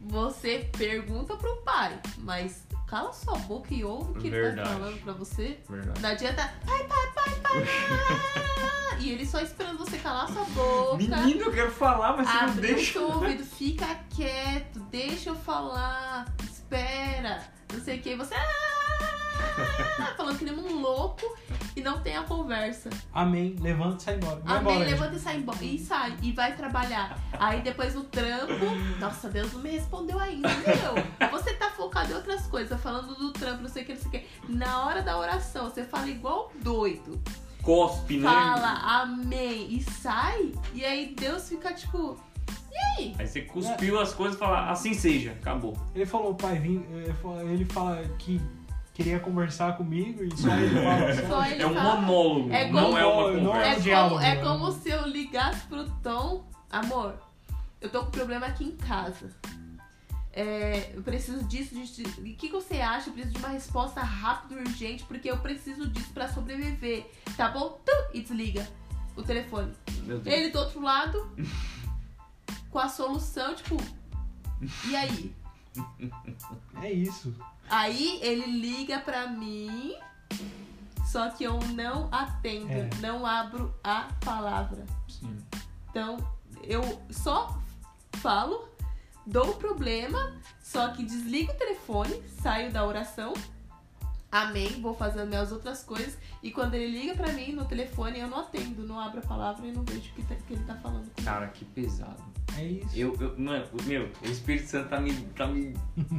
Você 0.00 0.70
pergunta 0.76 1.36
pro 1.36 1.56
pai, 1.62 2.00
mas 2.18 2.66
cala 2.94 3.12
sua 3.12 3.36
boca 3.38 3.74
e 3.74 3.82
ouve 3.82 4.12
o 4.12 4.14
que 4.14 4.28
ele 4.28 4.40
Verdade. 4.40 4.68
tá 4.68 4.74
falando 4.76 5.02
pra 5.02 5.12
você. 5.14 5.58
Verdade. 5.68 6.00
Não 6.00 6.10
adianta, 6.10 6.54
pai, 6.64 6.84
pai, 6.84 7.12
pai, 7.12 7.40
pai, 7.42 9.00
e 9.00 9.10
ele 9.10 9.26
só 9.26 9.40
esperando 9.40 9.78
você 9.78 9.98
calar 9.98 10.28
sua 10.28 10.44
boca. 10.44 10.98
Menino, 10.98 11.46
eu 11.46 11.52
quero 11.52 11.72
falar, 11.72 12.16
mas 12.16 12.28
você 12.28 12.32
não 12.36 12.42
Abre 12.44 12.72
o 12.72 12.74
deixa. 12.76 13.00
ouvido, 13.00 13.44
fica 13.44 13.86
quieto, 14.10 14.78
deixa 14.92 15.30
eu 15.30 15.34
falar, 15.34 16.32
espera, 16.44 17.42
não 17.72 17.80
sei 17.80 17.98
o 17.98 18.00
que, 18.00 18.14
você 18.14 18.32
ah, 18.36 18.73
falando 20.16 20.38
que 20.38 20.44
nem 20.44 20.54
um 20.54 20.80
louco 20.80 21.36
e 21.76 21.80
não 21.80 22.00
tem 22.00 22.16
a 22.16 22.22
conversa. 22.22 22.88
Amém. 23.12 23.56
Levanta 23.60 23.96
e 23.96 24.02
sai 24.02 24.14
embora. 24.16 24.36
Vai 24.40 24.56
Amém, 24.58 24.72
embora, 24.74 24.90
levanta 24.90 25.16
e 25.16 25.18
sai 25.18 25.36
embora. 25.36 25.64
E 25.64 25.78
sai, 25.78 26.16
e 26.22 26.32
vai 26.32 26.54
trabalhar. 26.56 27.18
Aí 27.32 27.60
depois 27.62 27.94
no 27.94 28.04
trampo, 28.04 28.64
nossa, 29.00 29.28
Deus 29.28 29.52
não 29.52 29.60
me 29.60 29.70
respondeu 29.70 30.18
ainda, 30.18 30.48
meu. 30.48 31.30
Você 31.30 31.54
tá 31.54 31.70
focado 31.70 32.12
em 32.12 32.14
outras 32.14 32.46
coisas, 32.46 32.80
falando 32.80 33.14
do 33.14 33.32
trampo, 33.32 33.62
não 33.62 33.68
sei 33.68 33.82
o 33.82 33.86
que, 33.86 33.94
não 33.94 34.00
sei 34.00 34.08
o 34.08 34.12
que. 34.12 34.26
Na 34.48 34.84
hora 34.84 35.02
da 35.02 35.18
oração, 35.18 35.68
você 35.68 35.84
fala 35.84 36.08
igual 36.08 36.52
doido. 36.62 37.20
Cospe, 37.62 38.18
né? 38.18 38.28
Fala 38.28 39.02
amém 39.02 39.68
e 39.74 39.82
sai. 39.82 40.52
E 40.74 40.84
aí 40.84 41.14
Deus 41.18 41.48
fica 41.48 41.72
tipo. 41.72 42.16
aí? 42.98 43.14
Aí 43.18 43.26
você 43.26 43.40
cuspiu 43.40 43.98
as 43.98 44.12
coisas 44.12 44.36
e 44.36 44.38
falou, 44.38 44.56
assim 44.56 44.92
seja, 44.94 45.32
acabou. 45.32 45.74
Ele 45.94 46.04
falou, 46.06 46.34
pai, 46.34 46.58
vim, 46.58 46.84
fala- 47.22 47.42
ele 47.44 47.64
fala 47.64 48.04
que 48.18 48.38
queria 48.94 49.18
conversar 49.20 49.76
comigo 49.76 50.22
e 50.24 50.36
só 50.36 50.48
ele 50.56 50.74
fala. 50.80 51.14
Só, 51.28 51.46
ele 51.46 51.62
É 51.62 51.66
um 51.66 51.74
fala. 51.74 51.96
monólogo, 52.00 52.52
É 52.52 52.70
não 52.70 52.84
como- 52.84 52.98
é 52.98 53.04
uma 53.06 53.32
Não 53.32 53.46
conversa. 53.52 53.68
é 53.68 53.74
É 53.74 53.76
um 53.76 53.80
diálogo, 53.82 54.14
como, 54.16 54.26
é 54.26 54.34
né? 54.36 54.42
como 54.42 54.72
se 54.72 54.88
eu 54.90 55.06
ligasse 55.08 55.66
pro 55.66 55.90
Tom, 56.02 56.44
amor, 56.70 57.14
eu 57.80 57.90
tô 57.90 58.04
com 58.04 58.10
problema 58.10 58.46
aqui 58.46 58.64
em 58.64 58.76
casa. 58.76 59.30
É, 60.36 60.90
eu 60.94 61.02
preciso 61.02 61.44
disso, 61.44 61.74
disso. 61.74 62.02
disso. 62.02 62.20
O 62.20 62.24
que, 62.24 62.34
que 62.34 62.50
você 62.50 62.80
acha? 62.80 63.08
Eu 63.08 63.12
preciso 63.12 63.34
de 63.34 63.38
uma 63.40 63.50
resposta 63.50 64.00
rápida 64.00 64.54
e 64.60 64.64
urgente, 64.64 65.04
porque 65.04 65.30
eu 65.30 65.36
preciso 65.38 65.86
disso 65.88 66.10
pra 66.12 66.28
sobreviver. 66.28 67.06
Tá 67.36 67.50
bom? 67.50 67.78
Tum, 67.86 67.92
e 68.12 68.20
desliga 68.20 68.66
o 69.16 69.22
telefone. 69.22 69.72
Ele 70.26 70.50
do 70.50 70.58
outro 70.58 70.80
lado, 70.82 71.30
com 72.70 72.78
a 72.80 72.88
solução, 72.88 73.54
tipo. 73.54 73.76
E 74.88 74.96
aí? 74.96 75.32
É 76.82 76.92
isso. 76.92 77.34
Aí 77.68 78.18
ele 78.22 78.46
liga 78.60 78.98
pra 78.98 79.26
mim, 79.26 79.94
só 81.06 81.30
que 81.30 81.44
eu 81.44 81.58
não 81.74 82.08
atendo, 82.12 82.70
É. 82.72 82.90
não 83.00 83.24
abro 83.24 83.74
a 83.82 84.08
palavra. 84.24 84.84
Sim. 85.08 85.38
Então, 85.90 86.16
eu 86.62 87.00
só 87.10 87.58
falo, 88.16 88.68
dou 89.26 89.50
o 89.50 89.54
problema, 89.56 90.34
só 90.62 90.88
que 90.88 91.04
desligo 91.04 91.52
o 91.52 91.56
telefone, 91.56 92.22
saio 92.42 92.72
da 92.72 92.84
oração, 92.84 93.32
amém, 94.34 94.80
vou 94.80 94.94
fazendo 94.94 95.28
minhas 95.28 95.52
outras 95.52 95.82
coisas, 95.84 96.18
e 96.42 96.50
quando 96.50 96.74
ele 96.74 96.98
liga 97.00 97.14
pra 97.14 97.32
mim 97.32 97.52
no 97.52 97.64
telefone, 97.64 98.18
eu 98.18 98.26
não 98.28 98.40
atendo, 98.40 98.84
não 98.86 98.98
abro 98.98 99.20
a 99.20 99.22
palavra 99.22 99.66
e 99.66 99.72
não 99.72 99.84
vejo 99.84 100.10
o 100.10 100.14
que, 100.14 100.22
tá- 100.24 100.34
que 100.34 100.52
ele 100.54 100.64
tá 100.64 100.74
falando. 100.74 101.02
comigo. 101.02 101.22
Cara, 101.24 101.46
que 101.48 101.64
pesado. 101.64 102.22
É 102.58 102.64
isso. 102.64 102.88
Eu, 102.96 103.16
eu, 103.20 103.38
mano, 103.38 103.64
o- 103.72 103.82
meu, 103.84 104.10
o 104.22 104.26
Espírito 104.26 104.66
Santo 104.68 104.88
tá 104.88 105.00
me, 105.00 105.12
tá 105.36 105.46
me 105.46 105.72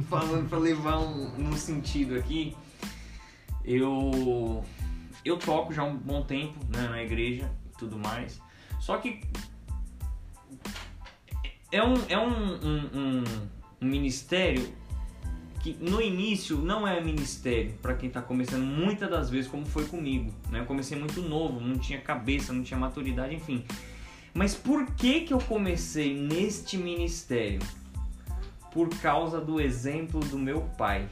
falando 0.08 0.48
pra 0.48 0.58
levar 0.58 0.98
um, 0.98 1.28
num 1.38 1.56
sentido 1.56 2.16
aqui. 2.18 2.56
Eu, 3.64 4.64
eu 5.24 5.36
toco 5.38 5.72
já 5.72 5.82
um 5.84 5.96
bom 5.96 6.22
tempo 6.22 6.58
né, 6.68 6.88
na 6.88 7.02
igreja 7.02 7.50
e 7.72 7.78
tudo 7.78 7.98
mais. 7.98 8.40
Só 8.80 8.96
que 8.98 9.20
é 11.72 11.82
um, 11.82 11.94
é 12.08 12.18
um, 12.18 12.54
um, 12.54 12.90
um- 12.94 13.24
um 13.82 13.86
ministério 13.86 14.72
que 15.66 15.76
no 15.80 16.00
início 16.00 16.58
não 16.58 16.86
é 16.86 17.00
ministério 17.00 17.72
para 17.82 17.94
quem 17.94 18.08
tá 18.08 18.22
começando 18.22 18.62
muitas 18.62 19.10
das 19.10 19.28
vezes 19.28 19.50
como 19.50 19.66
foi 19.66 19.84
comigo, 19.86 20.32
né? 20.48 20.60
Eu 20.60 20.64
comecei 20.64 20.96
muito 20.96 21.20
novo, 21.20 21.60
não 21.60 21.76
tinha 21.76 22.00
cabeça, 22.00 22.52
não 22.52 22.62
tinha 22.62 22.78
maturidade, 22.78 23.34
enfim. 23.34 23.64
Mas 24.32 24.54
por 24.54 24.86
que 24.92 25.22
que 25.22 25.34
eu 25.34 25.38
comecei 25.38 26.14
neste 26.14 26.78
ministério? 26.78 27.58
Por 28.70 28.88
causa 29.00 29.40
do 29.40 29.60
exemplo 29.60 30.20
do 30.20 30.38
meu 30.38 30.60
pai. 30.78 31.08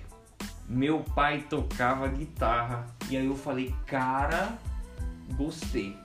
Meu 0.68 1.00
pai 1.00 1.44
tocava 1.50 2.06
guitarra 2.06 2.86
e 3.10 3.16
aí 3.16 3.26
eu 3.26 3.34
falei, 3.34 3.74
cara, 3.86 4.56
gostei. 5.32 5.96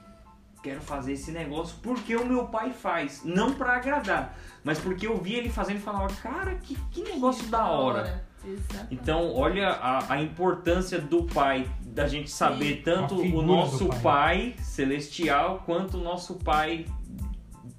Quero 0.63 0.81
fazer 0.81 1.13
esse 1.13 1.31
negócio 1.31 1.77
porque 1.83 2.15
o 2.15 2.25
meu 2.25 2.47
pai 2.47 2.73
faz, 2.73 3.21
não 3.23 3.53
pra 3.53 3.75
agradar, 3.75 4.35
mas 4.63 4.79
porque 4.79 5.05
eu 5.05 5.21
vi 5.21 5.35
ele 5.35 5.49
fazendo 5.49 5.77
e 5.77 5.81
falava, 5.81 6.11
cara, 6.15 6.55
que, 6.55 6.75
que 6.89 7.03
negócio 7.03 7.45
da 7.47 7.67
hora. 7.67 8.27
Exatamente. 8.51 8.93
Então, 8.93 9.33
olha 9.33 9.69
a, 9.69 10.13
a 10.13 10.21
importância 10.21 10.99
do 10.99 11.23
pai, 11.23 11.69
da 11.81 12.07
gente 12.07 12.29
saber 12.29 12.77
Sim. 12.77 12.81
tanto 12.83 13.15
o 13.15 13.41
nosso 13.41 13.87
pai. 13.87 13.99
pai. 14.01 14.55
celestial 14.59 15.63
quanto 15.65 15.97
o 15.97 16.03
nosso 16.03 16.35
pai 16.35 16.85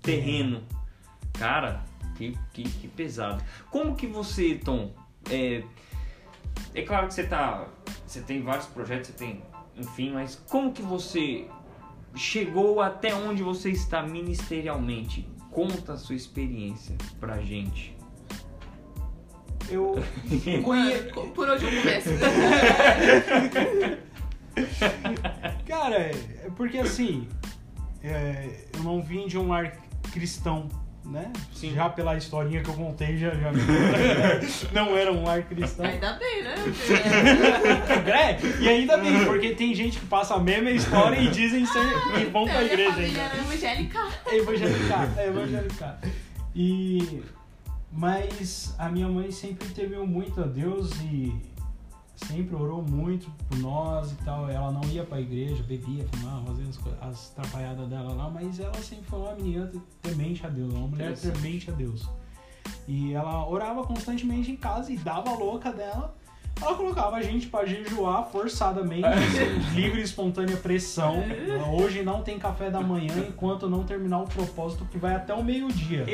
terreno. 0.03 0.63
Cara, 1.33 1.83
que, 2.17 2.37
que, 2.53 2.65
que 2.65 2.89
pesado. 2.89 3.43
Como 3.71 3.95
que 3.95 4.07
você, 4.07 4.55
Tom, 4.57 4.93
é, 5.31 5.63
é 6.75 6.83
claro 6.83 7.09
que 7.09 7.15
você 7.15 7.25
tá, 7.25 7.67
você 8.07 8.21
tem 8.21 8.43
vários 8.43 8.67
projetos, 8.67 9.09
você 9.09 9.13
tem, 9.15 9.43
enfim, 9.77 10.11
mas 10.11 10.41
como 10.49 10.73
que 10.73 10.83
você 10.83 11.47
chegou 12.15 12.81
até 12.81 13.15
onde 13.15 13.43
você 13.43 13.71
está 13.71 14.03
ministerialmente? 14.03 15.27
Conta 15.51 15.95
a 15.95 15.97
sua 15.97 16.15
experiência 16.15 16.97
pra 17.19 17.41
gente. 17.41 17.97
Eu 19.71 20.03
conhe... 20.65 20.95
Mano, 20.95 21.29
por 21.33 21.49
onde 21.49 21.65
eu 21.65 21.71
começo? 21.71 22.11
Cara, 25.67 25.97
é 25.97 26.13
porque 26.57 26.79
assim, 26.79 27.29
é, 28.03 28.49
eu 28.77 28.83
não 28.83 29.01
vim 29.01 29.27
de 29.29 29.39
um 29.39 29.49
lar 29.49 29.73
cristão, 30.13 30.69
né? 31.05 31.33
Sim. 31.55 31.73
Já 31.75 31.89
pela 31.89 32.17
historinha 32.17 32.63
que 32.63 32.69
eu 32.69 32.75
contei, 32.75 33.17
já, 33.17 33.31
já 33.31 33.53
não 34.75 34.97
era 34.97 35.13
um 35.13 35.23
lar 35.25 35.43
cristão. 35.45 35.87
Ainda 35.87 36.13
bem, 36.15 36.43
né? 36.43 36.55
É, 38.07 38.39
e 38.63 38.69
ainda 38.69 38.97
bem, 38.99 39.25
porque 39.25 39.55
tem 39.55 39.73
gente 39.75 39.99
que 40.01 40.07
passa 40.07 40.35
a 40.35 40.39
mesma 40.41 40.71
história 40.71 41.17
e 41.19 41.29
dizem 41.31 41.65
ser, 41.65 41.81
que 42.15 42.25
vão 42.27 42.45
pra 42.45 42.61
Minha 42.61 42.73
igreja 42.73 42.93
família 42.93 43.23
ainda. 43.23 43.35
era 43.35 43.43
evangélica. 43.45 44.09
É 44.27 44.37
evangelicar, 44.37 45.09
é 45.17 45.27
evangelicar. 45.29 45.99
E 46.55 47.23
mas 47.93 48.75
a 48.79 48.89
minha 48.89 49.09
mãe 49.09 49.31
sempre 49.31 49.69
temeu 49.71 50.07
muito 50.07 50.41
a 50.41 50.47
Deus 50.47 50.91
e 51.03 51.35
sempre 52.27 52.55
orou 52.55 52.83
muito 52.83 53.31
por 53.49 53.59
nós 53.59 54.13
e 54.13 54.15
tal. 54.17 54.49
Ela 54.49 54.71
não 54.71 54.83
ia 54.85 55.05
pra 55.05 55.21
igreja, 55.21 55.63
bebia, 55.63 56.07
fumava, 56.13 56.47
fazia 56.47 56.67
as, 56.69 56.79
as 57.01 57.31
atrapalhadas 57.33 57.89
dela 57.89 58.13
lá, 58.13 58.31
mas 58.31 58.61
ela 58.61 58.75
sempre 58.83 59.05
foi 59.07 59.19
uma 59.19 59.35
menina 59.35 59.73
temente 60.03 60.47
a 60.47 60.49
Deus, 60.49 60.73
uma 60.73 60.87
mulher 60.87 61.17
temente 61.17 61.71
a 61.71 61.75
Deus. 61.75 62.09
E 62.87 63.13
ela 63.13 63.49
orava 63.49 63.85
constantemente 63.85 64.51
em 64.51 64.57
casa 64.57 64.93
e 64.93 64.97
dava 64.97 65.31
a 65.31 65.35
louca 65.35 65.73
dela. 65.73 66.15
Ela 66.61 66.75
colocava 66.75 67.17
a 67.17 67.23
gente 67.23 67.47
pra 67.47 67.65
jejuar 67.65 68.25
forçadamente, 68.27 69.09
sem 69.33 69.49
livre 69.75 70.01
e 70.01 70.05
espontânea 70.05 70.57
pressão. 70.57 71.23
Hoje 71.73 72.03
não 72.03 72.23
tem 72.23 72.39
café 72.39 72.71
da 72.71 72.81
manhã 72.81 73.15
enquanto 73.29 73.69
não 73.69 73.85
terminar 73.85 74.21
o 74.21 74.27
propósito 74.27 74.85
que 74.85 74.99
vai 74.99 75.15
até 75.15 75.33
o 75.33 75.43
meio-dia. 75.43 76.05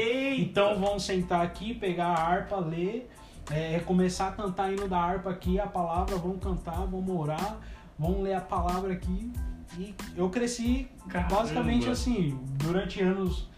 Então 0.41 0.79
vão 0.79 0.99
sentar 0.99 1.43
aqui, 1.45 1.75
pegar 1.75 2.09
a 2.09 2.19
harpa, 2.19 2.57
ler, 2.59 3.11
é, 3.51 3.81
começar 3.81 4.29
a 4.29 4.33
cantar 4.33 4.73
hino 4.73 4.89
da 4.89 4.99
harpa 4.99 5.31
aqui, 5.31 5.59
a 5.59 5.67
palavra, 5.67 6.17
vão 6.17 6.39
cantar, 6.39 6.87
vão 6.87 7.17
orar, 7.17 7.59
vão 7.99 8.23
ler 8.23 8.35
a 8.35 8.41
palavra 8.41 8.93
aqui. 8.93 9.33
E 9.79 9.95
eu 10.17 10.31
cresci 10.31 10.89
Caramba. 11.09 11.37
basicamente 11.37 11.89
assim, 11.89 12.39
durante 12.55 13.03
anos, 13.03 13.49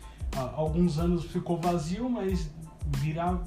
alguns 0.56 0.98
anos 0.98 1.24
ficou 1.26 1.58
vazio, 1.58 2.08
mas 2.08 2.50
virar, 2.96 3.38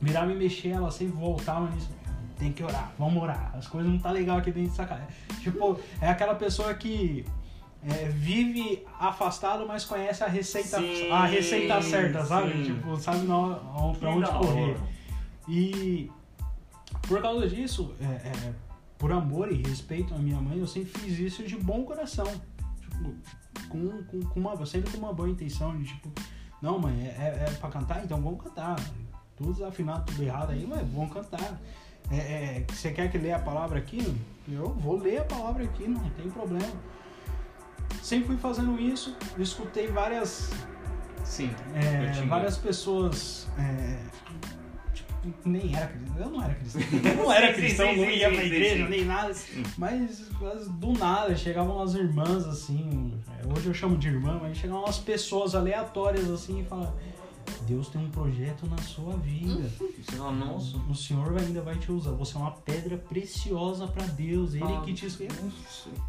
virar 0.00 0.26
me 0.26 0.34
mexer, 0.34 0.70
ela 0.70 0.90
sempre 0.90 1.16
voltava 1.16 1.68
nisso. 1.70 1.90
Tem 2.38 2.52
que 2.52 2.62
orar, 2.62 2.92
vamos 2.98 3.22
orar. 3.22 3.52
As 3.56 3.66
coisas 3.66 3.90
não 3.90 3.98
tá 3.98 4.10
legal 4.10 4.38
aqui 4.38 4.50
dentro 4.50 4.70
dessa 4.70 4.86
casa. 4.86 5.06
Tipo, 5.40 5.78
é 6.00 6.08
aquela 6.08 6.34
pessoa 6.34 6.74
que 6.74 7.24
é, 7.84 8.08
vive 8.08 8.84
afastado, 8.98 9.66
mas 9.66 9.84
conhece 9.84 10.22
a 10.22 10.28
receita, 10.28 10.78
Sim, 10.78 11.10
a 11.10 11.26
receita 11.26 11.82
certa, 11.82 12.24
sabe? 12.24 12.52
sim. 12.52 12.74
Tipo, 12.74 12.96
sabe 12.96 13.26
na, 13.26 13.58
pra 13.98 13.98
Que 13.98 14.06
onde 14.06 14.30
correr. 14.30 14.76
E 15.48 16.10
por 17.08 17.20
causa 17.20 17.48
disso, 17.48 17.94
é, 18.00 18.28
é, 18.28 18.54
por 18.96 19.10
amor 19.12 19.50
e 19.50 19.56
respeito 19.56 20.14
à 20.14 20.18
minha 20.18 20.40
mãe, 20.40 20.58
eu 20.58 20.66
sempre 20.66 20.90
fiz 21.00 21.18
isso 21.18 21.42
de 21.44 21.56
bom 21.56 21.84
coração. 21.84 22.26
Tipo, 22.80 23.14
com, 23.68 24.04
com, 24.04 24.20
com 24.22 24.40
uma, 24.40 24.66
sempre 24.66 24.90
com 24.92 24.98
uma 24.98 25.12
boa 25.12 25.28
intenção 25.28 25.76
de 25.76 25.86
tipo, 25.86 26.10
não, 26.60 26.78
mãe, 26.78 26.94
é, 27.06 27.08
é, 27.08 27.46
é 27.48 27.50
pra 27.54 27.68
cantar? 27.68 28.04
Então 28.04 28.20
vamos 28.22 28.40
cantar. 28.42 28.76
Tudo 29.36 29.54
desafinado, 29.54 30.04
tudo 30.06 30.22
errado 30.22 30.50
aí, 30.50 30.64
mas 30.64 30.86
vamos 30.88 31.12
cantar. 31.12 31.60
É, 32.10 32.16
é, 32.16 32.64
você 32.70 32.90
quer 32.90 33.10
que 33.10 33.18
leia 33.18 33.36
a 33.36 33.40
palavra 33.40 33.78
aqui? 33.78 34.14
Eu 34.50 34.68
vou 34.68 34.98
ler 34.98 35.20
a 35.20 35.24
palavra 35.24 35.64
aqui, 35.64 35.86
não 35.88 36.00
tem 36.10 36.28
problema. 36.30 36.72
Sempre 38.02 38.28
fui 38.28 38.36
fazendo 38.36 38.78
isso, 38.80 39.16
escutei 39.38 39.86
várias 39.86 40.50
Sim. 41.24 41.50
é, 41.74 42.10
tinha- 42.10 42.26
várias 42.26 42.58
pessoas. 42.58 43.46
é, 43.58 43.96
tipo, 44.92 45.12
nem 45.44 45.74
era 45.74 45.86
cristão. 45.86 46.16
Eu 46.18 46.30
não 46.30 46.42
era 46.42 46.54
cristão. 46.54 46.82
Eu 47.04 47.16
não 47.16 47.32
era 47.32 47.46
Sim, 47.48 47.54
sim, 47.54 47.60
cristão, 47.60 47.88
sim, 47.90 47.96
não 48.00 48.10
ia 48.10 48.28
sim, 48.28 48.34
pra 48.34 48.44
igreja, 48.44 48.88
nem 48.88 49.04
nada. 49.04 49.32
Mas, 49.78 50.20
mas 50.40 50.68
do 50.68 50.92
nada 50.94 51.36
chegavam 51.36 51.76
umas 51.76 51.94
irmãs 51.94 52.44
assim. 52.46 53.14
Hoje 53.54 53.66
eu 53.68 53.74
chamo 53.74 53.96
de 53.96 54.08
irmã, 54.08 54.38
mas 54.42 54.56
chegavam 54.58 54.82
umas 54.82 54.98
pessoas 54.98 55.54
aleatórias 55.54 56.28
assim 56.28 56.60
e 56.60 56.64
falavam. 56.64 56.94
Deus 57.66 57.88
tem 57.88 58.04
um 58.04 58.10
projeto 58.10 58.66
na 58.68 58.78
sua 58.78 59.16
vida. 59.16 59.70
Você 59.78 60.16
fala, 60.16 60.32
nossa. 60.32 60.76
O 60.88 60.94
Senhor 60.94 61.36
ainda 61.38 61.62
vai 61.62 61.76
te 61.76 61.90
usar. 61.90 62.12
Você 62.12 62.36
é 62.36 62.40
uma 62.40 62.52
pedra 62.52 62.96
preciosa 62.96 63.86
pra 63.86 64.04
Deus. 64.06 64.54
Ele 64.54 64.64
Ah, 64.64 64.82
que 64.84 64.92
te 64.92 65.06
escolheu. 65.06 65.30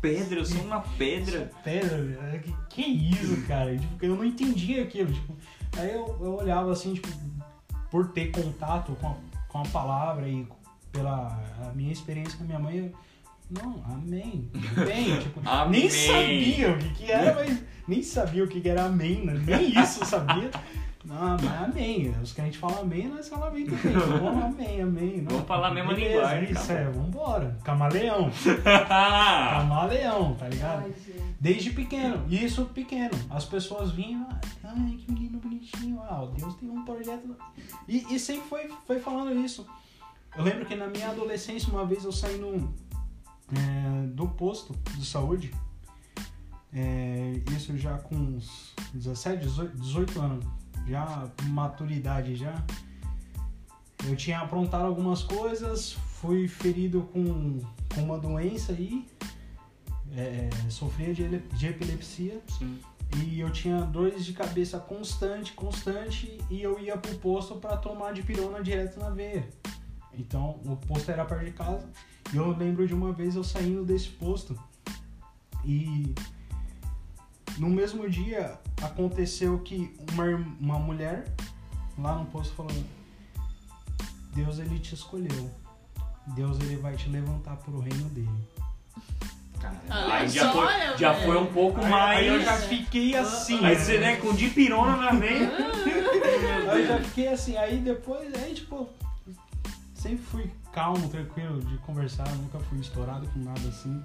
Pedra, 0.02 0.40
eu 0.40 0.46
sou 0.46 0.62
uma 0.62 0.82
pedra. 0.82 1.52
Pedra, 1.64 2.40
que, 2.40 2.54
que 2.70 2.82
isso, 2.82 3.42
cara? 3.48 3.78
Tipo, 3.78 4.06
eu 4.06 4.16
não 4.16 4.26
entendia 4.26 4.84
aquilo. 4.84 5.12
Tipo, 5.14 5.36
aí 5.78 5.92
eu, 5.92 6.18
eu 6.22 6.36
olhava 6.36 6.72
assim, 6.72 6.94
tipo, 6.94 7.08
por 7.90 8.10
ter 8.10 8.32
contato 8.32 8.96
com 9.00 9.08
a, 9.08 9.16
com 9.48 9.60
a 9.60 9.64
palavra 9.64 10.28
e 10.28 10.48
pela 10.92 11.40
minha 11.76 11.92
experiência 11.92 12.38
com 12.38 12.44
a 12.44 12.48
minha 12.48 12.60
mãe, 12.60 12.78
eu, 12.78 12.92
não, 13.50 13.84
amém. 13.86 14.50
Bem, 14.86 15.20
tipo, 15.20 15.42
Amém. 15.48 15.82
nem 15.82 15.90
sabia 15.90 16.72
o 16.72 16.78
que, 16.78 16.90
que 16.94 17.12
era, 17.12 17.36
mas 17.36 17.64
nem 17.88 18.02
sabia 18.02 18.44
o 18.44 18.48
que, 18.48 18.62
que 18.62 18.70
era 18.70 18.86
amém, 18.86 19.26
né? 19.26 19.34
nem 19.46 19.80
isso 19.80 20.02
eu 20.02 20.06
sabia. 20.06 20.50
Não, 21.06 21.38
mas 21.42 21.64
amém. 21.64 22.16
Os 22.22 22.32
crentes 22.32 22.60
falam 22.60 22.80
amém, 22.80 23.08
nós 23.10 23.28
falamos 23.28 23.50
amém 23.50 23.66
também. 23.66 23.94
Vamos, 24.20 24.44
amém, 24.44 24.82
amém. 24.82 25.22
Não, 25.22 25.32
Vamos 25.32 25.48
falar 25.48 25.68
a 25.68 25.74
mesma 25.74 25.94
beleza, 25.94 26.16
linguagem, 26.16 26.52
Isso, 26.52 26.68
cara. 26.68 26.80
é, 26.80 26.90
vambora. 26.92 27.58
Camaleão. 27.64 28.32
Camaleão, 28.64 30.36
tá 30.36 30.48
ligado? 30.48 30.84
Ai, 30.86 30.94
gente. 31.06 31.24
Desde 31.40 31.72
pequeno, 31.72 32.26
isso 32.30 32.66
pequeno. 32.68 33.12
As 33.30 33.44
pessoas 33.44 33.92
vinham, 33.92 34.26
ai, 34.64 34.98
que 34.98 35.12
menino 35.12 35.40
bonitinho, 35.40 36.02
ah, 36.02 36.26
Deus 36.38 36.56
tem 36.56 36.70
um 36.70 36.86
projeto. 36.86 37.36
E, 37.86 38.16
e 38.16 38.18
sempre 38.18 38.48
foi, 38.48 38.72
foi 38.88 39.00
falando 39.02 39.38
isso. 39.38 39.68
Eu 40.38 40.44
lembro 40.46 40.66
que 40.66 40.74
na 40.74 40.88
minha 40.88 41.10
adolescência, 41.10 41.70
uma 41.70 41.86
vez 41.86 42.06
eu 42.06 42.14
saí 42.14 42.38
no, 42.38 42.74
é, 43.52 44.08
do 44.08 44.26
posto 44.26 44.74
de 44.96 45.06
saúde, 45.06 45.54
é, 46.74 47.42
isso 47.58 47.78
já 47.78 47.98
com 47.98 48.16
uns 48.16 48.74
17, 48.94 49.44
18, 49.44 49.78
18 49.78 50.22
anos, 50.22 50.46
já 50.88 51.30
maturidade 51.44 52.36
já. 52.36 52.54
Eu 54.06 54.16
tinha 54.16 54.40
aprontado 54.40 54.86
algumas 54.86 55.24
coisas, 55.24 55.94
fui 55.94 56.48
ferido 56.48 57.04
com, 57.14 57.60
com 57.94 58.04
uma 58.04 58.18
doença 58.18 58.74
aí, 58.74 59.08
é, 60.16 60.50
sofria 60.70 61.14
de, 61.14 61.40
de 61.40 61.68
epilepsia 61.68 62.40
Sim. 62.48 62.80
e 63.18 63.40
eu 63.40 63.50
tinha 63.50 63.82
dores 63.82 64.26
de 64.26 64.34
cabeça 64.34 64.78
constante, 64.80 65.54
constante 65.54 66.38
e 66.50 66.62
eu 66.62 66.80
ia 66.80 66.98
pro 66.98 67.16
posto 67.16 67.56
para 67.56 67.78
tomar 67.78 68.14
de 68.14 68.22
pirona 68.22 68.62
direto 68.62 69.00
na 69.00 69.10
veia. 69.10 69.48
Então 70.14 70.60
o 70.66 70.76
posto 70.76 71.10
era 71.10 71.26
perto 71.26 71.46
de 71.46 71.52
casa 71.52 71.90
e 72.32 72.38
eu 72.38 72.56
lembro 72.56 72.88
de 72.88 72.94
uma 72.94 73.12
vez 73.12 73.36
eu 73.36 73.44
saindo 73.44 73.84
desse 73.84 74.10
posto 74.10 74.58
e 75.66 76.14
no 77.58 77.70
mesmo 77.70 78.10
dia 78.10 78.60
aconteceu 78.86 79.60
que 79.60 79.94
uma, 80.12 80.26
uma 80.60 80.80
mulher 80.80 81.26
lá 81.98 82.16
no 82.16 82.26
posto 82.26 82.54
falou 82.56 82.72
Deus 84.34 84.60
ele 84.60 84.80
te 84.80 84.96
escolheu. 84.96 85.50
Deus 86.28 86.58
ele 86.60 86.78
vai 86.78 86.96
te 86.96 87.10
levantar 87.10 87.58
pro 87.58 87.80
reino 87.80 88.10
dele. 88.10 88.30
Ah, 89.90 90.16
Aí 90.18 90.28
já 90.28 90.52
foi, 90.52 90.68
já 90.98 91.14
foi 91.14 91.38
um 91.38 91.46
pouco 91.46 91.80
Aí, 91.80 91.90
mais. 91.90 92.20
aí 92.20 92.28
eu 92.28 92.42
já 92.42 92.58
fiquei 92.58 93.16
assim. 93.16 93.64
Aí 93.64 93.76
você, 93.78 93.98
né, 94.00 94.16
com 94.18 94.34
dipirona 94.34 94.98
na 94.98 95.12
veia. 95.12 95.52
Aí 96.70 96.82
eu 96.82 96.88
já 96.88 97.00
fiquei 97.00 97.28
assim, 97.30 97.56
aí 97.56 97.78
depois, 97.78 98.34
aí 98.34 98.54
tipo, 98.54 98.90
sempre 99.94 100.18
fui 100.26 100.52
calmo, 100.74 101.08
tranquilo 101.08 101.62
de 101.62 101.78
conversar, 101.78 102.28
nunca 102.36 102.60
fui 102.60 102.80
estourado 102.80 103.28
com 103.28 103.40
nada 103.40 103.68
assim. 103.70 104.04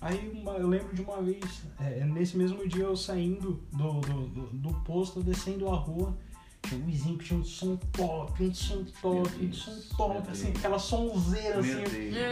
Aí 0.00 0.30
uma- 0.32 0.52
eu 0.52 0.68
lembro 0.68 0.94
de 0.94 1.02
uma 1.02 1.20
vez, 1.20 1.62
é, 1.80 2.04
nesse 2.04 2.36
mesmo 2.36 2.66
dia 2.68 2.84
eu 2.84 2.96
saindo 2.96 3.60
do, 3.72 3.92
do, 4.00 4.26
do, 4.28 4.42
do 4.52 4.74
posto, 4.84 5.22
descendo 5.22 5.68
a 5.68 5.74
rua, 5.74 6.16
tinha 6.62 6.80
um 6.80 6.84
vizinho 6.86 7.18
que 7.18 7.24
tinha 7.24 7.40
um 7.40 7.44
som 7.44 7.76
top, 7.92 8.44
um 8.44 8.54
som 8.54 8.84
top, 9.02 9.28
um 9.36 9.38
Deus, 9.46 9.56
som 9.62 9.72
meu 9.72 9.82
top, 9.96 10.30
assim, 10.30 10.50
aquela 10.50 10.78
sonzeira 10.78 11.58
assim. 11.58 11.82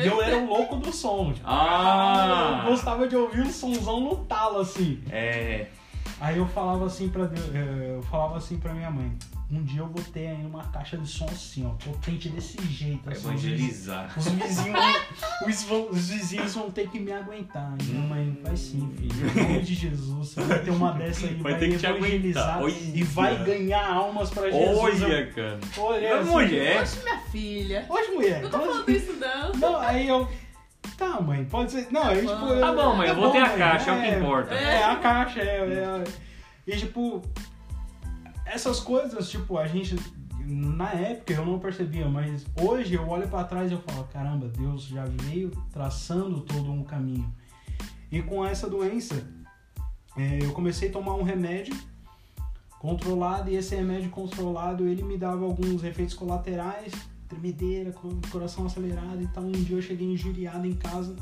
E 0.02 0.06
eu 0.06 0.22
era 0.22 0.38
o 0.38 0.46
louco 0.46 0.76
do 0.76 0.92
som, 0.92 1.32
tipo, 1.32 1.46
Ah! 1.48 2.62
eu 2.64 2.70
gostava 2.70 3.08
de 3.08 3.16
ouvir 3.16 3.40
um 3.42 3.50
somzão 3.50 4.00
no 4.00 4.16
talo, 4.26 4.60
assim. 4.60 5.02
É. 5.10 5.68
Aí 6.20 6.38
eu 6.38 6.46
falava 6.46 6.86
assim 6.86 7.08
pra 7.08 7.26
Deus, 7.26 7.52
eh, 7.54 7.94
eu 7.96 8.02
falava 8.04 8.38
assim 8.38 8.58
pra 8.58 8.72
minha 8.72 8.90
mãe, 8.90 9.12
um 9.49 9.62
dia 9.62 9.80
eu 9.80 9.86
vou 9.86 10.03
ter 10.12 10.26
aí 10.28 10.44
uma 10.44 10.64
caixa 10.64 10.97
de 10.99 11.07
som 11.07 11.24
assim, 11.26 11.64
ó, 11.66 11.70
potente 11.84 12.28
desse 12.28 12.61
jeito. 12.66 13.09
Assim, 13.09 13.28
evangelizar. 13.28 14.12
Os 14.16 14.26
vizinhos, 14.26 14.80
os, 15.47 15.62
vão- 15.62 15.88
os 15.90 16.09
vizinhos 16.11 16.55
vão 16.55 16.70
ter 16.70 16.88
que 16.90 16.99
me 16.99 17.12
aguentar. 17.12 17.72
Minha 17.82 18.01
mãe, 18.01 18.38
vai 18.42 18.57
sim, 18.57 18.92
filho. 18.97 19.30
Em 19.40 19.42
nome 19.53 19.62
de 19.62 19.74
Jesus, 19.74 20.28
você 20.34 20.40
vai 20.40 20.59
ter 20.59 20.70
uma 20.70 20.92
dessa 20.92 21.26
aí, 21.26 21.34
Vai 21.34 21.53
vai, 21.53 21.61
ter 21.61 21.70
que 21.70 21.78
te 21.78 21.86
evangelizar 21.86 22.61
e 22.94 23.03
vai 23.05 23.44
ganhar 23.44 23.86
almas 23.88 24.30
pra 24.30 24.51
Jesus. 24.51 25.03
Olha, 25.03 25.26
cara. 25.32 25.61
Olha, 25.78 26.18
assim, 26.20 26.30
mulher. 26.30 26.78
Poxa, 26.80 27.03
minha 27.05 27.18
filha. 27.30 27.86
Hoje, 27.88 28.11
mulher. 28.11 28.42
Não 28.42 28.51
tô 28.51 28.57
hoje- 28.59 28.66
falando 28.66 28.90
isso, 28.90 29.12
não. 29.12 29.53
Não, 29.53 29.76
aí 29.80 30.09
eu. 30.09 30.28
Tá, 30.99 31.20
mãe, 31.20 31.44
pode 31.44 31.70
ser. 31.72 31.86
Não, 31.92 32.03
aí, 32.05 32.18
tipo. 32.20 32.30
Tá 32.61 32.72
bom, 32.72 32.97
mãe, 32.97 33.09
eu 33.09 33.14
vou 33.14 33.30
ter 33.30 33.38
a 33.42 33.51
caixa, 33.51 33.90
é 33.90 33.99
o 33.99 34.03
que 34.03 34.18
importa. 34.18 34.55
É, 34.55 34.82
a 34.84 34.97
caixa, 34.97 35.40
é, 35.40 35.59
é. 35.59 36.05
E, 36.66 36.76
tipo. 36.76 37.22
Essas 38.47 38.80
coisas, 38.80 39.28
tipo, 39.28 39.59
a 39.59 39.66
gente. 39.66 39.97
Na 40.49 40.92
época 40.92 41.32
eu 41.32 41.44
não 41.44 41.59
percebia, 41.59 42.09
mas 42.09 42.47
hoje 42.61 42.94
eu 42.94 43.09
olho 43.09 43.26
pra 43.28 43.42
trás 43.44 43.70
e 43.70 43.74
eu 43.74 43.80
falo: 43.82 44.05
caramba, 44.12 44.47
Deus 44.49 44.84
já 44.84 45.05
veio 45.05 45.51
traçando 45.72 46.40
todo 46.42 46.70
um 46.70 46.84
caminho. 46.84 47.28
E 48.12 48.22
com 48.22 48.47
essa 48.47 48.70
doença, 48.70 49.26
é, 50.16 50.38
eu 50.40 50.53
comecei 50.53 50.88
a 50.88 50.92
tomar 50.92 51.14
um 51.16 51.24
remédio 51.24 51.76
controlado 52.78 53.51
e 53.51 53.57
esse 53.57 53.74
remédio 53.74 54.11
controlado 54.11 54.86
ele 54.86 55.03
me 55.03 55.16
dava 55.18 55.44
alguns 55.44 55.82
efeitos 55.82 56.14
colaterais, 56.14 56.92
tremedeira, 57.28 57.90
co- 57.92 58.16
coração 58.30 58.66
acelerado 58.66 59.20
e 59.20 59.26
tal. 59.28 59.42
Um 59.44 59.51
dia 59.51 59.76
eu 59.76 59.82
cheguei 59.82 60.07
injuriado 60.12 60.66
em 60.66 60.74
casa. 60.74 61.16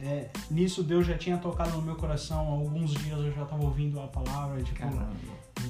É, 0.00 0.28
nisso 0.50 0.82
Deus 0.82 1.06
já 1.06 1.16
tinha 1.16 1.38
tocado 1.38 1.70
no 1.76 1.82
meu 1.82 1.94
coração. 1.96 2.48
Alguns 2.48 2.90
dias 2.92 3.18
eu 3.18 3.32
já 3.32 3.44
estava 3.44 3.62
ouvindo 3.62 4.00
a 4.00 4.08
palavra, 4.08 4.60
tipo, 4.62 4.78
Caramba. 4.80 5.08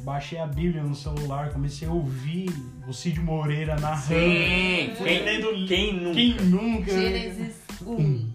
Baixei 0.03 0.39
a 0.39 0.47
Bíblia 0.47 0.83
no 0.83 0.95
celular, 0.95 1.53
comecei 1.53 1.87
a 1.89 1.91
ouvir 1.93 2.51
o 2.87 2.93
Cid 2.93 3.21
Moreira 3.21 3.77
narrando. 3.79 4.03
Sim, 4.07 4.93
quem, 4.99 5.23
lendo- 5.25 5.67
quem 5.67 5.93
nunca? 5.95 6.15
Quem 6.15 6.37
nunca? 6.43 6.91
Gênesis 6.93 7.57
1. 7.85 8.31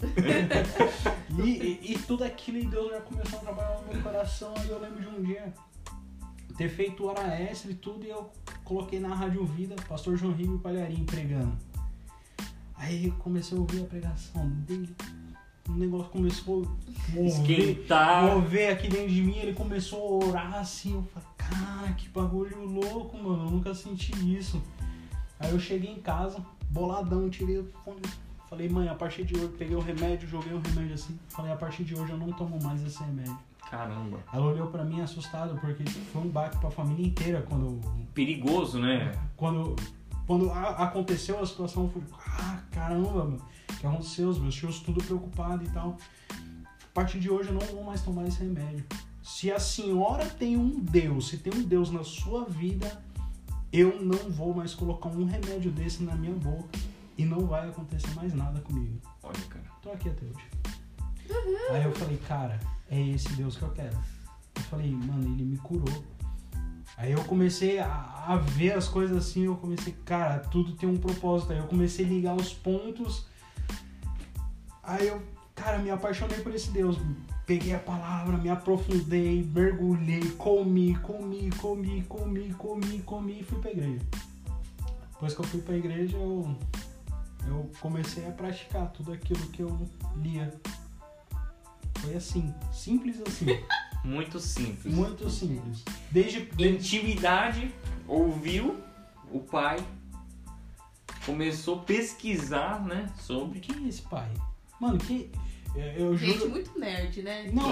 E, 1.44 1.50
e, 1.50 1.92
e 1.94 1.98
tudo 2.00 2.24
aquilo 2.24 2.58
e 2.58 2.66
Deus 2.66 2.92
já 2.92 3.02
começou 3.02 3.40
a 3.40 3.42
trabalhar 3.42 3.80
no 3.82 3.94
meu 3.94 4.02
coração. 4.04 4.54
E 4.66 4.70
eu 4.70 4.80
lembro 4.80 5.02
de 5.02 5.08
um 5.08 5.22
dia 5.24 5.54
ter 6.58 6.70
feito 6.70 7.06
hora 7.08 7.22
extra 7.42 7.72
e 7.72 7.76
tudo, 7.76 8.06
e 8.06 8.10
eu 8.10 8.30
coloquei 8.64 9.00
na 9.00 9.16
Rádio 9.16 9.46
Vida, 9.46 9.76
pastor 9.88 10.18
João 10.18 10.34
Rigo 10.34 10.60
Palharim 10.60 11.06
pregando. 11.06 11.58
Aí 12.76 13.08
eu 13.08 13.14
comecei 13.14 13.58
a 13.58 13.62
ouvir 13.62 13.82
a 13.82 13.86
pregação 13.86 14.48
dele. 14.50 14.94
O 15.70 15.74
negócio 15.74 16.10
começou 16.10 16.64
a 16.64 17.14
mover, 17.16 17.60
Esquentar. 17.60 18.24
mover 18.26 18.72
aqui 18.74 18.88
dentro 18.88 19.10
de 19.10 19.22
mim. 19.22 19.38
Ele 19.38 19.54
começou 19.54 20.22
a 20.22 20.26
orar 20.28 20.54
assim. 20.56 20.94
Eu 20.94 21.04
falei, 21.14 21.28
cara, 21.38 21.94
que 21.94 22.10
bagulho 22.10 22.64
louco, 22.66 23.18
mano. 23.18 23.46
Eu 23.46 23.52
nunca 23.52 23.74
senti 23.74 24.12
isso. 24.38 24.62
Aí 25.40 25.52
eu 25.52 25.60
cheguei 25.60 25.92
em 25.92 26.00
casa, 26.00 26.44
boladão, 26.70 27.30
tirei 27.30 27.58
o 27.60 27.66
fone. 27.84 28.02
Falei, 28.50 28.68
mãe, 28.68 28.88
a 28.90 28.96
partir 28.96 29.24
de 29.24 29.36
hoje, 29.36 29.48
peguei 29.58 29.76
o 29.76 29.80
remédio, 29.80 30.28
joguei 30.28 30.54
o 30.54 30.60
remédio 30.60 30.94
assim. 30.96 31.18
Falei, 31.30 31.52
a 31.52 31.56
partir 31.56 31.84
de 31.84 31.96
hoje 31.96 32.12
eu 32.12 32.18
não 32.18 32.32
tomo 32.34 32.62
mais 32.62 32.84
esse 32.86 33.02
remédio. 33.02 33.38
Caramba. 33.70 34.20
Ela 34.34 34.46
olhou 34.46 34.68
pra 34.68 34.84
mim 34.84 35.00
assustada, 35.00 35.54
porque 35.56 35.86
foi 35.86 36.22
um 36.22 36.28
baque 36.28 36.58
pra 36.60 36.70
família 36.70 37.08
inteira 37.08 37.42
quando. 37.48 37.80
Perigoso, 38.14 38.78
né? 38.78 39.14
Quando, 39.38 39.76
quando 40.28 40.52
aconteceu 40.52 41.40
a 41.42 41.46
situação, 41.46 41.84
eu 41.84 41.90
falei, 41.90 42.08
ah, 42.28 42.60
caramba, 42.72 43.10
mano, 43.24 43.42
que 43.80 43.88
aconteceu? 43.88 44.30
Os 44.30 44.40
meus 44.40 44.56
tios 44.56 44.80
tudo 44.80 45.04
preocupados 45.04 45.68
e 45.68 45.72
tal. 45.72 45.98
A 46.30 46.94
partir 46.94 47.20
de 47.20 47.30
hoje 47.30 47.50
eu 47.50 47.54
não 47.54 47.62
vou 47.68 47.84
mais 47.84 48.02
tomar 48.02 48.28
esse 48.28 48.40
remédio. 48.40 48.86
Se 49.24 49.52
a 49.52 49.60
senhora 49.60 50.26
tem 50.26 50.58
um 50.58 50.80
Deus, 50.80 51.30
se 51.30 51.38
tem 51.38 51.54
um 51.54 51.64
Deus 51.64 51.92
na 51.92 52.04
sua 52.04 52.46
vida, 52.46 53.02
eu 53.72 54.04
não 54.04 54.30
vou 54.30 54.54
mais 54.54 54.74
colocar 54.74 55.10
um 55.10 55.26
remédio 55.26 55.72
desse 55.72 56.04
na 56.04 56.16
minha 56.16 56.34
boca 56.34 56.78
e 57.18 57.24
não 57.24 57.46
vai 57.46 57.70
acontecer 57.70 58.14
mais 58.16 58.34
nada 58.34 58.60
comigo. 58.62 59.00
Olha, 59.24 59.42
cara. 59.48 59.66
Tô 59.82 59.92
aqui 59.92 60.10
até 60.10 60.26
hoje. 60.26 60.62
Aí 61.72 61.84
eu 61.84 61.92
falei, 61.94 62.18
cara, 62.18 62.60
é 62.90 63.00
esse 63.00 63.32
Deus 63.34 63.56
que 63.56 63.64
eu 63.64 63.72
quero. 63.72 63.98
Eu 64.56 64.62
falei, 64.64 64.92
mano, 64.92 65.34
ele 65.34 65.44
me 65.44 65.58
curou. 65.58 66.04
Aí 66.98 67.14
eu 67.14 67.24
comecei 67.24 67.80
a, 67.80 68.26
a 68.28 68.36
ver 68.38 68.74
as 68.74 68.88
coisas 68.88 69.18
assim, 69.18 69.46
eu 69.46 69.56
comecei, 69.56 69.94
cara, 70.06 70.40
tudo 70.40 70.74
tem 70.74 70.90
um 70.90 70.98
propósito. 70.98 71.54
Aí 71.54 71.60
eu 71.60 71.68
comecei 71.68 72.06
a 72.06 72.10
ligar 72.10 72.36
os 72.36 72.54
pontos. 72.54 73.26
Aí 74.84 75.08
eu, 75.08 75.22
cara, 75.56 75.78
me 75.78 75.90
apaixonei 75.90 76.40
por 76.40 76.54
esse 76.54 76.72
Deus. 76.72 76.98
Peguei 77.46 77.74
a 77.76 77.80
palavra, 77.80 78.38
me 78.38 78.50
aprofundei, 78.50 79.44
mergulhei, 79.44 80.30
comi, 80.32 80.96
comi, 80.98 81.50
comi, 81.52 82.02
comi, 82.04 82.54
comi, 82.54 83.00
comi 83.02 83.40
e 83.40 83.44
fui 83.44 83.60
pra 83.60 83.72
igreja. 83.72 84.06
Depois 85.14 85.34
que 85.34 85.42
eu 85.42 85.46
fui 85.46 85.62
pra 85.62 85.76
igreja, 85.76 86.18
eu, 86.18 86.56
eu 87.48 87.70
comecei 87.80 88.28
a 88.28 88.32
praticar 88.32 88.90
tudo 88.92 89.12
aquilo 89.12 89.46
que 89.48 89.62
eu 89.62 89.88
lia. 90.16 90.54
Foi 92.00 92.16
assim, 92.16 92.54
simples 92.72 93.22
assim, 93.28 93.46
Muito 94.04 94.40
simples. 94.40 94.92
muito 94.94 95.30
simples. 95.30 95.84
Desde, 96.10 96.42
desde 96.46 96.98
Intimidade, 96.98 97.72
ouviu 98.08 98.82
o 99.32 99.40
pai, 99.40 99.78
começou 101.24 101.80
a 101.80 101.84
pesquisar, 101.84 102.84
né, 102.84 103.12
sobre. 103.20 103.60
quem 103.60 103.86
é 103.86 103.88
esse 103.88 104.02
pai? 104.02 104.32
Mano, 104.82 104.98
que 104.98 105.32
é, 105.76 105.96
eu 105.98 106.18
Gente, 106.18 106.40
juro. 106.40 106.50
muito 106.50 106.78
nerd, 106.78 107.22
né? 107.22 107.50
Não, 107.54 107.64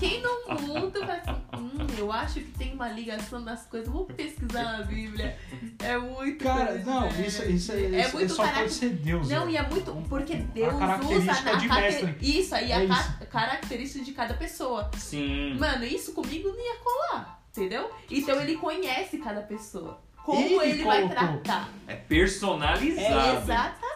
Quem 0.00 0.20
no 0.22 0.58
mundo 0.60 0.98
vai 1.06 1.20
assim, 1.20 1.40
hum, 1.56 1.86
eu 1.96 2.10
acho 2.10 2.40
que 2.40 2.50
tem 2.58 2.72
uma 2.74 2.88
ligação 2.88 3.44
das 3.44 3.64
coisas, 3.66 3.88
vou 3.88 4.06
pesquisar 4.06 4.78
na 4.78 4.82
Bíblia. 4.82 5.38
É 5.78 5.96
muito 5.96 6.42
cara, 6.42 6.66
coisa 6.66 6.78
de 6.80 6.84
não, 6.86 7.08
isso, 7.24 7.44
isso, 7.44 7.70
é, 7.72 7.82
é 7.82 8.00
isso 8.00 8.16
muito 8.16 8.32
só 8.32 8.42
caráter- 8.42 8.60
pode 8.62 8.72
ser 8.72 8.88
Deus. 8.90 9.28
Não, 9.28 9.44
né? 9.46 9.52
e 9.52 9.56
é 9.56 9.62
muito. 9.68 9.92
Porque 10.08 10.34
Deus 10.36 10.74
usa 10.74 10.78
característica 10.80 11.50
a 11.50 11.54
de 11.54 11.68
cate- 11.68 11.80
mestre. 11.82 12.16
Isso 12.20 12.54
aí, 12.56 12.72
É 12.72 12.74
a 12.76 12.84
isso. 12.84 13.18
ca- 13.18 13.26
característica 13.26 14.04
de 14.04 14.12
cada 14.12 14.34
pessoa. 14.34 14.90
Sim. 14.96 15.54
Mano, 15.58 15.84
isso 15.84 16.12
comigo 16.14 16.48
não 16.48 16.58
ia 16.58 16.76
colar. 16.78 17.38
Entendeu? 17.56 17.88
Então 18.10 18.40
ele 18.40 18.56
conhece 18.56 19.18
cada 19.18 19.42
pessoa. 19.42 20.00
Como 20.24 20.60
Ele 20.60 20.72
ele, 20.72 20.84
vai 20.84 21.08
tratar. 21.08 21.70
É 21.86 21.92
É 21.92 21.96
personalizado. 21.96 23.46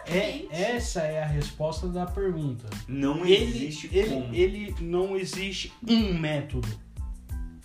Exatamente. 0.07 0.53
É, 0.53 0.75
essa 0.75 1.01
é 1.01 1.23
a 1.23 1.25
resposta 1.25 1.87
da 1.87 2.05
pergunta. 2.05 2.67
Não 2.87 3.25
Ele, 3.25 3.65
existe 3.65 3.89
ele, 3.95 4.09
como. 4.09 4.33
ele 4.33 4.75
não 4.81 5.15
existe 5.15 5.71
um 5.87 6.13
método. 6.17 6.67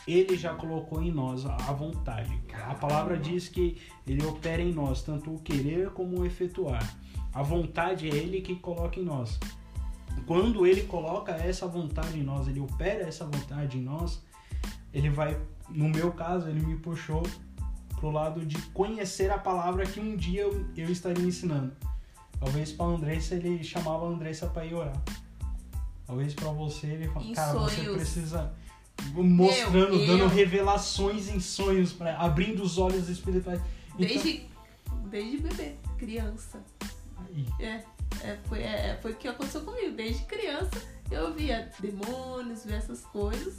Ele 0.06 0.36
já 0.38 0.54
colocou 0.54 1.02
em 1.02 1.10
nós 1.10 1.44
a 1.44 1.54
a 1.54 1.72
vontade. 1.72 2.32
A 2.66 2.74
palavra 2.74 3.16
diz 3.18 3.48
que 3.48 3.76
ele 4.06 4.24
opera 4.24 4.62
em 4.62 4.72
nós, 4.72 5.02
tanto 5.02 5.34
o 5.34 5.38
querer 5.38 5.90
como 5.90 6.20
o 6.20 6.26
efetuar. 6.26 6.96
A 7.32 7.42
vontade 7.42 8.08
é 8.08 8.14
ele 8.14 8.40
que 8.40 8.56
coloca 8.56 8.98
em 8.98 9.04
nós. 9.04 9.38
Quando 10.26 10.66
ele 10.66 10.82
coloca 10.82 11.32
essa 11.32 11.66
vontade 11.66 12.18
em 12.18 12.22
nós, 12.22 12.48
ele 12.48 12.60
opera 12.60 13.06
essa 13.06 13.24
vontade 13.24 13.78
em 13.78 13.82
nós, 13.82 14.22
ele 14.92 15.10
vai, 15.10 15.38
no 15.68 15.88
meu 15.88 16.10
caso, 16.12 16.48
ele 16.48 16.64
me 16.64 16.76
puxou 16.76 17.22
pro 18.00 18.10
lado 18.10 18.44
de 18.44 18.60
conhecer 18.72 19.30
a 19.30 19.38
palavra 19.38 19.84
que 19.84 20.00
um 20.00 20.16
dia 20.16 20.42
eu, 20.42 20.66
eu 20.76 20.90
estaria 20.90 21.24
ensinando. 21.24 21.72
Talvez 22.40 22.72
para 22.72 22.86
Andressa 22.86 23.34
ele 23.34 23.62
chamava 23.64 24.06
a 24.06 24.08
Andressa 24.08 24.46
para 24.46 24.64
ir 24.64 24.74
orar. 24.74 25.00
Talvez 26.06 26.34
para 26.34 26.48
você 26.50 26.86
ele 26.86 27.08
fala, 27.08 27.24
Em 27.26 27.32
cara, 27.34 27.52
você 27.58 27.76
sonhos. 27.76 27.96
precisa 27.96 28.52
mostrando, 29.14 29.94
Eu- 29.94 30.06
dando 30.06 30.22
eu- 30.24 30.28
revelações 30.28 31.28
em 31.28 31.40
sonhos, 31.40 31.92
pra, 31.92 32.16
abrindo 32.16 32.62
os 32.62 32.78
olhos 32.78 33.08
espirituais. 33.08 33.60
Então- 33.88 33.98
Desde, 34.06 34.46
desde 35.10 35.36
bebê, 35.38 35.74
criança. 35.98 36.60
Aí, 37.18 37.46
É, 37.60 37.82
é, 38.22 38.38
foi, 38.48 38.62
é, 38.62 38.98
foi 39.02 39.12
o 39.12 39.16
que 39.16 39.28
aconteceu 39.28 39.60
comigo. 39.62 39.94
Desde 39.94 40.24
criança 40.24 40.70
eu 41.10 41.32
via 41.34 41.70
demônios, 41.80 42.64
via 42.64 42.76
essas 42.76 43.00
coisas. 43.02 43.54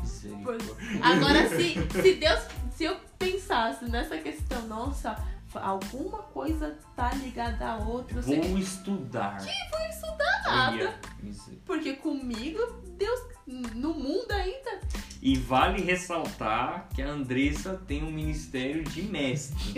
Misericórdia. 0.00 0.74
Agora, 1.02 1.48
se, 1.48 1.74
se 2.02 2.14
Deus, 2.14 2.40
se 2.76 2.84
eu 2.84 2.96
pensasse 3.18 3.84
nessa 3.86 4.18
questão, 4.18 4.66
nossa, 4.66 5.16
alguma 5.62 6.18
coisa 6.18 6.76
tá 6.96 7.10
ligada 7.14 7.66
a 7.66 7.76
outra, 7.78 8.20
Vou 8.20 8.58
estudar. 8.58 9.38
vou 9.40 9.80
estudar 9.90 10.42
nada. 10.44 10.94
Miser- 11.22 11.54
Porque 11.64 11.94
comigo, 11.94 12.58
Deus, 12.98 13.20
no 13.46 13.94
mundo 13.94 14.30
ainda, 14.32 14.80
E 15.22 15.36
vale 15.38 15.82
ressaltar 15.82 16.88
que 16.94 17.00
a 17.02 17.08
Andressa 17.08 17.80
tem 17.86 18.02
um 18.04 18.10
ministério 18.10 18.84
de 18.84 19.02
mestre. 19.02 19.74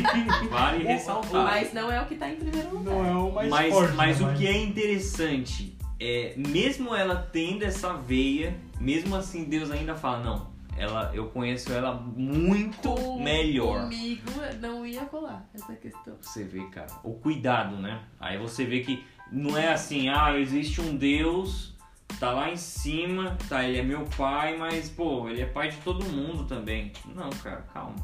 vale 0.50 0.84
ressaltar. 0.84 1.44
mas 1.44 1.72
não 1.72 1.90
é 1.90 2.00
o 2.02 2.06
que 2.06 2.16
tá 2.16 2.28
em 2.28 2.36
primeiro 2.36 2.76
lugar. 2.76 2.94
não 2.94 3.06
é 3.06 3.14
o 3.14 3.32
mais 3.32 3.50
mas 3.50 3.74
forte. 3.74 3.94
mas 3.94 4.20
né? 4.20 4.32
o 4.32 4.36
que 4.36 4.46
é 4.46 4.56
interessante 4.62 5.76
é, 5.98 6.34
mesmo 6.36 6.94
ela 6.94 7.16
tendo 7.30 7.62
essa 7.62 7.92
veia, 7.94 8.56
mesmo 8.80 9.14
assim 9.14 9.44
Deus 9.44 9.70
ainda 9.70 9.94
fala, 9.94 10.22
não, 10.24 10.49
ela, 10.80 11.10
eu 11.14 11.26
conheço 11.28 11.72
ela 11.72 11.94
muito 11.94 12.88
Com- 12.88 13.22
melhor. 13.22 13.82
Comigo 13.82 14.30
não 14.60 14.86
ia 14.86 15.02
rolar 15.04 15.46
essa 15.54 15.74
questão. 15.76 16.16
Você 16.20 16.44
vê, 16.44 16.64
cara, 16.70 16.88
o 17.04 17.12
cuidado, 17.14 17.76
né? 17.76 18.02
Aí 18.18 18.38
você 18.38 18.64
vê 18.64 18.80
que 18.80 19.04
não 19.30 19.56
é 19.56 19.68
assim, 19.72 20.08
ah, 20.08 20.36
existe 20.38 20.80
um 20.80 20.96
Deus, 20.96 21.76
tá 22.18 22.32
lá 22.32 22.50
em 22.50 22.56
cima, 22.56 23.36
tá, 23.48 23.62
ele 23.62 23.78
é 23.78 23.82
meu 23.82 24.04
pai, 24.16 24.56
mas, 24.56 24.88
pô, 24.88 25.28
ele 25.28 25.42
é 25.42 25.46
pai 25.46 25.70
de 25.70 25.76
todo 25.78 26.04
mundo 26.06 26.44
também. 26.44 26.92
Não, 27.14 27.30
cara, 27.30 27.62
calma. 27.72 27.96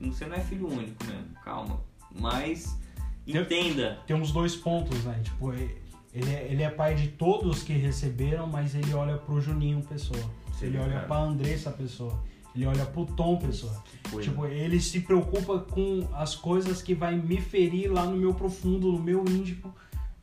Você 0.00 0.26
não 0.26 0.36
é 0.36 0.40
filho 0.40 0.66
único 0.70 1.02
mesmo, 1.04 1.34
calma. 1.42 1.80
Mas 2.14 2.78
entenda. 3.26 3.98
Tem 4.06 4.14
uns 4.14 4.30
dois 4.30 4.54
pontos, 4.54 5.02
né? 5.04 5.20
Tipo, 5.24 5.52
ele 5.52 6.30
é, 6.34 6.46
ele 6.50 6.62
é 6.62 6.70
pai 6.70 6.94
de 6.94 7.08
todos 7.08 7.62
que 7.62 7.72
receberam, 7.72 8.46
mas 8.46 8.74
ele 8.74 8.92
olha 8.94 9.16
pro 9.16 9.40
Juninho 9.40 9.82
Pessoa. 9.82 10.22
Sim, 10.58 10.66
ele 10.66 10.78
olha 10.78 10.92
cara. 10.94 11.06
pra 11.06 11.18
Andressa 11.18 11.70
Pessoa. 11.70 12.22
Ele 12.54 12.66
olha 12.66 12.84
pro 12.86 13.06
Tom 13.06 13.36
Pessoa. 13.36 13.82
Tipo, 14.20 14.46
ele 14.46 14.80
se 14.80 15.00
preocupa 15.00 15.60
com 15.60 16.08
as 16.12 16.34
coisas 16.34 16.82
que 16.82 16.94
vai 16.94 17.14
me 17.16 17.40
ferir 17.40 17.92
lá 17.92 18.04
no 18.04 18.16
meu 18.16 18.34
profundo, 18.34 18.90
no 18.90 18.98
meu 18.98 19.24
íntimo. 19.28 19.72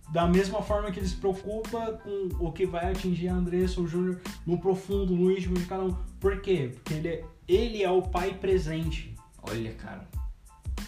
Da 0.10 0.28
mesma 0.28 0.62
forma 0.62 0.92
que 0.92 1.00
ele 1.00 1.08
se 1.08 1.16
preocupa 1.16 1.94
com 2.04 2.30
o 2.40 2.52
que 2.52 2.66
vai 2.66 2.92
atingir 2.92 3.30
a 3.30 3.34
Andressa, 3.36 3.82
o 3.82 3.88
Júnior, 3.88 4.20
no 4.46 4.58
profundo, 4.60 5.16
no 5.16 5.32
íntimo 5.32 5.56
de 5.56 5.66
cada 5.66 5.84
um. 5.84 5.96
Por 6.20 6.42
quê? 6.42 6.72
Porque 6.74 6.94
ele 6.94 7.08
é, 7.08 7.26
ele 7.48 7.84
é 7.84 7.90
o 7.90 8.02
pai 8.02 8.34
presente. 8.34 9.16
Olha, 9.42 9.74
cara. 9.74 10.08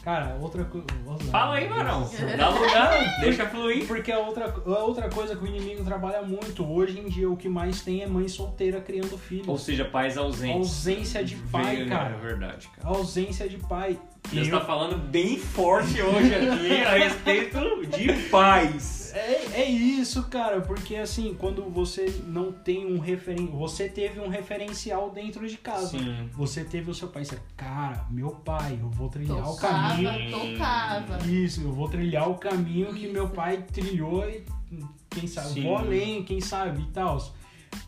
Cara, 0.03 0.37
outra 0.39 0.63
coisa. 0.65 0.87
Fala 1.31 1.55
aí, 1.55 1.67
Marão. 1.67 2.09
Dá 2.37 2.49
lugar, 2.49 3.19
deixa 3.19 3.45
fluir. 3.47 3.85
Porque 3.87 4.11
a 4.11 4.19
outra, 4.19 4.45
a 4.45 4.83
outra 4.83 5.09
coisa 5.09 5.35
que 5.35 5.43
o 5.43 5.47
inimigo 5.47 5.83
trabalha 5.83 6.21
muito, 6.21 6.65
hoje 6.65 6.99
em 6.99 7.07
dia 7.09 7.29
o 7.29 7.35
que 7.35 7.49
mais 7.49 7.81
tem 7.81 8.03
é 8.03 8.07
mãe 8.07 8.27
solteira 8.27 8.79
criando 8.79 9.17
filhos. 9.17 9.47
Ou 9.47 9.57
seja, 9.57 9.85
pais 9.85 10.17
ausentes. 10.17 10.55
Ausência 10.55 11.23
de 11.23 11.35
pai, 11.35 11.77
Veio, 11.77 11.89
cara. 11.89 12.15
É 12.15 12.19
verdade, 12.19 12.69
cara. 12.69 12.87
Ausência 12.87 13.47
de 13.49 13.57
pai. 13.57 13.99
Deus 14.32 14.47
E 14.47 14.51
tá 14.51 14.61
falando 14.61 14.97
bem 14.97 15.38
forte 15.38 16.01
hoje 16.01 16.36
aqui 16.36 16.82
a 16.84 16.97
respeito 16.97 17.57
de 17.97 18.13
pais. 18.30 18.97
É, 19.13 19.61
é 19.61 19.65
isso, 19.65 20.23
cara, 20.23 20.61
porque 20.61 20.95
assim, 20.95 21.36
quando 21.39 21.63
você 21.63 22.21
não 22.28 22.51
tem 22.51 22.86
um 22.86 22.99
referen... 22.99 23.47
você 23.47 23.89
teve 23.89 24.19
um 24.19 24.28
referencial 24.28 25.09
dentro 25.09 25.47
de 25.47 25.57
casa. 25.57 25.97
Sim. 25.97 26.30
Você 26.34 26.63
teve 26.63 26.91
o 26.91 26.93
seu 26.93 27.07
pai, 27.07 27.25
você, 27.25 27.39
cara, 27.55 28.05
meu 28.11 28.30
pai, 28.30 28.78
eu 28.80 28.89
vou 28.89 29.09
trilhar 29.09 29.49
o 29.49 29.55
caminho. 29.55 30.32
tocava. 30.32 31.25
Isso, 31.25 31.61
eu 31.61 31.71
vou 31.71 31.89
trilhar 31.89 32.30
o 32.30 32.36
caminho 32.36 32.93
que 32.93 33.07
meu 33.07 33.30
pai 33.30 33.63
trilhou 33.73 34.28
e 34.30 34.43
quem 35.09 35.28
sabe, 35.28 35.49
Sim. 35.49 35.63
vou 35.63 35.78
além, 35.78 36.23
quem 36.23 36.39
sabe 36.39 36.82
e 36.82 36.88
tal. 36.88 37.17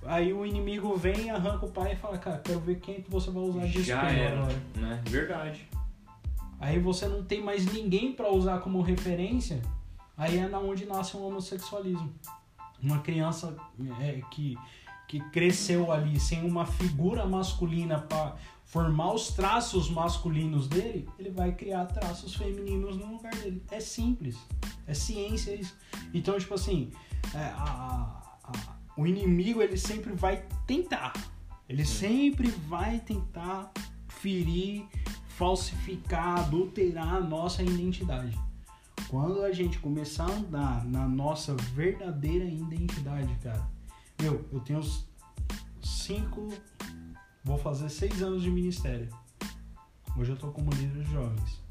Aí 0.06 0.34
o 0.34 0.46
inimigo 0.46 0.96
vem, 0.96 1.30
arranca 1.30 1.66
o 1.66 1.70
pai 1.70 1.94
e 1.94 1.96
fala, 1.96 2.18
cara, 2.18 2.42
quero 2.44 2.60
ver 2.60 2.80
quem 2.80 3.02
que 3.02 3.12
você 3.12 3.30
vai 3.30 3.44
usar 3.44 3.68
de 3.68 3.84
Já 3.84 4.04
espelho 4.04 4.24
era, 4.24 4.38
agora. 4.38 4.56
né? 4.76 5.02
Verdade. 5.06 5.68
Aí 6.60 6.80
você 6.80 7.07
não 7.07 7.24
tem 7.24 7.41
mais 7.43 7.66
ninguém 7.72 8.12
pra 8.14 8.30
usar 8.32 8.60
como 8.60 8.82
referência. 8.82 9.62
Aí 10.18 10.38
é 10.38 10.47
na 10.47 10.60
onde 10.60 10.86
nasce 10.86 11.16
o 11.16 11.22
homossexualismo. 11.26 12.14
Uma 12.82 12.99
criança 12.99 13.55
é, 14.01 14.22
que, 14.32 14.57
que 15.07 15.20
cresceu 15.32 15.91
ali 15.91 16.20
sem 16.20 16.45
uma 16.45 16.66
figura 16.66 17.26
masculina 17.26 17.99
para 17.99 18.36
formar 18.66 19.14
os 19.14 19.30
traços 19.30 19.89
masculinos 19.89 20.68
dele, 20.68 21.10
ele 21.18 21.32
vai 21.32 21.51
criar 21.53 21.86
traços 21.86 22.36
femininos 22.36 22.97
no 22.97 23.14
lugar 23.14 23.34
dele. 23.36 23.64
É 23.72 23.80
simples. 23.80 24.38
É 24.86 24.93
ciência 24.93 25.55
isso. 25.55 25.76
Então, 26.14 26.38
tipo 26.38 26.53
assim, 26.53 26.91
é, 27.34 27.38
a- 27.39 28.22
a- 28.43 28.49
a- 28.51 28.76
o 28.97 29.07
inimigo 29.07 29.62
ele 29.62 29.78
sempre 29.78 30.14
vai 30.14 30.45
tentar. 30.68 31.14
Ele 31.68 31.86
sempre 31.86 32.47
vai 32.49 32.99
tentar 32.99 33.72
ferir, 34.07 34.86
falsificar, 35.40 36.40
adulterar 36.40 37.16
a 37.16 37.22
nossa 37.22 37.64
identidade. 37.64 38.38
Quando 39.08 39.42
a 39.42 39.54
gente 39.54 39.80
começar 39.80 40.26
a 40.26 40.34
andar 40.34 40.86
na 40.86 41.08
nossa 41.08 41.56
verdadeira 41.74 42.44
identidade, 42.44 43.34
cara. 43.42 43.66
Meu, 44.22 44.46
eu 44.52 44.60
tenho 44.60 44.82
cinco. 45.82 46.50
Vou 47.42 47.58
fazer 47.58 47.90
seis 47.90 48.22
anos 48.22 48.44
de 48.44 48.52
ministério. 48.52 49.08
Hoje 50.18 50.32
eu 50.32 50.36
tô 50.36 50.50
como 50.50 50.72
líder 50.72 51.06
de 51.06 51.10
jovens. 51.10 51.62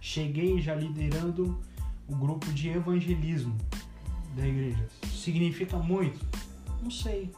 Cheguei 0.00 0.60
já 0.60 0.76
liderando 0.76 1.60
o 2.06 2.14
grupo 2.14 2.46
de 2.52 2.68
evangelismo 2.68 3.58
da 4.36 4.46
igreja. 4.46 4.88
Significa 5.12 5.76
muito? 5.76 6.24
Não 6.80 6.90
sei. 6.90 7.32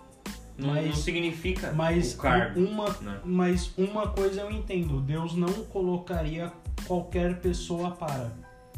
Não, 0.60 0.74
não 0.74 0.82
Mas- 0.82 0.98
significa 0.98 1.72
Mas 1.72 2.14
cargo. 2.14 2.60
uma, 2.60 2.88
né? 3.00 3.20
mas 3.24 3.72
uma 3.78 4.08
coisa 4.08 4.42
eu 4.42 4.50
entendo, 4.50 5.00
Deus 5.00 5.34
não 5.34 5.52
colocaria 5.64 6.52
qualquer 6.86 7.40
pessoa 7.40 7.92
para. 7.92 8.30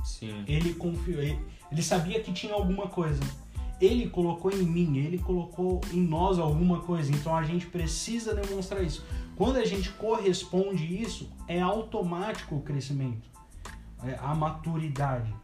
Sim. 0.04 0.44
Ele 0.46 0.74
confiou, 0.74 1.20
ele, 1.20 1.38
ele 1.70 1.82
sabia 1.82 2.20
que 2.20 2.32
tinha 2.32 2.54
alguma 2.54 2.86
coisa. 2.88 3.20
Ele 3.80 4.08
colocou 4.08 4.52
em 4.52 4.62
mim, 4.62 4.98
ele 4.98 5.18
colocou 5.18 5.80
em 5.92 6.00
nós 6.00 6.38
alguma 6.38 6.80
coisa. 6.80 7.10
Então 7.10 7.36
a 7.36 7.42
gente 7.42 7.66
precisa 7.66 8.32
demonstrar 8.32 8.82
isso. 8.84 9.04
Quando 9.34 9.56
a 9.56 9.64
gente 9.64 9.90
corresponde 9.90 10.84
isso, 11.02 11.28
é 11.48 11.60
automático 11.60 12.54
o 12.56 12.60
crescimento, 12.62 13.28
é 14.04 14.16
a 14.22 14.34
maturidade. 14.34 15.34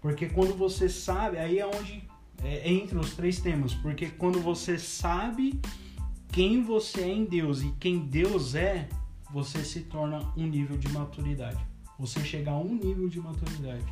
Porque 0.00 0.26
quando 0.26 0.54
você 0.54 0.88
sabe, 0.88 1.38
aí 1.38 1.58
é 1.58 1.66
onde 1.66 2.04
é 2.44 2.70
entre 2.72 2.96
os 2.96 3.14
três 3.14 3.40
temas. 3.40 3.74
Porque 3.74 4.06
quando 4.06 4.40
você 4.40 4.78
sabe 4.78 5.58
quem 6.32 6.62
você 6.62 7.02
é 7.02 7.08
em 7.14 7.24
Deus 7.24 7.62
e 7.62 7.70
quem 7.80 7.98
Deus 8.00 8.54
é, 8.54 8.88
você 9.30 9.64
se 9.64 9.80
torna 9.80 10.20
um 10.36 10.46
nível 10.46 10.76
de 10.76 10.88
maturidade. 10.90 11.58
Você 11.98 12.20
chega 12.24 12.50
a 12.50 12.58
um 12.58 12.74
nível 12.74 13.08
de 13.08 13.18
maturidade. 13.20 13.84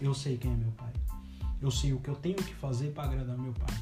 Eu 0.00 0.14
sei 0.14 0.36
quem 0.36 0.52
é 0.52 0.56
meu 0.56 0.72
pai. 0.72 0.92
Eu 1.60 1.70
sei 1.70 1.92
o 1.92 1.98
que 2.00 2.08
eu 2.08 2.14
tenho 2.14 2.36
que 2.36 2.54
fazer 2.54 2.92
para 2.92 3.04
agradar 3.04 3.36
meu 3.36 3.52
pai. 3.52 3.74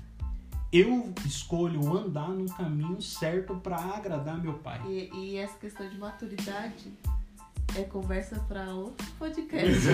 Eu 0.73 1.13
escolho 1.25 1.97
andar 1.97 2.29
no 2.29 2.47
caminho 2.53 3.01
certo 3.01 3.55
para 3.57 3.77
agradar 3.77 4.39
meu 4.39 4.55
pai. 4.55 4.81
E, 4.87 5.11
e 5.15 5.37
essa 5.37 5.57
questão 5.59 5.89
de 5.89 5.97
maturidade 5.97 6.93
é 7.79 7.83
conversa 7.83 8.39
pra 8.49 8.73
outro 8.75 9.07
podcast. 9.19 9.71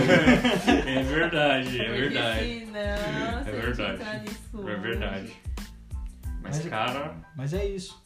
É 0.87 1.03
verdade, 1.03 1.81
é 1.81 1.85
Porque 1.85 2.01
verdade. 2.01 2.59
senão, 2.61 2.81
É 2.81 3.45
gente 3.45 3.51
verdade. 3.51 3.95
entrar 3.95 4.19
nisso 4.21 4.69
É 4.69 4.77
verdade. 4.77 5.33
Mas, 6.43 6.57
Mas- 6.59 6.67
cara, 6.69 7.17
Mas 7.37 7.53
é 7.55 7.65
isso. 7.67 8.03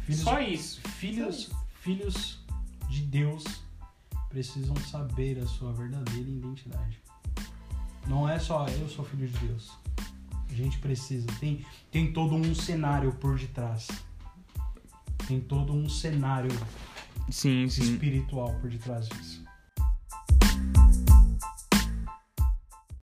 Filhos, 0.00 0.20
só 0.22 0.40
isso. 0.40 0.80
filhos, 0.82 1.50
filhos 1.80 2.44
de 2.88 3.02
Deus 3.02 3.44
precisam 4.30 4.74
saber 4.76 5.38
a 5.38 5.46
sua 5.46 5.72
verdadeira 5.72 6.28
identidade. 6.28 7.00
Não 8.06 8.28
é 8.28 8.38
só 8.38 8.66
eu 8.66 8.88
sou 8.88 9.04
filho 9.04 9.28
de 9.28 9.38
Deus. 9.46 9.70
A 10.50 10.54
gente 10.54 10.78
precisa. 10.78 11.26
Tem, 11.38 11.64
tem 11.90 12.12
todo 12.12 12.34
um 12.34 12.54
cenário 12.54 13.12
por 13.12 13.38
detrás. 13.38 13.86
Tem 15.26 15.38
todo 15.40 15.74
um 15.74 15.88
cenário 15.88 16.50
Sim, 17.30 17.64
espiritual 17.64 18.54
por 18.60 18.70
detrás 18.70 19.08
disso. 19.08 19.44